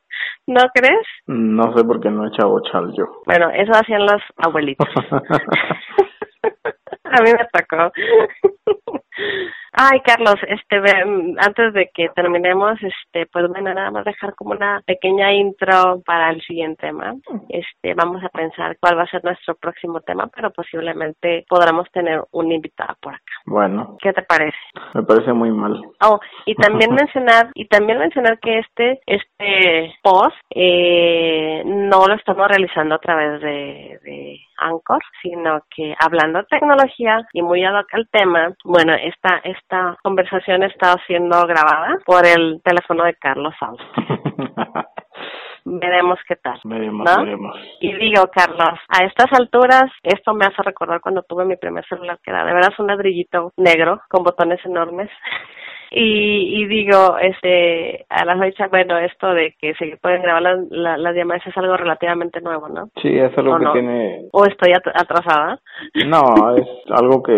¿No 0.47 0.63
crees? 0.75 1.07
No 1.27 1.73
sé 1.77 1.85
por 1.85 2.01
qué 2.01 2.11
no 2.11 2.25
he 2.25 2.29
echado 2.29 2.61
chal 2.71 2.93
yo. 2.97 3.05
Bueno, 3.27 3.51
eso 3.51 3.71
hacían 3.73 4.05
los 4.05 4.21
abuelitos. 4.37 4.89
a 7.05 7.23
mí 7.23 7.31
me 7.31 7.47
tocó. 7.53 7.93
Ay, 9.73 10.01
Carlos, 10.01 10.37
este, 10.49 10.77
antes 11.39 11.73
de 11.73 11.91
que 11.95 12.09
terminemos, 12.15 12.79
este, 12.83 13.27
pues 13.27 13.49
bueno, 13.49 13.73
nada 13.73 13.91
más 13.91 14.05
dejar 14.05 14.35
como 14.35 14.53
una 14.53 14.81
pequeña 14.85 15.33
intro 15.33 16.03
para 16.05 16.31
el 16.31 16.41
siguiente 16.43 16.81
tema. 16.81 17.15
Este, 17.49 17.95
vamos 17.95 18.23
a 18.25 18.29
pensar 18.29 18.77
cuál 18.81 18.99
va 18.99 19.03
a 19.03 19.11
ser 19.11 19.23
nuestro 19.25 19.55
próximo 19.55 20.01
tema, 20.01 20.29
pero 20.35 20.51
posiblemente 20.51 21.45
podremos 21.49 21.91
tener 21.93 22.23
un 22.33 22.53
invitado 22.53 22.95
por 23.01 23.15
acá. 23.15 23.33
Bueno. 23.47 23.97
¿Qué 24.01 24.13
te 24.13 24.23
parece? 24.23 24.57
Me 24.95 25.03
parece 25.03 25.33
muy 25.33 25.51
mal. 25.51 25.81
Oh, 26.03 26.19
y 26.47 26.55
también 26.55 26.95
mencionar, 26.95 27.51
y 27.55 27.67
también 27.67 27.99
mencionar 27.99 28.39
que 28.41 28.59
este, 28.59 29.01
este 29.07 29.95
post, 30.03 30.37
eh, 30.51 31.63
no 31.65 32.07
lo 32.07 32.15
estamos 32.15 32.49
realizando 32.49 32.95
a 32.95 32.99
través 32.99 33.41
de, 33.41 33.99
de 34.03 34.41
Anchor, 34.61 35.03
sino 35.23 35.61
que 35.75 35.95
hablando 35.99 36.41
de 36.41 36.45
tecnología 36.47 37.27
y 37.33 37.43
muy 37.43 37.65
ad 37.65 37.79
hoc 37.79 37.87
al 37.93 38.09
tema, 38.11 38.55
bueno, 38.65 38.95
esta, 38.95 39.41
esta 39.45 39.97
conversación 40.03 40.63
está 40.63 40.97
siendo 41.07 41.47
grabada 41.47 41.97
por 42.05 42.27
el 42.27 42.61
teléfono 42.63 43.05
de 43.05 43.15
Carlos 43.15 43.55
Alves. 43.61 43.87
veremos 45.65 46.19
qué 46.27 46.37
tal. 46.37 46.59
Veremos, 46.65 47.05
veremos. 47.17 47.57
Y 47.81 47.93
digo, 47.95 48.29
Carlos, 48.33 48.79
a 48.89 49.05
estas 49.05 49.33
alturas, 49.33 49.91
esto 50.03 50.35
me 50.35 50.47
hace 50.47 50.63
recordar 50.63 51.01
cuando 51.01 51.23
tuve 51.23 51.45
mi 51.45 51.57
primer 51.57 51.87
celular, 51.87 52.19
que 52.23 52.31
era 52.31 52.45
de 52.45 52.55
veras 52.55 52.79
un 52.79 52.87
ladrillito 52.87 53.53
negro 53.57 54.01
con 54.09 54.25
botones 54.25 54.65
enormes. 54.65 55.11
Y, 55.91 56.63
y 56.63 56.67
digo, 56.67 57.17
este, 57.21 58.07
a 58.09 58.25
la 58.25 58.39
fecha, 58.39 58.69
bueno, 58.69 58.99
esto 58.99 59.33
de 59.35 59.55
que 59.61 59.75
se 59.75 59.97
pueden 60.01 60.23
grabar 60.23 60.43
las, 60.43 60.99
las 60.99 61.15
llamadas 61.15 61.47
es 61.47 61.57
algo 61.57 61.77
relativamente 61.77 62.41
nuevo, 62.41 62.69
¿no? 62.69 62.89
Sí, 63.03 63.09
es 63.19 63.37
algo 63.37 63.59
que 63.59 63.67
tiene... 63.73 64.29
¿O 64.33 64.45
estoy 64.45 64.73
atrasada? 64.73 65.59
No, 66.07 66.57
es 66.57 66.69
algo 66.91 67.23
que 67.23 67.33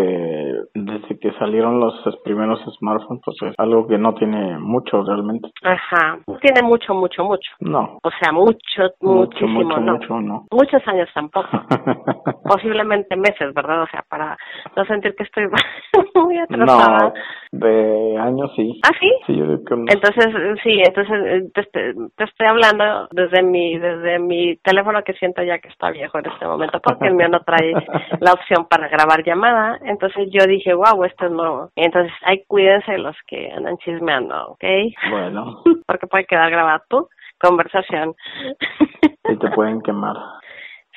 desde 0.75 1.19
que 1.19 1.33
salieron 1.39 1.81
los 1.81 1.95
primeros 2.25 2.61
smartphones, 2.79 3.23
pues 3.25 3.37
es 3.43 3.55
algo 3.59 3.87
que 3.87 3.99
no 3.99 4.15
tiene 4.15 4.59
mucho 4.59 5.03
realmente. 5.03 5.49
Ajá, 5.63 6.19
no 6.27 6.37
tiene 6.39 6.63
mucho, 6.63 6.95
mucho, 6.95 7.25
mucho. 7.25 7.51
No. 7.61 7.99
O 8.03 8.11
sea, 8.21 8.33
mucho, 8.33 8.95
muchísimo, 9.01 9.65
mucho, 9.65 9.81
no. 9.81 9.93
Mucho, 9.93 10.21
no. 10.21 10.47
Muchos 10.51 10.83
años 10.87 11.09
tampoco. 11.15 11.49
Posiblemente 12.45 13.17
meses, 13.17 13.55
¿verdad? 13.55 13.83
O 13.83 13.87
sea, 13.87 14.05
para 14.09 14.37
no 14.77 14.85
sentir 14.85 15.15
que 15.15 15.25
estoy 15.25 15.45
muy 16.15 16.39
atrasada. 16.39 16.99
No, 16.99 17.13
de 17.53 18.19
años 18.19 18.42
sí. 18.57 18.81
¿Ah, 18.85 18.91
sí? 19.01 19.11
Sí, 19.27 19.37
yo 19.37 19.47
que 19.65 19.75
Entonces, 19.75 20.27
sí, 20.63 20.83
entonces 20.85 21.53
te, 21.53 21.65
te, 21.65 22.25
estoy 22.25 22.47
hablando 22.47 23.09
desde 23.13 23.43
mi 23.43 23.79
desde 23.79 24.19
mi 24.19 24.57
teléfono 24.57 25.03
que 25.03 25.15
siento 25.15 25.43
ya 25.43 25.59
que 25.59 25.69
está 25.69 25.91
viejo 25.91 26.19
en 26.19 26.27
este 26.27 26.47
momento 26.47 26.81
porque 26.83 27.09
el 27.09 27.15
mío 27.15 27.29
no 27.29 27.41
trae 27.41 27.73
la 28.21 28.33
opción 28.33 28.67
para 28.69 28.89
grabar 28.89 29.25
llamada. 29.25 29.79
Entonces 29.85 30.29
yo 30.31 30.47
dije, 30.47 30.75
wow, 30.75 31.05
esto 31.05 31.27
es 31.27 31.33
nuevo. 31.33 31.71
Entonces, 31.77 32.13
ahí 32.23 32.45
cuídense 32.47 32.99
los 32.99 33.17
que 33.27 33.51
andan 33.51 33.77
chismeando, 33.79 34.53
¿ok? 34.53 34.65
Bueno. 35.11 35.63
porque 35.87 36.07
puede 36.07 36.27
quedar 36.27 36.51
grabado 36.51 36.83
tu 36.89 37.09
conversación. 37.39 38.15
y 39.29 39.37
te 39.37 39.51
pueden 39.51 39.81
quemar. 39.83 40.17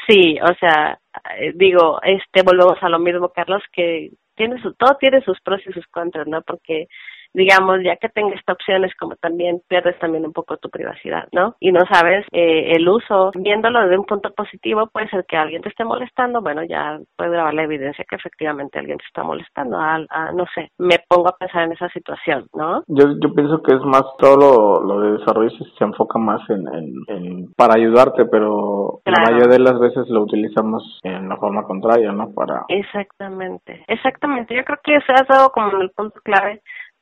Sí, 0.07 0.37
o 0.41 0.53
sea, 0.59 0.99
eh, 1.39 1.51
digo, 1.55 1.99
este 2.03 2.43
volvemos 2.43 2.77
a 2.81 2.89
lo 2.89 2.99
mismo, 2.99 3.29
Carlos, 3.29 3.63
que 3.71 4.11
tiene 4.35 4.61
su 4.61 4.73
todo 4.73 4.97
tiene 4.99 5.21
sus 5.21 5.39
pros 5.41 5.61
y 5.65 5.71
sus 5.71 5.87
contras, 5.87 6.27
¿no? 6.27 6.41
Porque 6.41 6.87
digamos, 7.35 7.79
ya 7.83 7.97
que 7.97 8.09
tengas 8.09 8.39
esta 8.39 8.53
opción 8.53 8.85
es 8.85 8.95
como 8.95 9.15
también 9.17 9.61
pierdes 9.67 9.99
también 9.99 10.25
un 10.25 10.33
poco 10.33 10.57
tu 10.57 10.69
privacidad, 10.69 11.27
¿no? 11.31 11.55
Y 11.59 11.71
no 11.71 11.81
sabes 11.91 12.25
eh, 12.31 12.71
el 12.75 12.87
uso, 12.87 13.31
viéndolo 13.35 13.81
desde 13.81 13.97
un 13.97 14.05
punto 14.05 14.33
positivo, 14.33 14.87
puede 14.91 15.09
ser 15.09 15.25
que 15.27 15.37
alguien 15.37 15.61
te 15.61 15.69
esté 15.69 15.83
molestando, 15.83 16.41
bueno, 16.41 16.63
ya 16.63 16.97
puedes 17.17 17.33
grabar 17.33 17.53
la 17.53 17.63
evidencia 17.63 18.05
que 18.09 18.15
efectivamente 18.15 18.79
alguien 18.79 18.97
te 18.97 19.05
está 19.05 19.23
molestando, 19.23 19.77
a, 19.77 19.99
no 20.33 20.45
sé, 20.55 20.71
me 20.77 20.97
pongo 21.07 21.27
a 21.27 21.37
pensar 21.37 21.63
en 21.63 21.73
esa 21.73 21.89
situación, 21.89 22.47
¿no? 22.53 22.83
Yo, 22.87 23.05
yo 23.21 23.33
pienso 23.33 23.61
que 23.61 23.75
es 23.75 23.81
más 23.83 24.03
todo 24.17 24.81
lo, 24.81 25.01
de 25.01 25.17
desarrollo 25.17 25.49
se 25.49 25.83
enfoca 25.83 26.17
más 26.17 26.41
en, 26.49 26.65
en, 27.07 27.53
para 27.55 27.75
ayudarte, 27.75 28.25
pero 28.25 29.01
la 29.05 29.23
mayoría 29.23 29.47
de 29.47 29.59
las 29.59 29.79
veces 29.79 30.07
lo 30.09 30.21
utilizamos 30.21 30.99
en 31.03 31.27
la 31.27 31.37
forma 31.37 31.63
contraria, 31.63 32.11
¿no? 32.11 32.31
Para... 32.33 32.63
Exactamente, 32.69 33.83
exactamente, 33.87 34.55
yo 34.55 34.63
creo 34.63 34.79
que 34.83 34.99
se 35.01 35.11
ha 35.11 35.25
dado 35.27 35.49
como 35.49 35.81
el 35.81 35.91
punto 35.91 36.19
clave 36.23 36.61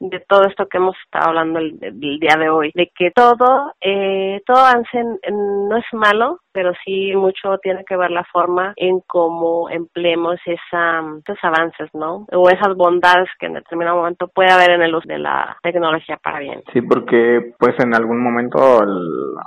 de 0.09 0.19
todo 0.27 0.45
esto 0.45 0.67
que 0.67 0.77
hemos 0.77 0.95
estado 1.05 1.29
hablando 1.29 1.59
el, 1.59 1.79
día 1.79 2.35
de 2.37 2.49
hoy, 2.49 2.71
de 2.75 2.91
que 2.95 3.11
todo, 3.11 3.73
eh, 3.81 4.41
todo 4.45 4.57
avance 4.57 5.03
no 5.31 5.77
es 5.77 5.85
malo, 5.93 6.39
pero 6.51 6.71
sí 6.85 7.13
mucho 7.15 7.57
tiene 7.61 7.83
que 7.85 7.97
ver 7.97 8.11
la 8.11 8.23
forma 8.31 8.73
en 8.75 9.01
cómo 9.07 9.69
empleemos 9.69 10.39
esa, 10.45 11.01
esos 11.25 11.43
avances, 11.43 11.89
¿no? 11.93 12.27
O 12.31 12.49
esas 12.49 12.75
bondades 12.75 13.27
que 13.39 13.47
en 13.47 13.53
determinado 13.53 13.97
momento 13.97 14.27
puede 14.27 14.51
haber 14.51 14.71
en 14.71 14.83
el 14.83 14.95
uso 14.95 15.07
de 15.07 15.19
la 15.19 15.57
tecnología 15.63 16.17
para 16.23 16.39
bien. 16.39 16.61
Sí, 16.71 16.81
porque 16.81 17.53
pues 17.57 17.75
en 17.79 17.95
algún 17.95 18.21
momento 18.21 18.59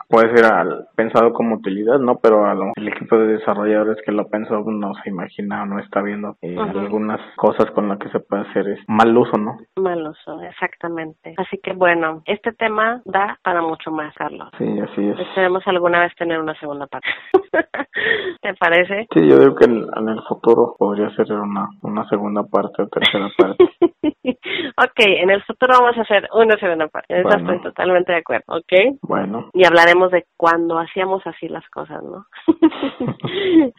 puede 0.08 0.34
ser 0.34 0.52
al, 0.52 0.88
pensado 0.96 1.32
como 1.32 1.56
utilidad, 1.56 1.98
¿no? 1.98 2.18
Pero 2.20 2.44
a 2.44 2.54
lo, 2.54 2.72
el 2.74 2.88
equipo 2.88 3.16
de 3.16 3.38
desarrolladores 3.38 3.98
que 4.04 4.12
lo 4.12 4.28
pensó 4.28 4.64
no 4.66 4.92
se 5.02 5.10
imagina 5.10 5.64
no 5.64 5.78
está 5.78 6.02
viendo 6.02 6.36
eh, 6.42 6.56
algunas 6.58 7.20
cosas 7.36 7.70
con 7.70 7.88
las 7.88 7.98
que 7.98 8.08
se 8.10 8.20
puede 8.20 8.42
hacer 8.42 8.68
es 8.68 8.80
mal 8.88 9.16
uso, 9.16 9.36
¿no? 9.38 9.58
Mal 9.76 10.06
uso, 10.06 10.36
exactamente. 10.48 11.34
Así 11.36 11.58
que 11.62 11.72
bueno, 11.72 12.22
este 12.26 12.52
tema 12.52 13.02
da 13.04 13.38
para 13.42 13.62
mucho 13.62 13.90
más, 13.90 14.14
Carlos. 14.14 14.48
Sí, 14.58 14.64
así 14.80 15.08
es. 15.08 15.18
Esperemos 15.18 15.62
alguna 15.66 16.00
vez 16.00 16.14
tener 16.16 16.40
una 16.40 16.58
segunda 16.58 16.86
parte. 16.86 17.08
¿Te 18.42 18.54
parece? 18.54 19.06
Sí, 19.12 19.28
yo 19.28 19.36
creo 19.38 19.54
que 19.54 19.64
en, 19.64 20.08
el 20.08 20.22
futuro 20.28 20.74
podría 20.78 21.10
ser 21.10 21.32
una, 21.32 21.68
una 21.82 22.08
segunda 22.08 22.42
parte 22.44 22.82
o 22.82 22.88
tercera 22.88 23.28
parte. 23.36 23.64
ok, 24.02 24.98
en 24.98 25.30
el 25.30 25.42
futuro 25.42 25.74
vamos 25.80 25.98
a 25.98 26.02
hacer 26.02 26.28
una 26.32 26.56
segunda 26.56 26.88
parte. 26.88 27.20
Estoy 27.20 27.60
totalmente 27.62 28.12
de 28.12 28.18
acuerdo, 28.18 28.44
¿ok? 28.48 28.98
Bueno. 29.02 29.50
Y 29.54 29.64
hablaremos 29.66 30.10
de 30.10 30.26
cuando 30.36 30.78
hacíamos 30.78 31.26
así 31.26 31.48
las 31.48 31.68
cosas, 31.70 32.02
¿no? 32.02 32.26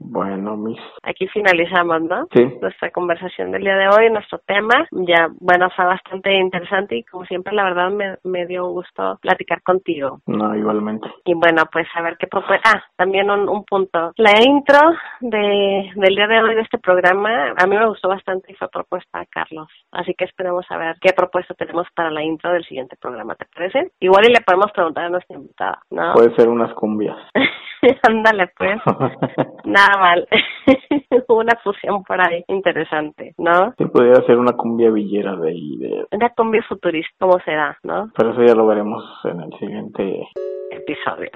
Bueno, 0.00 0.56
mis. 0.56 0.78
Aquí 1.02 1.28
finalizamos, 1.28 2.02
¿no? 2.02 2.26
Sí. 2.34 2.42
Nuestra 2.60 2.90
conversación 2.90 3.52
del 3.52 3.62
día 3.62 3.76
de 3.76 3.88
hoy, 3.88 4.10
nuestro 4.10 4.38
tema. 4.38 4.86
Ya, 4.90 5.28
bueno, 5.38 5.68
fue 5.76 5.84
bastante 5.84 6.34
interesante 6.34 6.96
y 6.96 7.04
como 7.04 7.24
siempre, 7.26 7.54
la 7.54 7.64
verdad, 7.64 7.90
me, 7.90 8.16
me 8.24 8.46
dio 8.46 8.66
gusto 8.68 9.18
platicar 9.20 9.62
contigo. 9.62 10.20
No, 10.26 10.56
igualmente. 10.56 11.08
Y 11.24 11.34
bueno, 11.34 11.64
pues 11.70 11.86
a 11.94 12.02
ver 12.02 12.16
qué 12.18 12.26
propuesta. 12.26 12.70
Ah, 12.74 12.82
también 12.96 13.30
un, 13.30 13.48
un 13.48 13.64
punto. 13.64 14.12
La 14.16 14.32
intro 14.40 14.78
de, 15.20 15.90
del 15.94 16.14
día 16.14 16.26
de 16.26 16.42
hoy 16.42 16.54
de 16.54 16.62
este 16.62 16.78
programa, 16.78 17.54
a 17.56 17.66
mí 17.66 17.76
me 17.76 17.86
gustó 17.86 18.08
bastante 18.08 18.52
y 18.52 18.54
fue 18.54 18.68
propuesta 18.68 19.20
a 19.20 19.26
Carlos. 19.26 19.68
Así 19.92 20.14
que 20.14 20.24
esperemos 20.24 20.64
a 20.70 20.78
ver 20.78 20.96
qué 21.00 21.12
propuesta 21.12 21.54
tenemos 21.54 21.86
para 21.94 22.10
la 22.10 22.22
intro 22.22 22.52
del 22.52 22.64
siguiente 22.64 22.96
programa, 22.96 23.34
¿te 23.34 23.46
parece? 23.54 23.92
Igual 24.00 24.28
y 24.28 24.32
le 24.32 24.40
podemos 24.40 24.72
preguntar 24.72 25.04
a 25.04 25.10
nuestra 25.10 25.36
invitada, 25.36 25.82
¿no? 25.90 26.14
Puede 26.14 26.34
ser 26.36 26.48
unas 26.48 26.72
cumbias. 26.74 27.16
Ándale, 28.02 28.50
pues. 28.56 28.80
Nada 29.64 29.98
mal. 29.98 30.28
una 31.28 31.56
fusión 31.62 32.02
por 32.04 32.20
ahí 32.20 32.44
interesante, 32.48 33.34
¿no? 33.38 33.72
Sí, 33.78 33.86
podría 33.86 34.20
ser 34.26 34.36
una 34.36 34.52
cumbia 34.52 34.90
villera 34.90 35.36
de 35.36 35.50
ahí. 35.50 35.76
De... 35.78 36.06
Una 36.12 36.30
cumbia 36.30 36.62
futurista, 36.68 37.14
¿cómo 37.18 37.38
será, 37.44 37.78
no? 37.82 38.10
Pero 38.16 38.32
eso 38.32 38.42
ya 38.42 38.54
lo 38.54 38.66
veremos 38.66 39.04
en 39.24 39.40
el 39.40 39.52
siguiente 39.58 40.28
episodio. 40.70 41.30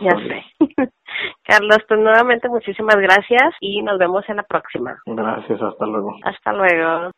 Ya 0.00 0.10
sé. 0.10 0.44
Carlos, 1.44 1.78
pues 1.88 2.00
nuevamente 2.00 2.48
muchísimas 2.48 2.96
gracias 2.96 3.54
y 3.60 3.82
nos 3.82 3.98
vemos 3.98 4.28
en 4.28 4.36
la 4.36 4.42
próxima. 4.44 4.98
Gracias, 5.06 5.60
hasta 5.60 5.86
luego. 5.86 6.16
Hasta 6.24 6.52
luego. 6.52 7.10